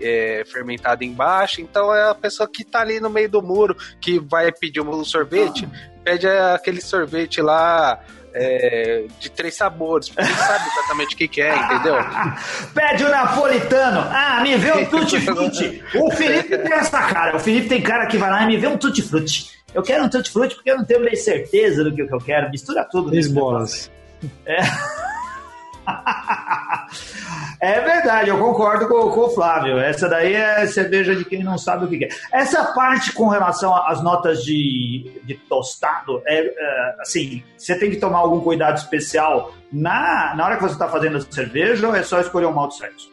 é, 0.00 0.44
fermentada 0.46 1.04
embaixo. 1.04 1.60
Então 1.60 1.94
é 1.94 2.10
a 2.10 2.14
pessoa 2.14 2.48
que 2.48 2.64
tá 2.64 2.80
ali 2.80 3.00
no 3.00 3.10
meio 3.10 3.28
do 3.28 3.42
muro 3.42 3.76
que 4.00 4.18
vai 4.18 4.52
pedir 4.52 4.80
um 4.80 5.04
sorvete, 5.04 5.68
pede 6.04 6.26
aquele 6.26 6.80
sorvete 6.80 7.42
lá 7.42 8.00
é, 8.34 9.04
de 9.18 9.30
três 9.30 9.54
sabores, 9.54 10.08
porque 10.08 10.22
ele 10.22 10.38
sabe 10.38 10.64
exatamente 10.68 11.14
o 11.14 11.18
que, 11.18 11.28
que 11.28 11.42
é, 11.42 11.56
entendeu? 11.56 11.96
Pede 12.74 13.04
o 13.04 13.08
napolitano. 13.08 14.00
Ah, 14.10 14.40
me 14.42 14.56
vê 14.56 14.72
um 14.72 14.84
tutti-frutti. 14.86 15.82
o 15.94 16.10
Felipe 16.10 16.58
tem 16.58 16.72
essa 16.72 17.02
cara. 17.02 17.36
O 17.36 17.40
Felipe 17.40 17.68
tem 17.68 17.82
cara 17.82 18.06
que 18.06 18.16
vai 18.16 18.30
lá 18.30 18.42
e 18.44 18.46
me 18.46 18.56
vê 18.56 18.66
um 18.66 18.76
tutti-frutti. 18.76 19.58
Eu 19.74 19.82
quero 19.82 20.04
um 20.04 20.08
tutti-frutti 20.08 20.54
porque 20.54 20.70
eu 20.70 20.76
não 20.78 20.84
tenho 20.84 21.04
bem 21.04 21.16
certeza 21.16 21.84
do 21.84 21.94
que, 21.94 22.02
eu 22.02 22.18
quero. 22.18 22.50
Mistura 22.50 22.84
tudo. 22.84 23.10
Três 23.10 23.28
bolas. 23.28 23.90
É. 24.46 24.58
É 27.60 27.80
verdade, 27.80 28.30
eu 28.30 28.38
concordo 28.38 28.86
com, 28.86 29.10
com, 29.10 29.20
o 29.20 29.30
Flávio. 29.30 29.78
Essa 29.78 30.08
daí 30.08 30.34
é 30.34 30.64
cerveja 30.66 31.14
de 31.14 31.24
quem 31.24 31.42
não 31.42 31.58
sabe 31.58 31.84
o 31.84 31.88
que 31.88 32.04
é. 32.04 32.08
Essa 32.32 32.72
parte 32.72 33.12
com 33.12 33.28
relação 33.28 33.74
às 33.74 34.02
notas 34.02 34.44
de, 34.44 35.20
de 35.24 35.34
tostado, 35.34 36.22
é, 36.24 36.46
é, 36.46 36.94
assim, 37.00 37.42
você 37.56 37.76
tem 37.76 37.90
que 37.90 37.96
tomar 37.96 38.18
algum 38.18 38.40
cuidado 38.40 38.76
especial 38.76 39.52
na, 39.72 40.34
na 40.36 40.44
hora 40.44 40.56
que 40.56 40.62
você 40.62 40.74
está 40.74 40.88
fazendo 40.88 41.16
a 41.16 41.20
cerveja 41.20 41.86
ou 41.86 41.94
é 41.94 42.02
só 42.02 42.20
escolher 42.20 42.46
um 42.46 42.52
malte 42.52 42.78
certo? 42.78 43.10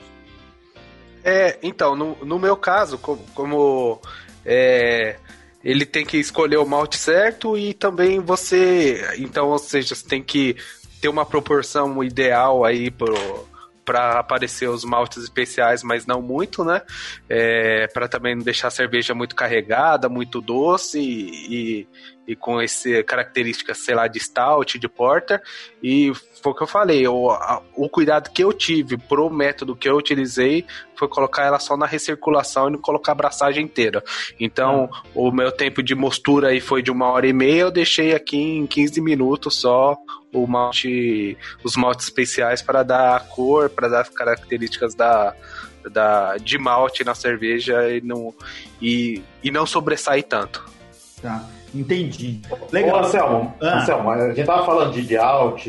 É, 1.24 1.58
então, 1.64 1.96
no, 1.96 2.16
no 2.24 2.38
meu 2.38 2.56
caso, 2.56 3.00
como, 3.00 3.26
como 3.34 4.00
é, 4.46 5.16
ele 5.64 5.88
tem 5.88 6.06
que 6.06 6.18
escolher 6.18 6.58
o 6.58 6.66
malte 6.68 6.98
certo 6.98 7.58
e 7.58 7.74
também 7.74 8.20
você, 8.20 9.04
então, 9.18 9.50
ou 9.50 9.58
seja, 9.58 9.96
você 9.96 10.08
tem 10.08 10.22
que 10.22 10.56
ter 11.06 11.10
uma 11.10 11.26
proporção 11.26 12.04
ideal 12.04 12.66
aí 12.66 12.90
pro 12.90 13.16
para 13.86 14.18
aparecer 14.18 14.68
os 14.68 14.84
maltes 14.84 15.22
especiais, 15.22 15.84
mas 15.84 16.08
não 16.08 16.20
muito, 16.20 16.66
né? 16.66 16.82
É, 17.30 17.86
para 17.94 18.08
também 18.08 18.34
não 18.34 18.42
deixar 18.42 18.70
a 18.70 18.72
cerveja 18.72 19.14
muito 19.14 19.36
carregada, 19.36 20.10
muito 20.10 20.42
doce 20.42 21.00
e, 21.00 21.54
e, 21.54 21.88
e 22.28 22.36
com 22.36 22.60
essa 22.60 23.04
característica, 23.04 23.74
sei 23.74 23.96
lá, 23.96 24.08
de 24.08 24.20
stout, 24.20 24.80
de 24.80 24.88
porter. 24.88 25.42
E 25.82 26.12
foi 26.42 26.52
o 26.52 26.56
que 26.56 26.64
eu 26.64 26.68
falei, 26.68 27.08
o, 27.08 27.30
a, 27.30 27.62
o 27.76 27.90
cuidado 27.90 28.30
que 28.32 28.44
eu 28.44 28.54
tive 28.54 28.98
pro 28.98 29.30
método 29.30 29.76
que 29.76 29.90
eu 29.90 29.96
utilizei 29.96 30.66
foi 30.96 31.08
colocar 31.08 31.44
ela 31.44 31.60
só 31.60 31.76
na 31.76 31.86
recirculação 31.86 32.68
e 32.68 32.72
não 32.72 32.80
colocar 32.80 33.12
a 33.12 33.14
abraçagem 33.14 33.64
inteira. 33.64 34.04
Então, 34.40 34.90
ah. 34.92 35.04
o 35.14 35.32
meu 35.32 35.52
tempo 35.52 35.84
de 35.84 35.96
mostura 35.96 36.50
aí 36.50 36.60
foi 36.60 36.82
de 36.82 36.92
uma 36.92 37.08
hora 37.08 37.28
e 37.28 37.34
meia, 37.34 37.62
eu 37.62 37.72
deixei 37.72 38.14
aqui 38.14 38.38
em 38.38 38.66
15 38.66 39.02
minutos 39.02 39.62
só 39.62 39.98
o 40.32 40.46
malte, 40.46 41.38
os 41.64 41.76
maltes 41.76 42.08
especiais 42.08 42.62
para 42.62 42.84
dar 42.84 43.16
a 43.16 43.20
cor, 43.20 43.70
para 43.70 43.88
dar 43.88 44.02
as 44.02 44.10
características 44.10 44.94
da, 44.94 45.34
da, 45.92 46.38
de 46.38 46.58
malte 46.58 47.04
na 47.04 47.16
cerveja 47.16 47.90
e 47.90 48.02
não, 48.02 48.34
e, 48.82 49.22
e 49.44 49.50
não 49.50 49.66
sobressair 49.66 50.24
tanto. 50.24 50.66
Tá, 51.22 51.44
entendi. 51.80 52.42
Legal. 52.72 52.98
Ô, 52.98 53.00
Anselmo, 53.06 53.54
ah. 53.62 53.80
Anselmo, 53.80 54.10
a 54.10 54.34
gente 54.34 54.46
tava 54.46 54.66
falando 54.66 54.94
de, 54.94 55.02
de 55.02 55.18
alt, 55.18 55.68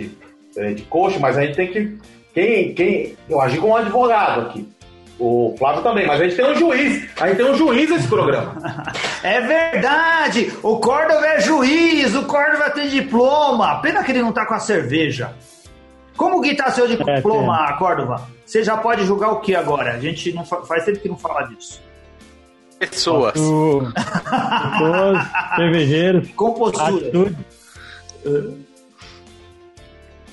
é, 0.57 0.73
de 0.73 0.83
coach, 0.83 1.19
mas 1.19 1.37
a 1.37 1.43
gente 1.45 1.57
tem 1.57 1.69
que. 1.69 1.99
Quem, 2.33 2.75
quem, 2.75 3.17
eu 3.29 3.41
agi 3.41 3.59
como 3.59 3.73
um 3.73 3.77
advogado 3.77 4.43
aqui. 4.43 4.69
O 5.19 5.55
Flávio 5.59 5.83
também, 5.83 6.07
mas 6.07 6.21
a 6.21 6.25
gente 6.25 6.37
tem 6.37 6.45
um 6.45 6.55
juiz. 6.55 7.09
A 7.19 7.29
gente 7.29 7.39
tem 7.39 7.51
um 7.51 7.55
juiz 7.55 7.89
nesse 7.89 8.07
programa. 8.07 8.55
é 9.25 9.41
verdade! 9.41 10.53
O 10.63 10.79
Córdova 10.79 11.27
é 11.27 11.41
juiz, 11.41 12.15
o 12.15 12.25
Córdova 12.25 12.69
tem 12.71 12.89
diploma. 12.89 13.81
Pena 13.81 14.05
que 14.05 14.13
ele 14.13 14.21
não 14.21 14.33
tá 14.33 14.45
com 14.45 14.53
a 14.53 14.59
cerveja. 14.59 15.35
Como 16.17 16.43
que 16.43 16.55
tá 16.55 16.71
seu 16.71 16.85
é, 16.85 16.89
diploma, 16.89 17.67
é, 17.71 17.79
Córdova? 17.79 18.29
Você 18.45 18.63
já 18.63 18.77
pode 18.77 19.05
julgar 19.05 19.33
o 19.33 19.41
que 19.41 19.55
agora? 19.55 19.95
A 19.95 19.99
gente 19.99 20.33
não 20.33 20.45
faz 20.45 20.85
tempo 20.85 21.01
que 21.01 21.09
não 21.09 21.17
fala 21.17 21.43
disso. 21.45 21.83
Pessoas. 22.79 23.33
Pessoas, 23.33 25.19
cervejeiros. 25.57 26.31
Compostura. 26.33 27.33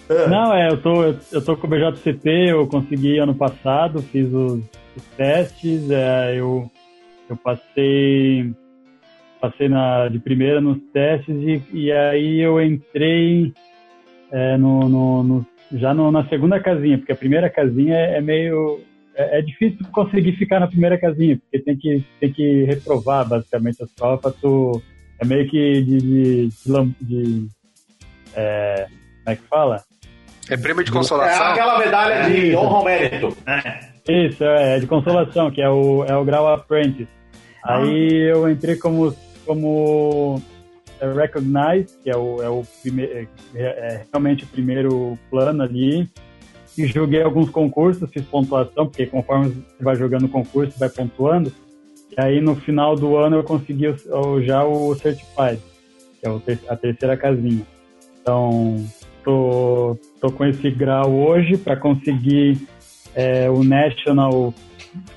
É. 0.10 0.28
Não, 0.28 0.54
é, 0.54 0.70
eu 0.70 0.82
tô, 0.82 1.04
eu 1.04 1.42
tô 1.44 1.56
com 1.56 1.66
o 1.66 1.70
BJCP, 1.70 2.52
eu 2.52 2.68
consegui 2.68 3.18
ano 3.18 3.34
passado, 3.34 4.02
fiz 4.02 4.28
os, 4.34 4.60
os 4.96 5.04
testes, 5.16 5.90
é, 5.90 6.36
eu, 6.36 6.70
eu 7.30 7.38
passei 7.38 8.54
passei 9.40 9.68
na, 9.68 10.08
de 10.08 10.20
primeira 10.20 10.62
nos 10.62 10.82
testes 10.94 11.36
e, 11.36 11.62
e 11.74 11.92
aí 11.92 12.40
eu 12.40 12.62
entrei 12.62 13.54
é, 14.32 14.58
no, 14.58 14.88
no, 14.88 15.24
no, 15.24 15.46
já 15.74 15.94
no, 15.94 16.12
na 16.12 16.26
segunda 16.30 16.60
casinha, 16.62 16.98
porque 16.98 17.12
a 17.12 17.16
primeira 17.16 17.50
casinha 17.50 17.96
é, 17.96 18.18
é 18.18 18.22
meio. 18.22 18.80
É, 19.16 19.40
é, 19.40 19.42
difícil 19.42 19.86
conseguir 19.92 20.34
ficar 20.34 20.60
na 20.60 20.68
primeira 20.68 20.98
casinha, 20.98 21.38
porque 21.38 21.60
tem 21.60 21.78
que, 21.78 22.04
tem 22.20 22.34
que 22.34 22.64
reprovar 22.64 23.28
basicamente 23.28 23.84
as 23.84 23.92
provas. 23.92 24.36
Tu, 24.42 24.82
é 25.20 25.26
meio 25.26 25.50
que 25.50 25.82
de. 25.82 25.98
de, 25.98 26.50
de, 26.50 26.96
de 27.02 27.48
é, 28.36 28.88
como 29.24 29.30
é 29.30 29.36
que 29.36 29.44
fala? 29.44 29.84
É 30.50 30.58
prêmio 30.58 30.84
de 30.84 30.92
consolação. 30.92 31.46
É 31.46 31.52
aquela 31.52 31.80
medalha 31.80 32.30
de 32.30 32.56
honra 32.56 32.78
ao 32.78 32.84
mérito. 32.84 33.38
É. 33.48 33.94
Isso, 34.28 34.44
é, 34.44 34.80
de 34.80 34.88
consolação, 34.88 35.50
que 35.50 35.62
é 35.62 35.70
o, 35.70 36.04
é 36.04 36.16
o 36.16 36.26
grau 36.26 36.48
Apprentice. 36.54 37.08
Ah. 37.64 37.78
Aí 37.78 38.30
eu 38.30 38.50
entrei 38.50 38.76
como, 38.76 39.16
como 39.46 40.42
Recognize, 41.00 41.98
que 42.04 42.10
é 42.10 42.18
o, 42.18 42.42
é 42.42 42.50
o 42.50 42.64
primeiro, 42.82 43.28
é, 43.56 43.64
é 43.64 44.06
realmente 44.12 44.44
o 44.44 44.48
primeiro 44.48 45.18
plano 45.30 45.64
ali. 45.64 46.10
E 46.78 46.88
joguei 46.88 47.22
alguns 47.22 47.50
concursos, 47.50 48.10
fiz 48.10 48.24
pontuação, 48.24 48.88
porque 48.88 49.06
conforme 49.06 49.50
você 49.50 49.84
vai 49.84 49.96
jogando 49.96 50.28
concurso, 50.28 50.78
vai 50.80 50.90
pontuando. 50.90 51.52
E 52.12 52.22
aí 52.22 52.42
no 52.42 52.56
final 52.56 52.96
do 52.96 53.16
ano 53.16 53.38
eu 53.38 53.44
consegui 53.44 53.88
o, 53.88 54.42
já 54.42 54.64
o 54.64 54.94
Certified, 54.96 55.60
que 56.20 56.28
é 56.28 56.58
a 56.70 56.76
terceira 56.76 57.18
casinha. 57.18 57.66
Então, 58.22 58.84
tô, 59.24 59.98
tô 60.20 60.32
com 60.32 60.46
esse 60.46 60.70
grau 60.72 61.12
hoje 61.12 61.58
para 61.58 61.76
conseguir 61.76 62.58
é, 63.16 63.50
o 63.50 63.64
National. 63.64 64.54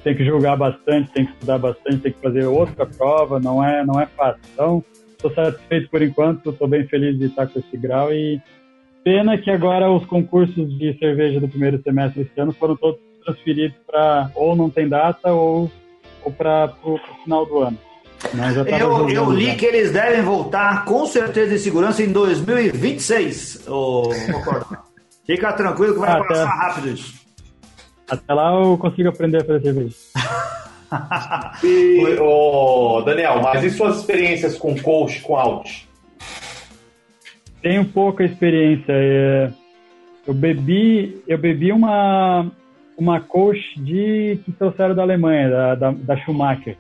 Tem 0.03 0.15
que 0.15 0.25
jogar 0.25 0.57
bastante, 0.57 1.11
tem 1.13 1.27
que 1.27 1.33
estudar 1.33 1.59
bastante, 1.59 1.99
tem 1.99 2.13
que 2.13 2.21
fazer 2.21 2.47
outra 2.47 2.87
prova, 2.87 3.39
não 3.39 3.63
é, 3.63 3.85
não 3.85 4.01
é 4.01 4.07
fácil. 4.07 4.41
Então, 4.53 4.85
estou 5.11 5.33
satisfeito 5.33 5.91
por 5.91 6.03
enquanto, 6.03 6.51
estou 6.51 6.69
bem 6.69 6.87
feliz 6.87 7.19
de 7.19 7.27
estar 7.27 7.47
com 7.47 7.59
esse 7.59 7.77
grau 7.77 8.13
e 8.13 8.41
pena 9.07 9.39
que 9.39 9.49
agora 9.49 9.89
os 9.89 10.05
concursos 10.05 10.77
de 10.77 10.99
cerveja 10.99 11.39
do 11.39 11.47
primeiro 11.47 11.81
semestre 11.81 12.23
esse 12.23 12.41
ano 12.41 12.53
foram 12.53 12.75
todos 12.75 12.99
transferidos 13.25 13.77
para 13.87 14.33
ou 14.35 14.57
não 14.57 14.69
tem 14.69 14.89
data 14.89 15.33
ou, 15.33 15.71
ou 16.25 16.33
para 16.33 16.75
o 16.83 16.99
final 17.23 17.47
do 17.47 17.61
ano. 17.61 17.79
Eu, 18.81 19.09
eu 19.09 19.31
li 19.31 19.55
que 19.55 19.65
eles 19.65 19.93
devem 19.93 20.23
voltar 20.23 20.85
com 20.85 21.07
certeza 21.07 21.55
em 21.55 21.59
segurança 21.59 22.03
em 22.03 22.11
2026. 22.11 23.69
Oh, 23.69 24.11
Fica 25.25 25.53
tranquilo 25.53 25.95
que 25.95 26.01
vai 26.01 26.11
ah, 26.11 26.25
passar 26.25 26.49
até, 26.49 26.57
rápido 26.57 26.89
isso. 26.89 27.15
Até 28.11 28.35
lá 28.35 28.61
eu 28.61 28.77
consigo 28.77 29.09
aprender 29.09 29.43
a 29.43 29.45
fazer 29.45 29.63
cerveja. 29.63 29.95
e, 31.63 32.19
oh, 32.21 33.03
Daniel, 33.07 33.41
mas 33.41 33.63
e 33.63 33.71
suas 33.71 33.99
experiências 33.99 34.59
com 34.59 34.77
coach, 34.77 35.21
com 35.21 35.37
out? 35.37 35.87
Tenho 37.67 37.85
pouca 37.85 38.23
experiência. 38.23 38.93
É, 38.93 39.51
eu 40.25 40.33
bebi, 40.33 41.21
eu 41.27 41.37
bebi 41.37 41.73
uma 41.73 42.47
uma 42.97 43.21
coach 43.21 43.61
de 43.79 44.39
que 44.45 44.53
trouxeram 44.53 44.95
da 44.95 45.03
Alemanha, 45.03 45.51
da, 45.51 45.75
da, 45.75 45.91
da 45.91 46.17
Schumacher. 46.19 46.77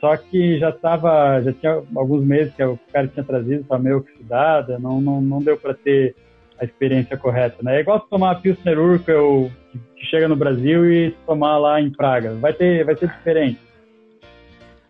Só 0.00 0.16
que 0.16 0.60
já 0.60 0.70
estava, 0.70 1.42
já 1.42 1.52
tinha 1.52 1.82
alguns 1.96 2.24
meses 2.24 2.54
que 2.54 2.62
o 2.62 2.78
cara 2.92 3.08
tinha 3.08 3.24
trazido, 3.24 3.62
estava 3.62 3.82
meio 3.82 3.96
oxidada, 3.96 4.78
não, 4.78 5.00
não, 5.00 5.20
não 5.20 5.40
deu 5.40 5.56
para 5.56 5.74
ter 5.74 6.14
a 6.56 6.64
experiência 6.64 7.16
correta, 7.16 7.56
né? 7.60 7.78
É 7.78 7.80
igual 7.80 7.98
tomar 7.98 8.40
Pilsner 8.40 8.78
Urquell 8.78 9.50
que 9.96 10.06
chega 10.06 10.28
no 10.28 10.36
Brasil 10.36 10.88
e 10.88 11.10
tomar 11.26 11.58
lá 11.58 11.80
em 11.80 11.90
Praga. 11.90 12.36
Vai 12.36 12.52
ter, 12.52 12.84
vai 12.84 12.94
ter 12.94 13.08
diferente. 13.08 13.58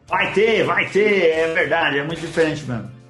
Vai 0.07 0.31
ter, 0.35 0.63
vai 0.65 0.91
ter, 0.91 1.31
é 1.31 1.55
verdade, 1.55 2.01
é 2.01 2.05
muito 2.05 2.21
diferente 2.21 2.67
mesmo. 2.69 3.02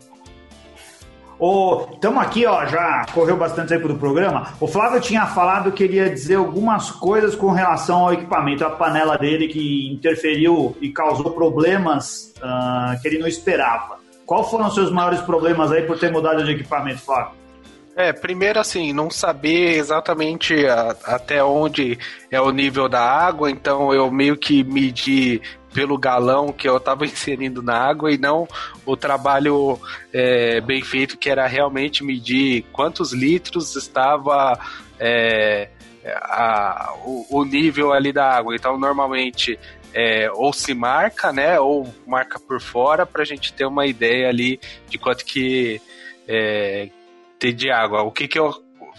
Estamos 1.92 2.22
aqui, 2.22 2.46
ó, 2.46 2.64
já 2.66 3.04
correu 3.12 3.36
bastante 3.36 3.70
tempo 3.70 3.88
do 3.88 3.96
programa. 3.96 4.52
O 4.60 4.68
Flávio 4.68 5.00
tinha 5.00 5.26
falado 5.26 5.72
que 5.72 5.88
queria 5.88 6.08
dizer 6.08 6.36
algumas 6.36 6.92
coisas 6.92 7.34
com 7.34 7.50
relação 7.50 8.04
ao 8.04 8.12
equipamento, 8.12 8.64
a 8.64 8.70
panela 8.70 9.18
dele 9.18 9.48
que 9.48 9.92
interferiu 9.92 10.76
e 10.80 10.90
causou 10.90 11.32
problemas 11.32 12.32
uh, 12.36 13.00
que 13.02 13.08
ele 13.08 13.18
não 13.18 13.26
esperava. 13.26 13.98
Qual 14.24 14.48
foram 14.48 14.68
os 14.68 14.74
seus 14.74 14.92
maiores 14.92 15.20
problemas 15.20 15.72
aí 15.72 15.82
por 15.82 15.98
ter 15.98 16.12
mudado 16.12 16.44
de 16.44 16.52
equipamento, 16.52 17.00
Flávio? 17.00 17.32
É, 17.96 18.12
primeiro 18.12 18.60
assim, 18.60 18.92
não 18.92 19.10
saber 19.10 19.76
exatamente 19.76 20.64
a, 20.66 20.96
até 21.04 21.42
onde 21.42 21.98
é 22.30 22.40
o 22.40 22.50
nível 22.50 22.88
da 22.88 23.02
água, 23.02 23.50
então 23.50 23.92
eu 23.92 24.10
meio 24.10 24.36
que 24.36 24.62
medi 24.62 25.42
pelo 25.72 25.98
galão 25.98 26.52
que 26.52 26.68
eu 26.68 26.76
estava 26.76 27.04
inserindo 27.06 27.62
na 27.62 27.76
água 27.76 28.12
e 28.12 28.18
não 28.18 28.46
o 28.84 28.96
trabalho 28.96 29.78
é, 30.12 30.60
bem 30.60 30.82
feito 30.82 31.18
que 31.18 31.30
era 31.30 31.46
realmente 31.46 32.04
medir 32.04 32.64
quantos 32.72 33.12
litros 33.12 33.74
estava 33.76 34.58
é, 34.98 35.68
a, 36.04 36.94
o, 37.04 37.26
o, 37.40 37.44
nível 37.44 37.92
ali 37.92 38.12
da 38.12 38.28
água. 38.28 38.54
Então 38.54 38.78
normalmente 38.78 39.58
é, 39.94 40.30
ou 40.32 40.52
se 40.52 40.74
marca, 40.74 41.32
né, 41.32 41.60
ou 41.60 41.92
marca 42.06 42.38
por 42.38 42.60
fora 42.60 43.04
para 43.04 43.22
a 43.22 43.26
gente 43.26 43.52
ter 43.52 43.66
uma 43.66 43.86
ideia 43.86 44.28
ali 44.28 44.60
de 44.88 44.98
quanto 44.98 45.24
que 45.24 45.80
é, 46.26 46.88
tem 47.38 47.54
de 47.54 47.70
água. 47.70 48.02
O 48.02 48.10
que 48.10 48.28
que 48.28 48.38
eu 48.38 48.52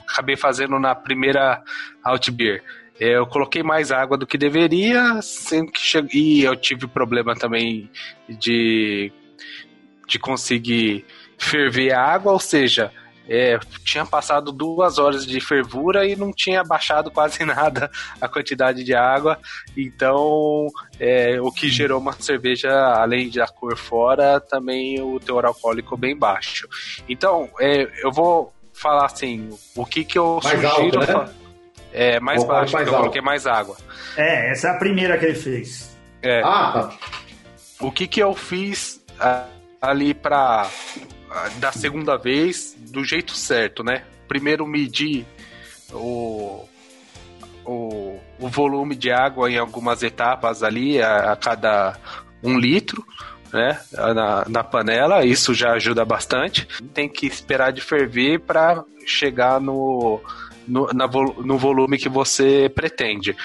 acabei 0.07 0.35
fazendo 0.35 0.79
na 0.79 0.93
primeira 0.93 1.63
Outbeer? 2.03 2.63
Eu 2.99 3.25
coloquei 3.25 3.63
mais 3.63 3.91
água 3.91 4.17
do 4.17 4.27
que 4.27 4.37
deveria, 4.37 5.21
sendo 5.21 5.71
que 5.71 5.81
che... 5.81 5.99
e 6.13 6.43
eu 6.43 6.55
tive 6.55 6.87
problema 6.87 7.35
também 7.35 7.89
de, 8.29 9.11
de 10.07 10.19
conseguir 10.19 11.05
ferver 11.37 11.93
a 11.93 12.01
água, 12.01 12.31
ou 12.31 12.39
seja, 12.39 12.91
é, 13.27 13.57
tinha 13.85 14.05
passado 14.05 14.51
duas 14.51 14.97
horas 14.97 15.25
de 15.25 15.39
fervura 15.39 16.05
e 16.05 16.15
não 16.15 16.31
tinha 16.31 16.63
baixado 16.63 17.09
quase 17.09 17.43
nada 17.45 17.89
a 18.19 18.27
quantidade 18.27 18.83
de 18.83 18.93
água. 18.93 19.39
Então, 19.77 20.67
é, 20.99 21.39
o 21.41 21.51
que 21.51 21.69
gerou 21.69 21.99
uma 21.99 22.13
cerveja, 22.13 22.69
além 22.71 23.29
da 23.29 23.47
cor 23.47 23.77
fora, 23.77 24.39
também 24.39 25.01
o 25.01 25.19
teor 25.19 25.45
alcoólico 25.45 25.97
bem 25.97 26.17
baixo. 26.17 26.67
Então, 27.07 27.49
é, 27.59 27.87
eu 28.03 28.11
vou 28.11 28.53
falar 28.73 29.05
assim, 29.05 29.49
o 29.75 29.85
que 29.85 30.03
que 30.03 30.17
eu 30.17 30.39
mais 30.43 30.59
sugiro... 30.59 30.99
Alto, 30.99 30.99
né? 30.99 31.42
É, 31.93 32.19
mais 32.19 32.39
Vou 32.39 32.47
baixo, 32.47 32.73
mais 32.73 32.87
eu 32.87 32.93
coloquei 32.93 33.21
mais 33.21 33.45
água. 33.45 33.77
É, 34.17 34.51
essa 34.51 34.69
é 34.69 34.71
a 34.71 34.77
primeira 34.77 35.17
que 35.17 35.25
ele 35.25 35.35
fez. 35.35 35.95
É, 36.21 36.41
Ah, 36.43 36.71
tá. 36.73 36.97
o 37.85 37.91
que 37.91 38.07
que 38.07 38.19
eu 38.19 38.33
fiz 38.33 39.03
ali 39.81 40.13
pra 40.13 40.67
da 41.57 41.71
segunda 41.71 42.17
vez 42.17 42.75
do 42.77 43.03
jeito 43.03 43.33
certo, 43.33 43.83
né? 43.83 44.03
Primeiro 44.27 44.65
medir 44.65 45.25
o, 45.91 46.65
o, 47.65 48.19
o 48.39 48.47
volume 48.47 48.95
de 48.95 49.11
água 49.11 49.51
em 49.51 49.57
algumas 49.57 50.01
etapas 50.03 50.63
ali 50.63 51.01
a, 51.01 51.33
a 51.33 51.35
cada 51.35 51.95
um 52.43 52.57
litro. 52.57 53.05
Né, 53.51 53.79
na, 53.91 54.45
na 54.49 54.63
panela, 54.63 55.23
isso 55.23 55.53
já 55.53 55.73
ajuda 55.73 56.03
bastante. 56.03 56.67
Tem 56.91 57.07
que 57.07 57.27
esperar 57.27 57.71
de 57.71 57.81
ferver 57.81 58.39
para 58.39 58.83
chegar 59.05 59.61
no, 59.61 60.19
no, 60.67 60.87
na 60.93 61.07
no 61.07 61.57
volume 61.57 61.97
que 61.97 62.09
você 62.09 62.71
pretende. 62.73 63.35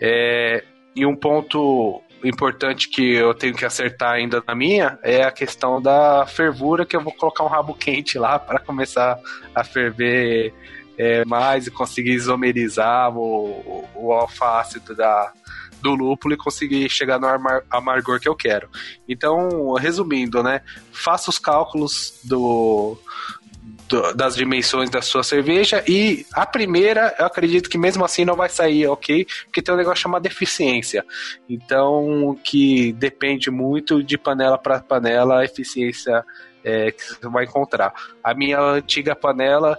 É, 0.00 0.64
e 0.94 1.06
um 1.06 1.16
ponto 1.16 2.02
importante 2.24 2.88
que 2.88 3.14
eu 3.14 3.32
tenho 3.34 3.54
que 3.54 3.64
acertar 3.64 4.12
ainda 4.12 4.42
na 4.46 4.54
minha 4.54 4.98
é 5.02 5.22
a 5.22 5.30
questão 5.30 5.80
da 5.80 6.26
fervura, 6.26 6.84
que 6.84 6.96
eu 6.96 7.00
vou 7.00 7.12
colocar 7.12 7.44
um 7.44 7.48
rabo 7.48 7.74
quente 7.74 8.18
lá 8.18 8.38
para 8.40 8.58
começar 8.58 9.18
a 9.54 9.62
ferver 9.62 10.52
é, 10.96 11.24
mais 11.24 11.66
e 11.66 11.70
conseguir 11.70 12.12
isomerizar 12.12 13.16
o, 13.16 13.84
o, 13.94 14.12
o 14.12 14.94
da, 14.94 15.32
do 15.80 15.94
lúpulo 15.94 16.34
e 16.34 16.36
conseguir 16.36 16.88
chegar 16.88 17.20
no 17.20 17.28
amar- 17.28 17.62
amargor 17.70 18.18
que 18.18 18.28
eu 18.28 18.34
quero. 18.34 18.68
Então, 19.08 19.74
resumindo, 19.74 20.42
né? 20.42 20.60
Faça 20.92 21.30
os 21.30 21.38
cálculos 21.38 22.20
do, 22.24 22.98
do- 23.88 24.12
das 24.14 24.36
dimensões 24.36 24.90
da 24.90 25.00
sua 25.00 25.22
cerveja 25.22 25.82
e 25.88 26.26
a 26.32 26.44
primeira, 26.46 27.14
eu 27.18 27.26
acredito 27.26 27.68
que 27.70 27.78
mesmo 27.78 28.04
assim 28.04 28.24
não 28.24 28.36
vai 28.36 28.48
sair 28.48 28.86
ok, 28.86 29.26
porque 29.44 29.62
tem 29.62 29.74
um 29.74 29.78
negócio 29.78 30.02
chamado 30.02 30.26
eficiência. 30.26 31.04
Então, 31.48 32.38
que 32.44 32.92
depende 32.92 33.50
muito 33.50 34.02
de 34.02 34.18
panela 34.18 34.58
para 34.58 34.80
panela 34.80 35.40
a 35.40 35.44
eficiência 35.44 36.24
é, 36.62 36.90
que 36.92 37.02
você 37.02 37.28
vai 37.28 37.44
encontrar. 37.44 37.92
A 38.22 38.34
minha 38.34 38.60
antiga 38.60 39.16
panela 39.16 39.78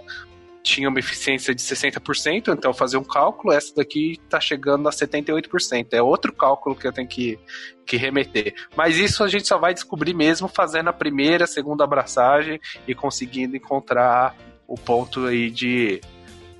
tinha 0.62 0.88
uma 0.88 0.98
eficiência 0.98 1.54
de 1.54 1.62
60%, 1.62 2.48
então 2.48 2.72
fazer 2.72 2.96
um 2.96 3.04
cálculo, 3.04 3.52
essa 3.52 3.74
daqui 3.74 4.12
está 4.12 4.40
chegando 4.40 4.88
a 4.88 4.92
78%. 4.92 5.88
É 5.92 6.02
outro 6.02 6.32
cálculo 6.32 6.76
que 6.76 6.86
eu 6.86 6.92
tenho 6.92 7.08
que, 7.08 7.38
que 7.86 7.96
remeter. 7.96 8.54
Mas 8.76 8.96
isso 8.96 9.24
a 9.24 9.28
gente 9.28 9.48
só 9.48 9.58
vai 9.58 9.72
descobrir 9.72 10.14
mesmo 10.14 10.48
fazendo 10.48 10.88
a 10.88 10.92
primeira, 10.92 11.46
segunda 11.46 11.84
abraçagem 11.84 12.60
e 12.86 12.94
conseguindo 12.94 13.56
encontrar 13.56 14.36
o 14.66 14.76
ponto 14.76 15.26
aí 15.26 15.50
de, 15.50 16.00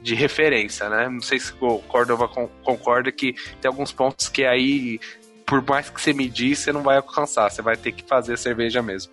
de 0.03 0.15
referência, 0.15 0.89
né? 0.89 1.09
Não 1.09 1.21
sei 1.21 1.39
se 1.39 1.53
o 1.61 1.79
Cordova 1.81 2.27
con- 2.27 2.49
concorda 2.63 3.13
que 3.13 3.35
tem 3.61 3.69
alguns 3.69 3.93
pontos 3.93 4.29
que 4.29 4.45
aí, 4.45 4.99
por 5.47 5.63
mais 5.63 5.91
que 5.91 6.01
você 6.01 6.13
medir, 6.13 6.57
você 6.57 6.73
não 6.73 6.83
vai 6.83 6.97
alcançar. 6.97 7.51
Você 7.51 7.61
vai 7.61 7.77
ter 7.77 7.93
que 7.93 8.03
fazer 8.03 8.35
a 8.35 8.39
cerveja 8.39 8.83
mesmo. 8.83 9.13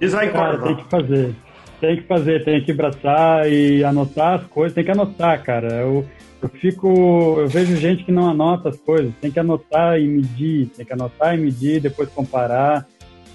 Diz 0.00 0.14
aí, 0.14 0.30
Cara, 0.30 0.60
tem 0.60 0.76
que 0.76 0.90
fazer. 0.90 1.34
Tem 1.80 1.96
que 1.96 2.02
fazer, 2.02 2.44
tem 2.44 2.60
que 2.60 2.72
abraçar 2.72 3.50
e 3.50 3.84
anotar 3.84 4.40
as 4.40 4.46
coisas, 4.48 4.74
tem 4.74 4.84
que 4.84 4.90
anotar, 4.90 5.42
cara. 5.42 5.74
Eu, 5.74 6.04
eu 6.42 6.48
fico. 6.48 7.36
Eu 7.38 7.46
vejo 7.48 7.76
gente 7.76 8.04
que 8.04 8.10
não 8.10 8.28
anota 8.28 8.70
as 8.70 8.76
coisas, 8.76 9.12
tem 9.20 9.30
que 9.30 9.38
anotar 9.38 9.98
e 10.00 10.06
medir, 10.06 10.70
tem 10.76 10.84
que 10.84 10.92
anotar 10.92 11.34
e 11.34 11.40
medir, 11.40 11.80
depois 11.80 12.08
comparar. 12.08 12.84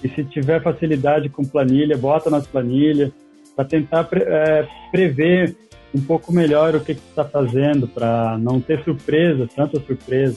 E 0.02 0.08
se 0.10 0.22
tiver 0.24 0.62
facilidade 0.62 1.30
com 1.30 1.42
planilha, 1.44 1.96
bota 1.96 2.28
nas 2.28 2.46
planilhas, 2.46 3.10
para 3.56 3.64
tentar 3.64 4.04
pre- 4.04 4.24
é, 4.26 4.68
prever 4.90 5.56
um 5.94 6.00
pouco 6.00 6.32
melhor 6.32 6.74
o 6.74 6.80
que 6.80 6.92
está 6.92 7.24
fazendo, 7.24 7.86
para 7.88 8.36
não 8.38 8.60
ter 8.60 8.82
surpresa, 8.84 9.48
tanta 9.54 9.80
surpresa. 9.80 10.36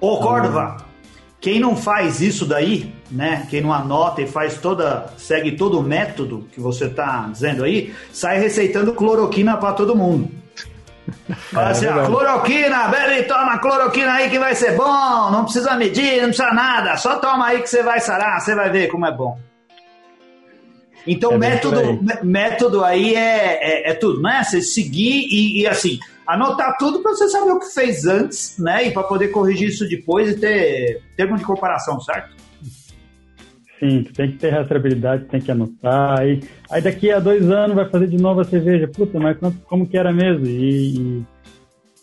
Ô, 0.00 0.16
Córdoba, 0.18 0.78
quem 1.46 1.60
não 1.60 1.76
faz 1.76 2.20
isso 2.20 2.44
daí, 2.44 2.92
né? 3.08 3.46
Quem 3.48 3.60
não 3.60 3.72
anota 3.72 4.20
e 4.20 4.26
faz 4.26 4.56
toda, 4.56 5.06
segue 5.16 5.52
todo 5.52 5.78
o 5.78 5.82
método 5.82 6.48
que 6.52 6.58
você 6.60 6.88
tá 6.88 7.28
dizendo 7.30 7.62
aí, 7.62 7.94
sai 8.12 8.40
receitando 8.40 8.92
cloroquina 8.92 9.56
pra 9.56 9.72
todo 9.72 9.94
mundo. 9.94 10.28
Fala 11.52 11.68
assim, 11.68 11.86
ó, 11.86 11.92
verdade. 11.92 12.10
cloroquina, 12.10 12.88
bebe 12.88 13.20
e 13.20 13.22
toma 13.22 13.58
cloroquina 13.60 14.14
aí 14.14 14.28
que 14.28 14.40
vai 14.40 14.56
ser 14.56 14.74
bom, 14.76 15.30
não 15.30 15.44
precisa 15.44 15.76
medir, 15.76 16.16
não 16.20 16.30
precisa 16.30 16.52
nada, 16.52 16.96
só 16.96 17.14
toma 17.20 17.46
aí 17.46 17.62
que 17.62 17.70
você 17.70 17.80
vai 17.80 18.00
sarar, 18.00 18.40
você 18.40 18.52
vai 18.52 18.68
ver 18.68 18.88
como 18.88 19.06
é 19.06 19.12
bom. 19.12 19.38
Então, 21.06 21.30
É 21.34 21.38
método, 21.38 21.78
aí. 21.78 22.02
mé- 22.02 22.20
método 22.24 22.84
aí 22.84 23.14
é, 23.14 23.58
é, 23.60 23.90
é 23.90 23.94
tudo, 23.94 24.20
né? 24.20 24.42
Você 24.42 24.60
seguir 24.60 25.28
e, 25.30 25.60
e, 25.62 25.66
assim, 25.68 26.00
anotar 26.26 26.76
tudo 26.78 27.00
para 27.00 27.12
você 27.12 27.28
saber 27.28 27.50
o 27.52 27.60
que 27.60 27.66
fez 27.72 28.04
antes, 28.06 28.58
né? 28.58 28.88
E 28.88 28.90
para 28.92 29.02
poder 29.04 29.28
corrigir 29.28 29.68
isso 29.68 29.88
depois 29.88 30.30
e 30.30 30.38
ter 30.40 31.00
termo 31.16 31.36
de 31.36 31.44
comparação, 31.44 32.00
certo? 32.00 32.34
Sim, 33.78 34.04
tem 34.14 34.30
que 34.32 34.38
ter 34.38 34.48
rastreabilidade, 34.50 35.26
tem 35.26 35.40
que 35.40 35.50
anotar. 35.50 36.18
Aí, 36.20 36.42
aí 36.70 36.80
daqui 36.80 37.10
a 37.12 37.18
dois 37.20 37.48
anos 37.50 37.76
vai 37.76 37.86
fazer 37.88 38.06
de 38.08 38.16
novo 38.16 38.40
a 38.40 38.44
cerveja. 38.44 38.88
Puta, 38.88 39.18
mas 39.20 39.36
quanto- 39.38 39.58
como 39.66 39.86
que 39.86 39.98
era 39.98 40.12
mesmo? 40.14 40.46
E, 40.46 41.22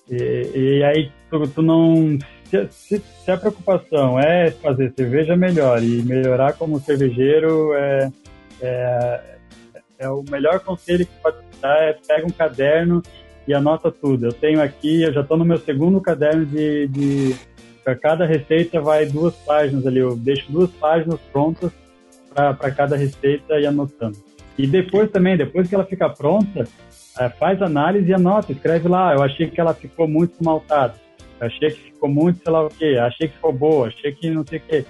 e, 0.07 0.51
e 0.55 0.83
aí 0.83 1.11
tu, 1.31 1.47
tu 1.47 1.61
não. 1.63 2.17
Se, 2.45 2.67
se- 2.69 3.01
se 3.25 3.31
a 3.31 3.37
preocupação 3.37 4.19
é 4.19 4.51
fazer 4.51 4.93
cerveja 4.95 5.35
melhor 5.35 5.81
e 5.83 6.03
melhorar 6.03 6.53
como 6.53 6.79
cervejeiro, 6.79 7.73
é, 7.73 8.11
é, 8.61 9.21
é 9.97 10.09
o 10.09 10.23
melhor 10.29 10.59
conselho 10.59 11.07
que 11.07 11.13
pode 11.23 11.37
dar 11.59 11.75
é 11.81 11.93
pega 12.07 12.27
um 12.27 12.29
caderno 12.29 13.01
e 13.47 13.53
anota 13.53 13.91
tudo. 13.91 14.27
Eu 14.27 14.33
tenho 14.33 14.61
aqui, 14.61 15.03
eu 15.03 15.13
já 15.13 15.21
estou 15.21 15.37
no 15.37 15.45
meu 15.45 15.57
segundo 15.57 15.99
caderno 15.99 16.45
de, 16.45 16.87
de 16.87 17.35
para 17.83 17.95
cada 17.95 18.25
receita 18.25 18.79
vai 18.79 19.05
duas 19.05 19.35
páginas 19.35 19.85
ali. 19.85 19.99
Eu 19.99 20.15
deixo 20.15 20.51
duas 20.51 20.69
páginas 20.71 21.19
prontas 21.31 21.71
para 22.33 22.71
cada 22.71 22.95
receita 22.95 23.59
e 23.59 23.65
anotando. 23.65 24.17
E 24.57 24.65
depois 24.65 25.11
também, 25.11 25.35
depois 25.35 25.67
que 25.67 25.75
ela 25.75 25.85
fica 25.85 26.09
pronta, 26.09 26.67
eh, 27.19 27.29
faz 27.29 27.61
análise 27.61 28.09
e 28.09 28.13
anota, 28.13 28.51
escreve 28.51 28.87
lá. 28.87 29.13
Eu 29.13 29.21
achei 29.21 29.49
que 29.49 29.59
ela 29.59 29.73
ficou 29.73 30.07
muito 30.07 30.43
maltada. 30.43 30.95
Achei 31.39 31.71
que 31.71 31.91
ficou 31.91 32.09
muito, 32.09 32.41
sei 32.41 32.51
lá 32.51 32.63
o 32.63 32.69
quê. 32.69 32.97
Achei 32.99 33.27
que 33.27 33.35
ficou 33.35 33.51
boa. 33.51 33.87
Achei 33.87 34.11
que 34.13 34.29
não 34.29 34.45
sei 34.45 34.59
o 34.59 34.61
quê. 34.61 34.85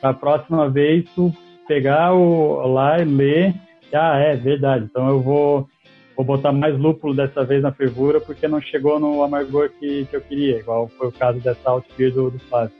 A 0.00 0.14
próxima 0.14 0.68
vez, 0.68 1.04
tu 1.14 1.32
pegar 1.68 2.14
o, 2.14 2.66
lá 2.66 3.00
e 3.00 3.04
ler. 3.04 3.54
Ah, 3.92 4.18
é 4.18 4.36
verdade. 4.36 4.86
Então 4.88 5.08
eu 5.08 5.20
vou 5.20 5.68
vou 6.22 6.36
botar 6.36 6.52
mais 6.52 6.78
lúpulo 6.78 7.14
dessa 7.14 7.44
vez 7.44 7.62
na 7.62 7.72
fervura 7.72 8.20
porque 8.20 8.46
não 8.46 8.60
chegou 8.60 9.00
no 9.00 9.22
amargor 9.22 9.70
que, 9.78 10.06
que 10.06 10.16
eu 10.16 10.20
queria, 10.20 10.58
igual 10.58 10.90
foi 10.98 11.08
o 11.08 11.12
caso 11.12 11.40
dessa 11.40 11.60
Alt 11.64 11.84
Beer 11.96 12.12
do, 12.12 12.30
do 12.30 12.38
Flávio. 12.38 12.72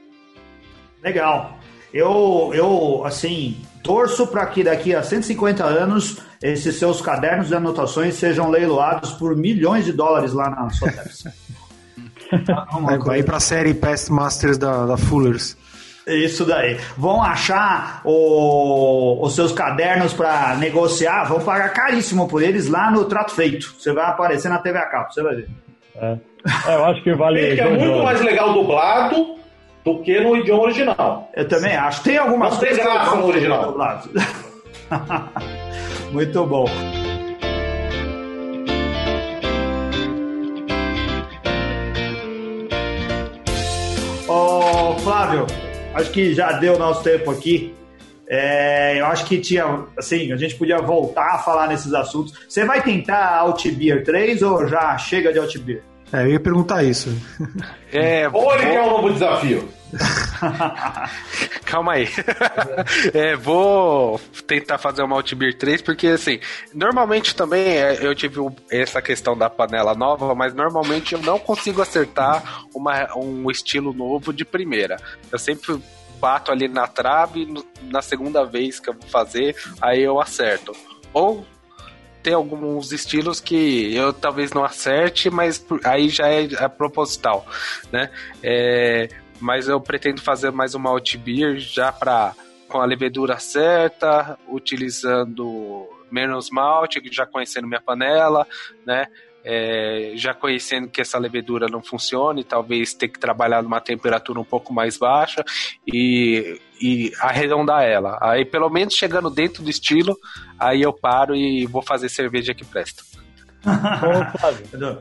Legal. 1.03 1.59
Eu, 1.93 2.53
eu 2.55 3.03
assim, 3.05 3.57
torço 3.83 4.27
para 4.27 4.47
que 4.47 4.63
daqui 4.63 4.95
a 4.95 5.03
150 5.03 5.65
anos 5.65 6.19
esses 6.43 6.77
seus 6.77 7.01
cadernos 7.01 7.49
de 7.49 7.55
anotações 7.55 8.15
sejam 8.15 8.49
leiloados 8.49 9.13
por 9.13 9.37
milhões 9.37 9.85
de 9.85 9.93
dólares 9.93 10.33
lá 10.33 10.51
na 10.51 10.71
Sotheby's. 10.71 11.25
Vai, 12.83 12.97
vai 12.97 13.19
ir 13.19 13.25
pra 13.25 13.41
série 13.41 13.75
Past 13.75 14.13
Masters 14.13 14.57
da, 14.57 14.87
da 14.87 14.97
Fullers. 14.97 15.57
Isso 16.15 16.45
daí. 16.45 16.79
Vão 16.97 17.23
achar 17.23 18.01
o- 18.05 19.19
os 19.25 19.35
seus 19.35 19.53
cadernos 19.53 20.13
para 20.13 20.55
negociar, 20.57 21.25
vão 21.25 21.41
pagar 21.41 21.69
caríssimo 21.73 22.27
por 22.29 22.43
eles 22.43 22.69
lá 22.69 22.91
no 22.91 23.05
Trato 23.05 23.33
Feito. 23.33 23.75
Você 23.79 23.93
vai 23.93 24.05
aparecer 24.07 24.49
na 24.49 24.59
TV 24.59 24.79
a 24.79 24.87
cabo, 24.87 25.13
você 25.13 25.23
vai 25.23 25.37
ver. 25.37 25.49
É. 25.97 26.17
É, 26.69 26.75
eu 26.75 26.85
acho 26.87 27.03
que 27.03 27.13
vale. 27.15 27.55
que 27.55 27.61
é 27.61 27.69
muito 27.69 27.85
dólares. 27.85 28.05
mais 28.05 28.21
legal 28.23 28.53
dublado 28.55 29.37
do 29.85 29.99
que 30.03 30.19
no 30.21 30.37
idioma 30.37 30.63
original. 30.63 31.31
Eu 31.35 31.47
também 31.49 31.77
acho. 31.77 32.03
Tem 32.03 32.17
algumas 32.17 32.53
Não 32.55 32.61
tem 32.61 32.69
coisas 32.71 32.87
eu 32.87 32.93
graça 32.93 33.17
no 33.17 33.27
original. 33.27 33.73
do 33.73 33.79
lado. 33.79 34.11
Muito 36.13 36.45
bom. 36.47 36.65
Ô, 44.29 44.95
Flávio, 45.01 45.47
acho 45.95 46.11
que 46.11 46.35
já 46.35 46.53
deu 46.53 46.79
nosso 46.79 47.03
tempo 47.03 47.31
aqui. 47.31 47.75
É, 48.29 49.01
eu 49.01 49.07
acho 49.07 49.25
que 49.27 49.39
tinha, 49.39 49.87
assim, 49.99 50.33
a 50.33 50.37
gente 50.37 50.55
podia 50.55 50.79
voltar 50.79 51.35
a 51.35 51.39
falar 51.39 51.67
nesses 51.67 51.93
assuntos. 51.93 52.33
Você 52.49 52.65
vai 52.65 52.81
tentar 52.81 53.39
Altbeer 53.39 54.05
3 54.05 54.43
ou 54.43 54.69
já 54.69 54.97
chega 54.99 55.33
de 55.33 55.41
Altbeer? 55.41 55.83
É, 56.13 56.23
eu 56.23 56.33
ia 56.33 56.41
perguntar 56.41 56.85
isso. 56.85 57.11
É, 57.93 58.29
Ou 58.29 58.55
ele 58.55 58.67
quer 58.67 58.83
um 58.83 58.91
novo 58.91 59.13
desafio? 59.13 59.69
Calma 61.65 61.95
aí. 61.95 62.09
é, 63.15 63.37
vou 63.37 64.21
tentar 64.47 64.79
fazer 64.79 65.03
uma 65.03 65.17
Altbeer 65.17 65.57
3, 65.57 65.83
porque 65.83 66.09
assim, 66.09 66.41
normalmente 66.73 67.35
também 67.35 67.63
é, 67.63 67.99
eu 68.05 68.15
tive 68.15 68.41
essa 68.71 69.01
questão 69.03 69.37
da 69.37 69.51
panela 69.51 69.95
nova, 69.95 70.35
mas 70.35 70.55
normalmente 70.55 71.15
eu 71.15 71.21
não 71.21 71.39
consigo 71.39 71.83
acertar 71.83 72.65
uma, 72.75 73.17
um 73.17 73.51
estilo 73.51 73.93
novo 73.93 74.33
de 74.33 74.45
primeira. 74.45 74.97
Eu 75.31 75.39
sempre 75.39 75.81
bato 76.21 76.53
ali 76.53 76.69
na 76.69 76.87
trave, 76.87 77.49
na 77.83 78.03
segunda 78.03 78.45
vez 78.45 78.79
que 78.79 78.91
eu 78.91 78.95
vou 78.95 79.09
fazer, 79.09 79.57
aí 79.81 80.03
eu 80.03 80.21
acerto. 80.21 80.73
Ou 81.13 81.45
tem 82.23 82.35
alguns 82.35 82.93
estilos 82.93 83.41
que 83.41 83.95
eu 83.95 84.13
talvez 84.13 84.53
não 84.53 84.65
acerte, 84.65 85.31
mas 85.31 85.65
aí 85.85 86.09
já 86.09 86.29
é, 86.29 86.45
é 86.45 86.69
proposital, 86.69 87.47
né? 87.91 88.11
É, 88.43 89.09
mas 89.41 89.69
eu 89.69 89.81
pretendo 89.81 90.21
fazer 90.21 90.51
mais 90.51 90.75
uma 90.75 90.91
alt 90.91 91.17
beer 91.17 91.59
já 91.59 91.91
para 91.91 92.35
com 92.69 92.81
a 92.81 92.85
levedura 92.85 93.39
certa, 93.39 94.39
utilizando 94.49 95.89
menos 96.11 96.51
malte, 96.51 97.01
já 97.11 97.27
conhecendo 97.27 97.67
minha 97.67 97.81
panela, 97.81 98.47
né? 98.87 99.07
É, 99.43 100.13
já 100.17 100.35
conhecendo 100.35 100.89
que 100.89 101.01
essa 101.01 101.19
levedura 101.19 101.67
não 101.67 101.83
funciona 101.83 102.41
e 102.41 102.45
talvez 102.45 102.93
ter 102.93 103.09
que 103.09 103.19
trabalhar 103.19 103.63
numa 103.63 103.81
temperatura 103.81 104.39
um 104.39 104.45
pouco 104.45 104.71
mais 104.71 104.99
baixa 104.99 105.43
e, 105.87 106.61
e 106.81 107.11
arredondar 107.19 107.83
ela. 107.83 108.19
Aí, 108.21 108.45
pelo 108.45 108.69
menos 108.69 108.95
chegando 108.95 109.31
dentro 109.31 109.63
do 109.63 109.71
estilo, 109.71 110.15
aí 110.59 110.83
eu 110.83 110.93
paro 110.93 111.35
e 111.35 111.65
vou 111.67 111.83
fazer 111.83 112.11
cerveja 112.11 112.53
que 112.53 112.67
presta. 112.67 113.03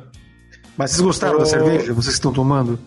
Mas 0.78 0.92
vocês 0.92 1.02
gostaram 1.02 1.38
da 1.38 1.46
cerveja? 1.46 1.94
Vocês 1.94 2.16
estão 2.16 2.32
tomando? 2.32 2.80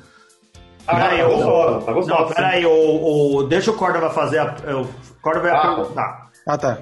Peraí, 0.95 1.18
tá 1.18 1.28
gostoso, 1.28 1.86
tá 1.86 1.93
gostoso. 1.93 2.20
Não, 2.20 2.28
peraí, 2.28 2.66
o, 2.66 3.36
o, 3.36 3.43
deixa 3.45 3.70
o 3.70 3.76
Córdoba 3.76 4.11
fazer 4.11 4.38
a. 4.38 4.55
O 4.80 4.88
Córdoba 5.20 5.49
vai 5.49 5.57
ah. 5.57 5.61
perguntar. 5.61 6.30
Ah, 6.47 6.59
tá. 6.59 6.78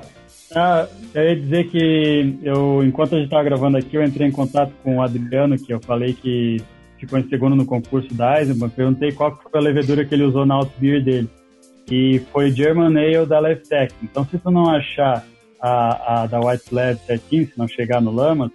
Ah, 0.54 0.86
eu 1.14 1.22
ia 1.22 1.36
dizer 1.36 1.70
que 1.70 2.38
eu, 2.42 2.82
enquanto 2.82 3.14
a 3.14 3.18
gente 3.18 3.26
estava 3.26 3.44
gravando 3.44 3.76
aqui, 3.76 3.96
eu 3.96 4.02
entrei 4.02 4.26
em 4.26 4.32
contato 4.32 4.72
com 4.82 4.96
o 4.96 5.02
Adriano, 5.02 5.56
que 5.56 5.72
eu 5.72 5.80
falei 5.80 6.12
que 6.12 6.56
ficou 6.98 7.18
em 7.18 7.28
segundo 7.28 7.54
no 7.54 7.64
concurso 7.64 8.12
da 8.14 8.40
Eisenbahn. 8.40 8.68
Perguntei 8.68 9.12
qual 9.12 9.36
foi 9.36 9.60
a 9.60 9.62
levedura 9.62 10.04
que 10.04 10.14
ele 10.14 10.24
usou 10.24 10.44
na 10.44 10.56
Outbeer 10.56 11.04
dele. 11.04 11.30
E 11.90 12.20
foi 12.32 12.50
German 12.50 12.96
Ale 12.98 13.26
da 13.26 13.38
Leftech. 13.38 13.94
Então, 14.02 14.24
se 14.24 14.38
tu 14.38 14.50
não 14.50 14.68
achar 14.68 15.24
a, 15.60 16.22
a 16.22 16.26
da 16.26 16.40
White 16.40 16.72
Lab 16.72 16.98
certinho, 17.06 17.46
se 17.46 17.58
não 17.58 17.68
chegar 17.68 18.00
no 18.00 18.12
Lamas, 18.12 18.50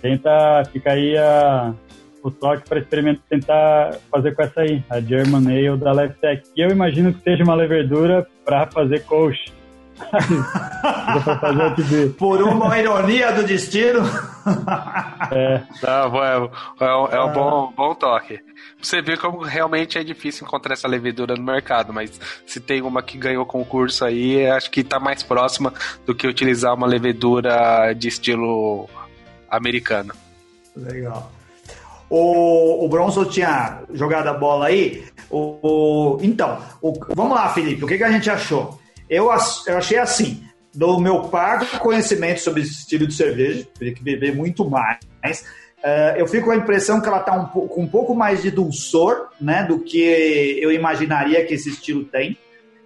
tenta, 0.00 0.62
fica 0.72 0.92
aí 0.92 1.16
a, 1.16 1.74
o 2.22 2.30
toque 2.30 2.68
para 2.68 2.80
experimentar, 2.80 3.22
tentar 3.28 3.96
fazer 4.10 4.34
com 4.34 4.42
essa 4.42 4.60
aí, 4.60 4.82
a 4.90 5.00
German 5.00 5.46
Ale 5.46 5.78
da 5.78 5.92
Leftech. 5.92 6.42
E 6.56 6.60
eu 6.60 6.70
imagino 6.70 7.12
que 7.12 7.22
seja 7.22 7.42
uma 7.42 7.54
levedura 7.54 8.26
para 8.44 8.66
fazer 8.66 9.04
coach 9.04 9.52
Por 12.18 12.42
uma 12.42 12.78
ironia 12.78 13.32
do 13.32 13.44
destino. 13.44 14.00
é. 15.30 15.62
Não, 15.82 16.24
é, 16.24 16.50
é, 16.80 17.16
é 17.16 17.22
um 17.22 17.32
bom, 17.32 17.72
bom 17.76 17.94
toque. 17.94 18.40
Você 18.80 19.02
vê 19.02 19.16
como 19.16 19.42
realmente 19.42 19.98
é 19.98 20.04
difícil 20.04 20.46
encontrar 20.46 20.74
essa 20.74 20.88
levedura 20.88 21.34
no 21.34 21.42
mercado, 21.42 21.92
mas 21.92 22.18
se 22.46 22.60
tem 22.60 22.82
uma 22.82 23.02
que 23.02 23.18
ganhou 23.18 23.44
concurso 23.44 24.04
aí, 24.04 24.46
acho 24.46 24.70
que 24.70 24.80
está 24.80 24.98
mais 24.98 25.22
próxima 25.22 25.72
do 26.06 26.14
que 26.14 26.26
utilizar 26.26 26.74
uma 26.74 26.86
levedura 26.86 27.92
de 27.92 28.08
estilo 28.08 28.88
americano. 29.50 30.14
Legal. 30.76 31.30
O, 32.10 32.84
o 32.84 32.88
Bronson 32.88 33.24
tinha 33.24 33.82
jogado 33.92 34.26
a 34.26 34.34
bola 34.34 34.66
aí. 34.66 35.04
O, 35.30 35.58
o 35.62 36.18
então, 36.20 36.60
o, 36.82 36.92
vamos 37.14 37.36
lá, 37.36 37.48
Felipe, 37.50 37.84
o 37.84 37.86
que, 37.86 37.96
que 37.96 38.04
a 38.04 38.10
gente 38.10 38.28
achou? 38.28 38.78
Eu, 39.08 39.30
eu 39.66 39.78
achei 39.78 39.98
assim, 39.98 40.42
do 40.74 40.98
meu 40.98 41.22
pago 41.22 41.64
conhecimento 41.78 42.40
sobre 42.40 42.62
esse 42.62 42.72
estilo 42.72 43.06
de 43.06 43.14
cerveja, 43.14 43.66
teria 43.78 43.94
que 43.94 44.02
beber 44.02 44.34
muito 44.34 44.68
mais. 44.68 44.98
Uh, 45.78 46.16
eu 46.16 46.26
fico 46.26 46.46
com 46.46 46.50
a 46.52 46.56
impressão 46.56 47.00
que 47.00 47.08
ela 47.08 47.20
está 47.20 47.32
um, 47.32 47.46
com 47.46 47.82
um 47.82 47.88
pouco 47.88 48.14
mais 48.14 48.42
de 48.42 48.50
dulçor, 48.50 49.28
né, 49.40 49.64
do 49.64 49.78
que 49.78 50.58
eu 50.60 50.70
imaginaria 50.70 51.44
que 51.44 51.54
esse 51.54 51.70
estilo 51.70 52.04
tem, 52.04 52.36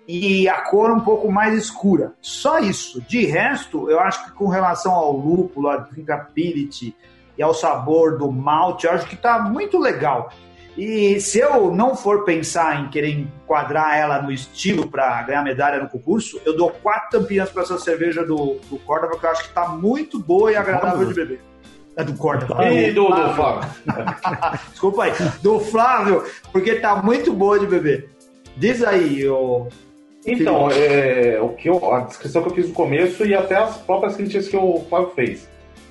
e 0.06 0.48
a 0.48 0.60
cor 0.62 0.90
um 0.90 1.00
pouco 1.00 1.32
mais 1.32 1.54
escura. 1.54 2.12
Só 2.20 2.58
isso. 2.58 3.00
De 3.02 3.24
resto, 3.24 3.90
eu 3.90 3.98
acho 4.00 4.24
que 4.24 4.32
com 4.32 4.48
relação 4.48 4.92
ao 4.92 5.12
lúpulo, 5.12 5.68
a 5.68 5.78
drinkability 5.78 6.94
e 7.36 7.42
ao 7.42 7.54
sabor 7.54 8.18
do 8.18 8.30
malte, 8.30 8.86
eu 8.86 8.92
acho 8.92 9.06
que 9.06 9.14
está 9.14 9.38
muito 9.38 9.78
legal. 9.78 10.30
E 10.76 11.20
se 11.20 11.38
eu 11.38 11.70
não 11.72 11.94
for 11.94 12.24
pensar 12.24 12.80
em 12.80 12.88
querer 12.88 13.10
enquadrar 13.10 13.96
ela 13.96 14.20
no 14.20 14.32
estilo 14.32 14.88
para 14.88 15.22
ganhar 15.22 15.42
medalha 15.42 15.80
no 15.80 15.88
concurso, 15.88 16.40
eu 16.44 16.56
dou 16.56 16.70
quatro 16.70 17.20
tampinhas 17.20 17.48
para 17.50 17.62
essa 17.62 17.78
cerveja 17.78 18.24
do, 18.24 18.58
do 18.68 18.78
Córdoba, 18.80 19.16
que 19.18 19.24
eu 19.24 19.30
acho 19.30 19.42
que 19.42 19.48
está 19.48 19.68
muito 19.68 20.18
boa 20.18 20.50
e 20.50 20.56
agradável 20.56 21.06
de 21.06 21.14
beber. 21.14 21.40
É 21.96 22.02
do 22.02 22.14
Córdoba. 22.14 22.68
E 22.72 22.90
do, 22.90 23.06
do 23.06 23.34
Flávio. 23.34 23.70
Desculpa 24.70 25.04
aí. 25.04 25.12
Do 25.40 25.60
Flávio, 25.60 26.24
porque 26.50 26.70
está 26.70 26.96
muito 26.96 27.32
boa 27.32 27.56
de 27.58 27.66
beber. 27.66 28.10
Diz 28.56 28.82
aí, 28.82 29.28
o. 29.28 29.68
Então, 30.26 30.70
é, 30.70 31.38
o 31.40 31.50
que 31.50 31.68
eu, 31.68 31.94
a 31.94 32.00
descrição 32.00 32.42
que 32.42 32.48
eu 32.48 32.54
fiz 32.54 32.68
no 32.68 32.74
começo 32.74 33.24
e 33.24 33.34
até 33.34 33.56
as 33.56 33.76
próprias 33.76 34.16
críticas 34.16 34.48
que 34.48 34.56
o 34.56 34.80
Flávio 34.88 35.10
fez. 35.14 35.48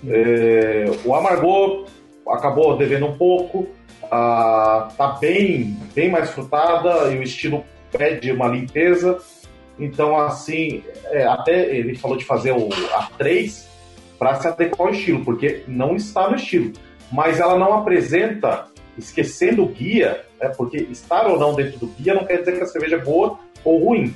É, 0.07 0.85
o 1.05 1.15
amargor 1.15 1.85
acabou 2.27 2.77
devendo 2.77 3.05
um 3.05 3.17
pouco, 3.17 3.67
ah, 4.11 4.89
tá 4.97 5.07
bem, 5.19 5.77
bem 5.93 6.09
mais 6.09 6.29
frutada 6.31 7.11
e 7.11 7.17
o 7.17 7.23
estilo 7.23 7.63
pede 7.91 8.31
uma 8.31 8.47
limpeza. 8.47 9.19
Então, 9.79 10.17
assim, 10.17 10.83
é, 11.05 11.25
até 11.25 11.75
ele 11.75 11.95
falou 11.95 12.17
de 12.17 12.25
fazer 12.25 12.51
o 12.51 12.69
A3 12.69 13.65
para 14.19 14.35
se 14.35 14.47
adequar 14.47 14.87
ao 14.87 14.93
estilo, 14.93 15.23
porque 15.23 15.63
não 15.67 15.95
está 15.95 16.29
no 16.29 16.35
estilo. 16.35 16.73
Mas 17.11 17.39
ela 17.39 17.57
não 17.57 17.73
apresenta, 17.73 18.67
esquecendo 18.97 19.63
o 19.63 19.67
guia, 19.67 20.23
né, 20.39 20.49
porque 20.49 20.77
estar 20.77 21.27
ou 21.27 21.39
não 21.39 21.55
dentro 21.55 21.79
do 21.79 21.87
guia 21.87 22.13
não 22.13 22.25
quer 22.25 22.39
dizer 22.39 22.57
que 22.57 22.63
a 22.63 22.67
cerveja 22.67 22.97
é 22.97 22.99
boa 22.99 23.39
ou 23.63 23.83
ruim. 23.83 24.15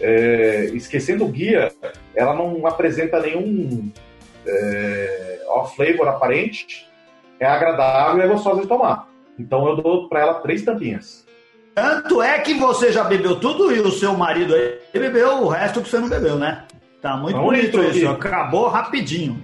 É, 0.00 0.70
esquecendo 0.74 1.24
o 1.24 1.28
guia, 1.28 1.72
ela 2.14 2.34
não 2.34 2.66
apresenta 2.66 3.20
nenhum 3.20 3.90
é, 4.46 5.44
off-flavor 5.48 6.08
aparente, 6.08 6.88
é 7.38 7.46
agradável 7.46 8.20
e 8.20 8.24
é 8.24 8.28
gostosa 8.28 8.62
de 8.62 8.66
tomar. 8.66 9.08
Então 9.38 9.66
eu 9.68 9.76
dou 9.76 10.08
para 10.08 10.20
ela 10.20 10.34
três 10.34 10.62
tampinhas. 10.62 11.24
Tanto 11.74 12.22
é 12.22 12.38
que 12.38 12.54
você 12.54 12.92
já 12.92 13.02
bebeu 13.02 13.40
tudo 13.40 13.74
e 13.74 13.80
o 13.80 13.90
seu 13.90 14.16
marido 14.16 14.54
aí 14.54 14.78
bebeu 14.92 15.42
o 15.42 15.48
resto 15.48 15.82
que 15.82 15.88
você 15.88 15.98
não 15.98 16.08
bebeu, 16.08 16.36
né? 16.36 16.64
Tá 17.02 17.16
muito 17.16 17.36
Vamos 17.36 17.50
bonito 17.50 17.82
isso. 17.82 18.08
Aqui. 18.08 18.26
Acabou 18.26 18.68
rapidinho. 18.68 19.42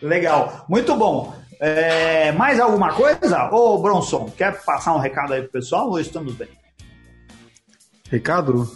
Legal. 0.00 0.64
Muito 0.68 0.94
bom. 0.94 1.34
É, 1.58 2.30
mais 2.32 2.60
alguma 2.60 2.92
coisa? 2.92 3.50
Ô, 3.50 3.78
Bronson, 3.78 4.30
quer 4.36 4.62
passar 4.64 4.94
um 4.94 4.98
recado 4.98 5.32
aí 5.32 5.42
pro 5.42 5.52
pessoal 5.52 5.88
ou 5.88 5.98
estamos 5.98 6.34
bem? 6.34 6.48
Recado? 8.10 8.70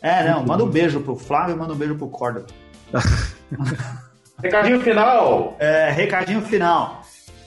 É, 0.00 0.30
não. 0.30 0.44
Manda 0.44 0.64
um 0.64 0.70
beijo 0.70 1.00
pro 1.00 1.16
Flávio 1.16 1.56
e 1.56 1.58
manda 1.58 1.72
um 1.72 1.76
beijo 1.76 1.96
pro 1.96 2.08
Córdoba. 2.08 2.46
recadinho 4.42 4.80
final. 4.80 5.56
É, 5.58 5.90
recadinho 5.90 6.42
final. 6.42 7.02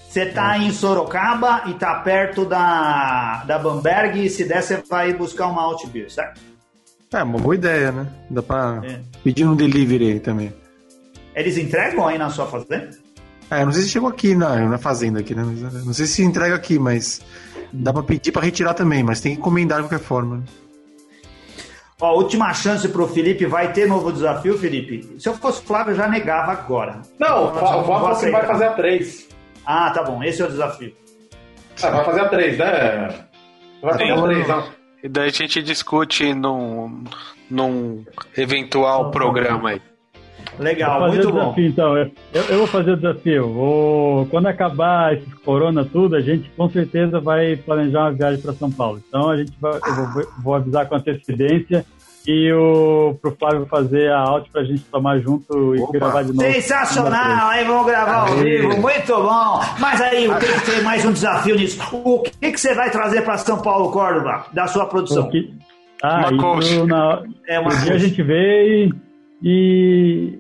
Você 0.08 0.26
tá 0.26 0.58
em 0.58 0.72
Sorocaba 0.72 1.64
e 1.68 1.74
tá 1.74 1.96
perto 1.96 2.46
da, 2.46 3.44
da 3.46 3.60
Bamberg 3.60 4.26
e 4.26 4.30
se 4.30 4.46
der 4.46 4.64
você 4.64 4.82
vai 4.90 5.14
buscar 5.14 5.48
uma 5.48 5.62
Outbeer, 5.62 6.10
certo? 6.10 6.42
É, 7.14 7.24
uma 7.24 7.40
boa 7.40 7.56
ideia, 7.56 7.92
né? 7.92 8.08
Dá 8.30 8.42
pra 8.42 8.82
é. 8.84 9.00
pedir 9.24 9.46
um 9.46 9.56
delivery 9.56 10.14
aí 10.14 10.20
também. 10.20 10.54
Eles 11.36 11.58
entregam 11.58 12.08
aí 12.08 12.18
na 12.18 12.30
sua 12.30 12.48
fazenda? 12.48 12.90
É, 13.50 13.64
não 13.64 13.72
sei 13.72 13.84
se 13.84 13.90
chegou 13.90 14.10
aqui 14.10 14.36
na, 14.36 14.68
na 14.68 14.78
fazenda 14.78 15.20
aqui, 15.20 15.36
né? 15.36 15.44
Eh, 15.44 15.86
não 15.86 15.94
sei 15.94 16.06
se 16.06 16.24
entrega 16.24 16.56
aqui, 16.56 16.78
mas 16.80 17.22
dá 17.72 17.94
pra 17.94 18.04
pedir 18.04 18.32
pra 18.32 18.42
retirar 18.42 18.74
também, 18.74 19.04
mas 19.04 19.22
tem 19.22 19.34
que 19.34 19.40
encomendar 19.40 19.82
de 19.82 19.88
qualquer 19.88 20.04
forma. 20.04 20.44
Ó, 22.00 22.14
última 22.16 22.54
chance 22.54 22.88
pro 22.90 23.08
Felipe, 23.08 23.48
vai 23.48 23.74
ter 23.74 23.88
novo 23.88 24.12
desafio, 24.14 24.56
Felipe? 24.58 25.20
Se 25.20 25.28
eu 25.28 25.34
fosse 25.34 25.64
Flávio, 25.64 25.94
eu 25.94 25.96
já 25.96 26.08
negava 26.08 26.52
agora. 26.52 27.02
Não, 27.18 27.46
o 27.46 27.84
Flávio 27.84 28.32
vai 28.32 28.46
fazer 28.46 28.66
a 28.66 28.74
três. 28.74 29.28
Ah, 29.66 29.90
tá 29.90 30.04
bom, 30.04 30.24
esse 30.24 30.42
é 30.42 30.46
o 30.46 30.50
desafio. 30.50 30.94
Ah, 31.82 31.90
vai 31.90 32.06
fazer 32.06 32.22
a 32.22 32.30
três, 32.30 32.58
né? 32.58 33.26
Vai 33.82 33.92
fazer 33.94 34.12
a 34.12 34.22
três, 34.22 34.48
né? 34.48 34.64
E 35.04 35.10
daí 35.10 35.30
a 35.30 35.32
gente 35.32 35.64
discute 35.64 36.34
num, 36.34 37.04
num 37.50 38.06
eventual 38.36 39.10
programa 39.10 39.72
aí. 39.72 39.82
Legal, 40.60 41.08
muito 41.08 41.32
bom. 41.32 41.40
Desafio, 41.40 41.68
então, 41.68 41.98
eu, 41.98 42.12
eu, 42.34 42.58
vou 42.58 42.68
fazer 42.68 42.92
o 42.92 42.96
desafio. 42.96 43.48
Vou, 43.48 44.26
quando 44.28 44.48
acabar 44.48 45.14
esses 45.14 45.34
corona 45.36 45.86
tudo, 45.86 46.16
a 46.16 46.22
gente 46.22 46.50
com 46.58 46.70
certeza 46.70 47.20
vai 47.20 47.56
planejar 47.56 48.02
uma 48.02 48.12
viagem 48.12 48.42
para 48.42 48.54
São 48.54 48.72
Paulo. 48.72 49.02
Então 49.08 49.30
a 49.30 49.38
gente 49.38 49.54
vai, 49.60 49.74
eu 49.74 49.96
vou, 49.96 50.28
vou 50.44 50.56
avisar 50.56 50.88
com 50.88 50.96
antecedência 50.96 51.86
e 52.28 52.52
o 52.52 53.18
pro 53.22 53.36
Flávio 53.38 53.66
fazer 53.68 54.12
a 54.12 54.20
áudio 54.20 54.52
pra 54.52 54.64
gente 54.64 54.82
tomar 54.84 55.18
junto 55.20 55.76
e 55.76 55.80
Opa. 55.80 55.94
gravar 55.94 56.24
de 56.24 56.34
novo. 56.34 56.42
Sensacional! 56.42 57.50
Aí 57.50 57.64
vamos 57.64 57.86
gravar 57.86 58.30
ao 58.30 58.36
vivo, 58.36 58.82
muito 58.82 59.16
bom! 59.16 59.62
Mas 59.80 60.02
aí, 60.02 60.28
o 60.28 60.38
que, 60.38 60.46
que 60.46 60.72
tem 60.72 60.82
mais 60.82 61.06
um 61.06 61.14
desafio 61.14 61.56
nisso? 61.56 61.80
O 61.94 62.20
que, 62.20 62.52
que 62.52 62.60
você 62.60 62.74
vai 62.74 62.92
trazer 62.92 63.22
pra 63.22 63.38
São 63.38 63.62
Paulo, 63.62 63.92
Córdoba, 63.92 64.46
da 64.52 64.68
sua 64.68 64.86
produção? 64.88 65.30
Que... 65.30 65.54
Ah, 66.04 66.30
uma 66.30 66.60
isso 66.60 66.86
na... 66.86 67.24
é 67.48 67.60
uma 67.60 67.74
dia 67.78 67.94
a 67.94 67.98
gente 67.98 68.22
vê 68.22 68.92
e... 69.42 70.38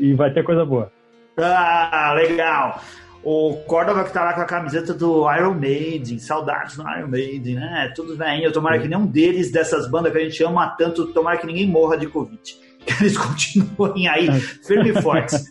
e 0.00 0.14
vai 0.14 0.32
ter 0.32 0.42
coisa 0.42 0.64
boa. 0.64 0.90
Ah, 1.36 2.12
legal! 2.14 2.80
O 3.24 3.54
Córdoba 3.66 4.02
que 4.02 4.12
tá 4.12 4.24
lá 4.24 4.32
com 4.32 4.40
a 4.40 4.44
camiseta 4.44 4.92
do 4.92 5.32
Iron 5.32 5.54
Maiden, 5.54 6.18
saudades 6.18 6.76
do 6.76 6.82
Iron 6.82 7.06
Maiden, 7.08 7.54
né? 7.54 7.92
Tudo 7.94 8.16
velhinho. 8.16 8.52
Tomara 8.52 8.80
que 8.80 8.88
nenhum 8.88 9.06
deles, 9.06 9.52
dessas 9.52 9.88
bandas 9.88 10.12
que 10.12 10.18
a 10.18 10.24
gente 10.24 10.42
ama 10.42 10.74
tanto, 10.76 11.06
tomara 11.12 11.36
que 11.36 11.46
ninguém 11.46 11.66
morra 11.66 11.96
de 11.96 12.06
Covid. 12.06 12.40
Que 12.84 13.04
eles 13.04 13.16
continuem 13.16 14.08
aí, 14.08 14.28
firme 14.40 14.90
e 14.90 15.00
fortes. 15.00 15.44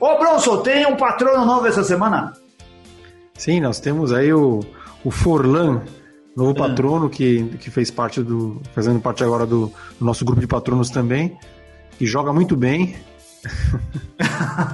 Ô, 0.00 0.18
Bronson, 0.18 0.62
tem 0.62 0.86
um 0.86 0.96
patrono 0.96 1.44
novo 1.44 1.66
essa 1.66 1.84
semana? 1.84 2.32
Sim, 3.34 3.60
nós 3.60 3.78
temos 3.78 4.10
aí 4.10 4.32
o, 4.32 4.60
o 5.04 5.10
Forlan, 5.10 5.82
novo 6.34 6.52
é. 6.52 6.54
patrono 6.54 7.10
que, 7.10 7.44
que 7.60 7.70
fez 7.70 7.90
parte 7.90 8.22
do. 8.22 8.62
fazendo 8.74 9.00
parte 9.00 9.22
agora 9.22 9.44
do, 9.44 9.70
do 9.98 10.04
nosso 10.04 10.24
grupo 10.24 10.40
de 10.40 10.46
patronos 10.46 10.88
também, 10.88 11.36
que 11.98 12.06
joga 12.06 12.32
muito 12.32 12.56
bem. 12.56 12.96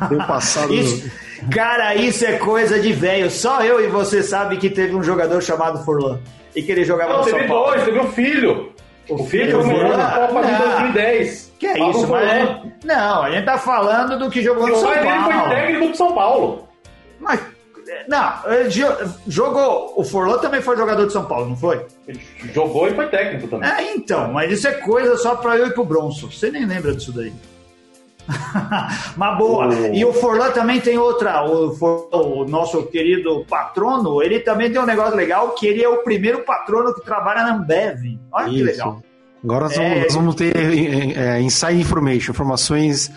Tem 0.08 0.18
passado. 0.18 0.72
Isso, 0.72 1.10
Cara, 1.50 1.94
isso 1.94 2.24
é 2.24 2.38
coisa 2.38 2.78
de 2.78 2.92
velho. 2.92 3.30
Só 3.30 3.62
eu 3.62 3.84
e 3.84 3.88
você 3.88 4.22
sabe 4.22 4.58
que 4.58 4.70
teve 4.70 4.94
um 4.94 5.02
jogador 5.02 5.42
chamado 5.42 5.84
Forlan. 5.84 6.20
E 6.54 6.62
que 6.62 6.70
ele 6.70 6.84
jogava 6.84 7.14
não, 7.14 7.18
no 7.20 7.24
teve 7.24 7.46
dois, 7.46 7.84
teve 7.84 7.98
um 7.98 8.12
filho. 8.12 8.72
O, 9.08 9.14
o 9.14 9.26
filho, 9.26 9.50
jogou 9.50 9.96
na 9.96 10.10
Copa 10.10 10.42
de 10.46 10.56
2010. 10.56 11.52
Que 11.58 11.66
é 11.66 11.90
isso, 11.90 12.06
mas... 12.06 12.28
É... 12.28 12.62
Não, 12.84 13.22
a 13.22 13.30
gente 13.30 13.44
tá 13.44 13.58
falando 13.58 14.18
do 14.18 14.30
que 14.30 14.42
jogou 14.42 14.68
no 14.68 14.76
São 14.76 14.92
Paulo. 14.92 15.00
Ele 15.02 15.32
foi 15.32 15.56
técnico 15.56 15.88
do 15.88 15.96
São 15.96 16.14
Paulo. 16.14 16.68
Mas, 17.18 17.40
não, 18.08 18.32
jogou... 19.26 19.94
O 19.96 20.04
Forlan 20.04 20.38
também 20.38 20.60
foi 20.60 20.76
jogador 20.76 21.06
de 21.06 21.12
São 21.12 21.24
Paulo, 21.24 21.48
não 21.48 21.56
foi? 21.56 21.84
Ele 22.06 22.20
jogou 22.52 22.88
e 22.88 22.94
foi 22.94 23.06
técnico 23.08 23.48
também. 23.48 23.68
É, 23.68 23.94
então, 23.94 24.32
mas 24.32 24.52
isso 24.52 24.68
é 24.68 24.72
coisa 24.72 25.16
só 25.16 25.34
pra 25.36 25.56
eu 25.56 25.66
ir 25.66 25.74
pro 25.74 25.84
Bronson. 25.84 26.30
Você 26.30 26.50
nem 26.50 26.64
lembra 26.64 26.94
disso 26.94 27.12
daí. 27.12 27.32
Mas 29.16 29.38
boa. 29.38 29.68
Oh. 29.68 29.94
E 29.94 30.04
o 30.04 30.12
Forlan 30.12 30.50
também 30.50 30.80
tem 30.80 30.98
outra. 30.98 31.44
O, 31.44 31.76
o, 32.12 32.44
nosso 32.44 32.84
querido 32.84 33.44
patrono, 33.48 34.22
ele 34.22 34.40
também 34.40 34.70
tem 34.70 34.80
um 34.80 34.86
negócio 34.86 35.16
legal 35.16 35.50
que 35.50 35.66
ele 35.66 35.82
é 35.82 35.88
o 35.88 36.02
primeiro 36.02 36.40
patrono 36.40 36.94
que 36.94 37.04
trabalha 37.04 37.42
na 37.42 37.54
Ambev. 37.54 38.18
Olha 38.32 38.48
Isso. 38.48 38.56
que 38.56 38.62
legal. 38.62 39.02
Agora 39.42 39.64
nós, 39.64 39.76
é... 39.76 39.88
vamos, 39.88 40.02
nós 40.02 40.14
vamos, 40.14 40.34
ter 40.36 40.56
é, 40.56 41.40
inside 41.40 41.80
information, 41.80 42.30
informações 42.30 43.10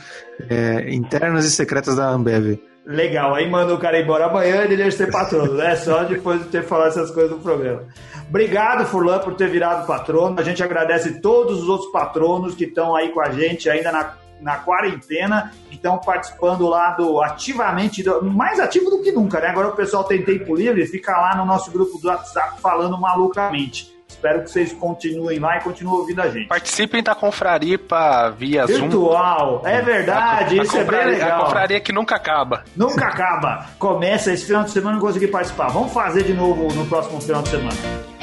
é, 0.50 0.94
internas 0.94 1.46
e 1.46 1.52
secretas 1.52 1.96
da 1.96 2.10
Ambev. 2.10 2.60
Legal, 2.86 3.34
aí 3.34 3.50
manda 3.50 3.74
o 3.74 3.80
cara 3.80 4.00
embora 4.00 4.26
amanhã 4.26 4.62
e 4.62 4.66
ele 4.66 4.78
deixa 4.78 4.98
ser 4.98 5.12
patrono, 5.12 5.54
né? 5.54 5.76
Só 5.76 6.04
depois 6.06 6.42
de 6.44 6.50
ter 6.50 6.64
falado 6.64 6.90
essas 6.90 7.10
coisas 7.10 7.32
no 7.32 7.40
programa. 7.40 7.84
Obrigado, 8.30 8.86
Furlan, 8.86 9.20
por 9.20 9.36
ter 9.36 9.50
virado 9.50 9.88
patrono. 9.88 10.40
A 10.40 10.44
gente 10.44 10.64
agradece 10.64 11.20
todos 11.20 11.64
os 11.64 11.70
outros 11.70 11.92
patronos 11.92 12.54
que 12.56 12.66
estão 12.66 12.96
aí 12.96 13.10
com 13.10 13.22
a 13.22 13.32
gente 13.32 13.70
ainda 13.70 13.92
na 13.92 14.04
na 14.46 14.58
quarentena, 14.58 15.52
que 15.68 15.76
estão 15.76 15.98
participando 15.98 16.68
lá 16.68 16.92
do 16.92 17.20
ativamente, 17.20 18.04
do, 18.04 18.24
mais 18.24 18.60
ativo 18.60 18.92
do 18.92 19.02
que 19.02 19.12
nunca, 19.12 19.40
né? 19.40 19.48
Agora 19.48 19.70
o 19.70 19.76
pessoal 19.76 20.04
tem 20.04 20.22
tempo 20.22 20.56
livre, 20.56 20.86
fica 20.86 21.12
lá 21.14 21.36
no 21.36 21.46
nosso 21.46 21.72
grupo 21.72 21.98
do 21.98 22.08
WhatsApp 22.08 22.62
falando 22.62 22.96
malucamente. 22.96 23.96
Espero 24.08 24.44
que 24.44 24.52
vocês 24.52 24.72
continuem 24.72 25.40
lá 25.40 25.58
e 25.58 25.62
continuem 25.62 25.98
ouvindo 25.98 26.22
a 26.22 26.30
gente. 26.30 26.48
Participem 26.48 27.02
da 27.02 27.16
Confraripa 27.16 28.30
via 28.38 28.68
Virtual. 28.68 28.90
Zoom. 28.90 28.90
Virtual, 28.90 29.62
é 29.66 29.82
verdade, 29.82 30.60
a, 30.60 30.62
a 30.62 30.64
isso 30.64 30.78
é 30.78 30.84
bem 30.84 31.06
legal. 31.06 31.42
A 31.42 31.46
confraria 31.46 31.82
que 31.82 31.92
nunca 31.92 32.16
acaba. 32.16 32.64
Nunca 32.76 33.08
acaba. 33.08 33.66
Começa 33.80 34.32
esse 34.32 34.46
final 34.46 34.64
de 34.64 34.70
semana, 34.70 34.94
não 34.98 35.02
consegui 35.02 35.28
participar. 35.28 35.70
Vamos 35.70 35.92
fazer 35.92 36.24
de 36.24 36.34
novo 36.36 36.72
no 36.76 36.86
próximo 36.86 37.20
final 37.20 37.42
de 37.42 37.50
semana. 37.50 38.15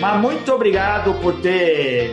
Mas 0.00 0.18
muito 0.18 0.50
obrigado 0.50 1.12
por 1.20 1.42
ter 1.42 2.10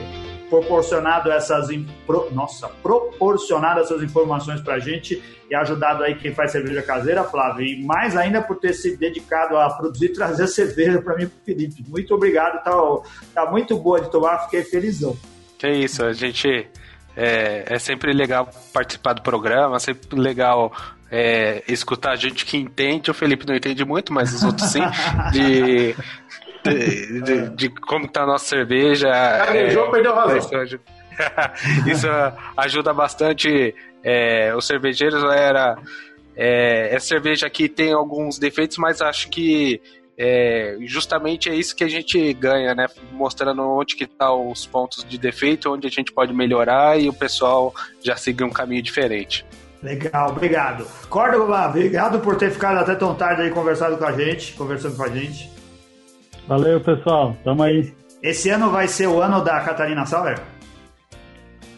proporcionado 0.50 1.32
essas 1.32 1.70
pro, 2.06 2.30
nossa, 2.34 2.68
proporcionado 2.84 3.80
essas 3.80 4.04
informações 4.04 4.60
para 4.60 4.76
a 4.76 4.80
gente 4.80 5.24
e 5.50 5.56
ajudado 5.56 6.04
aí 6.04 6.16
quem 6.16 6.34
faz 6.34 6.52
cerveja 6.52 6.82
caseira, 6.82 7.24
Flávio, 7.24 7.66
e 7.66 7.84
mais 7.86 8.18
ainda 8.18 8.42
por 8.42 8.58
ter 8.58 8.74
se 8.74 8.98
dedicado 8.98 9.58
a 9.58 9.70
produzir 9.70 10.08
e 10.08 10.14
trazer 10.14 10.48
cerveja 10.48 11.02
para 11.02 11.16
mim 11.16 11.30
Felipe. 11.46 11.84
Muito 11.88 12.14
obrigado, 12.14 12.62
tá, 12.62 12.72
tá 13.34 13.50
muito 13.50 13.78
boa 13.78 14.02
de 14.02 14.12
tomar, 14.12 14.40
fiquei 14.40 14.64
felizão. 14.64 15.18
Que 15.58 15.70
isso, 15.70 16.04
a 16.04 16.12
gente 16.12 16.68
é, 17.16 17.64
é 17.68 17.80
sempre 17.80 18.12
legal 18.12 18.50
participar 18.74 19.14
do 19.14 19.22
programa, 19.22 19.80
sempre 19.80 20.20
legal 20.20 20.74
é, 21.10 21.64
escutar 21.68 22.16
gente 22.16 22.46
que 22.46 22.58
entende. 22.58 23.10
O 23.10 23.14
Felipe 23.14 23.48
não 23.48 23.56
entende 23.56 23.84
muito, 23.86 24.14
mas 24.14 24.34
os 24.34 24.44
outros 24.44 24.70
sim. 24.70 24.82
De 25.32 25.96
de, 26.74 27.22
de, 27.22 27.50
de 27.50 27.70
como 27.70 28.08
tá 28.08 28.24
a 28.24 28.26
nossa 28.26 28.46
cerveja. 28.46 29.10
Gaguejou, 29.10 29.88
é, 29.88 29.92
perdeu 29.92 30.14
razão. 30.14 30.38
Isso, 30.64 30.80
isso 31.88 32.08
ajuda 32.56 32.94
bastante 32.94 33.74
é, 34.04 34.54
os 34.56 34.66
cervejeiros. 34.66 35.24
Era, 35.24 35.78
é, 36.36 36.94
essa 36.94 37.08
cerveja 37.08 37.48
aqui 37.48 37.68
tem 37.68 37.94
alguns 37.94 38.38
defeitos, 38.38 38.78
mas 38.78 39.02
acho 39.02 39.30
que 39.30 39.82
é, 40.18 40.78
justamente 40.82 41.50
é 41.50 41.54
isso 41.54 41.76
que 41.76 41.84
a 41.84 41.88
gente 41.88 42.34
ganha, 42.34 42.74
né? 42.74 42.88
Mostrando 43.12 43.62
onde 43.62 43.96
que 43.96 44.08
tá 44.08 44.34
os 44.34 44.66
pontos 44.66 45.04
de 45.04 45.18
defeito, 45.18 45.72
onde 45.72 45.86
a 45.86 45.92
gente 45.92 46.12
pode 46.12 46.34
melhorar 46.34 47.00
e 47.00 47.08
o 47.08 47.14
pessoal 47.14 47.74
já 48.02 48.16
seguir 48.16 48.44
um 48.44 48.50
caminho 48.50 48.82
diferente. 48.82 49.46
Legal, 49.82 50.32
obrigado. 50.32 50.88
Córdoba, 51.08 51.68
obrigado 51.68 52.20
por 52.20 52.36
ter 52.36 52.50
ficado 52.50 52.80
até 52.80 52.96
tão 52.96 53.14
tarde 53.14 53.44
aí 53.44 53.52
conversado 53.52 53.96
com 53.98 54.06
a 54.06 54.12
gente, 54.12 54.54
conversando 54.54 54.98
com 54.98 55.04
a 55.04 55.10
gente. 55.10 55.52
Valeu, 56.48 56.80
pessoal. 56.80 57.36
Tamo 57.44 57.64
aí. 57.64 57.94
Esse 58.24 58.50
ano 58.50 58.72
vai 58.72 58.88
ser 58.88 59.08
o 59.08 59.22
ano 59.22 59.44
da 59.44 59.60
Catarina 59.62 60.06
Sauer? 60.06 60.40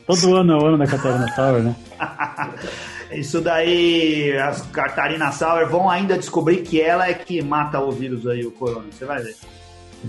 Todo 0.06 0.36
ano 0.36 0.54
é 0.54 0.56
o 0.58 0.66
ano 0.66 0.78
da 0.78 0.88
Catarina 0.88 1.28
Sauer, 1.34 1.64
né? 1.64 1.76
Isso 3.12 3.42
daí, 3.42 4.38
as 4.38 4.62
Catarina 4.68 5.32
Sauer 5.32 5.68
vão 5.68 5.90
ainda 5.90 6.16
descobrir 6.16 6.58
que 6.58 6.80
ela 6.80 7.08
é 7.08 7.14
que 7.14 7.42
mata 7.42 7.80
o 7.80 7.92
vírus 7.92 8.28
aí, 8.28 8.46
o 8.46 8.52
corona. 8.52 8.86
Você 8.92 9.06
vai 9.06 9.22
ver. 9.22 9.36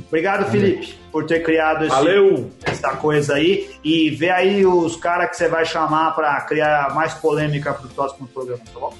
Obrigado, 0.07 0.45
Valeu. 0.45 0.53
Felipe, 0.53 0.95
por 1.11 1.25
ter 1.25 1.43
criado 1.43 1.85
esse, 1.85 2.47
essa 2.65 2.97
coisa 2.97 3.35
aí. 3.35 3.71
E 3.83 4.11
vê 4.11 4.31
aí 4.31 4.67
os 4.67 4.95
caras 4.97 5.31
que 5.31 5.37
você 5.37 5.49
vai 5.49 5.65
chamar 5.65 6.15
para 6.15 6.39
criar 6.43 6.95
mais 6.95 7.15
polêmica 7.15 7.73
para 7.73 7.87
o 7.87 7.91
próximo 7.91 8.29
programa, 8.29 8.63
tá 8.73 8.79
bom? 8.79 8.95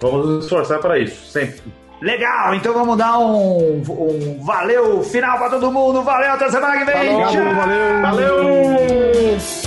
Vamos 0.00 0.26
nos 0.26 0.44
esforçar 0.44 0.80
para 0.80 0.98
isso, 0.98 1.24
sempre. 1.26 1.62
Legal, 2.00 2.54
então 2.54 2.74
vamos 2.74 2.98
dar 2.98 3.18
um, 3.18 3.82
um 3.88 4.38
valeu 4.42 5.02
final 5.02 5.38
para 5.38 5.50
todo 5.50 5.72
mundo. 5.72 6.02
Valeu, 6.02 6.32
até 6.32 6.50
semana 6.50 6.78
que 6.78 6.84
vem. 6.84 7.16
Falou, 7.16 7.32
Tchau. 7.32 7.54
valeu. 7.54 8.02
valeu. 8.02 9.63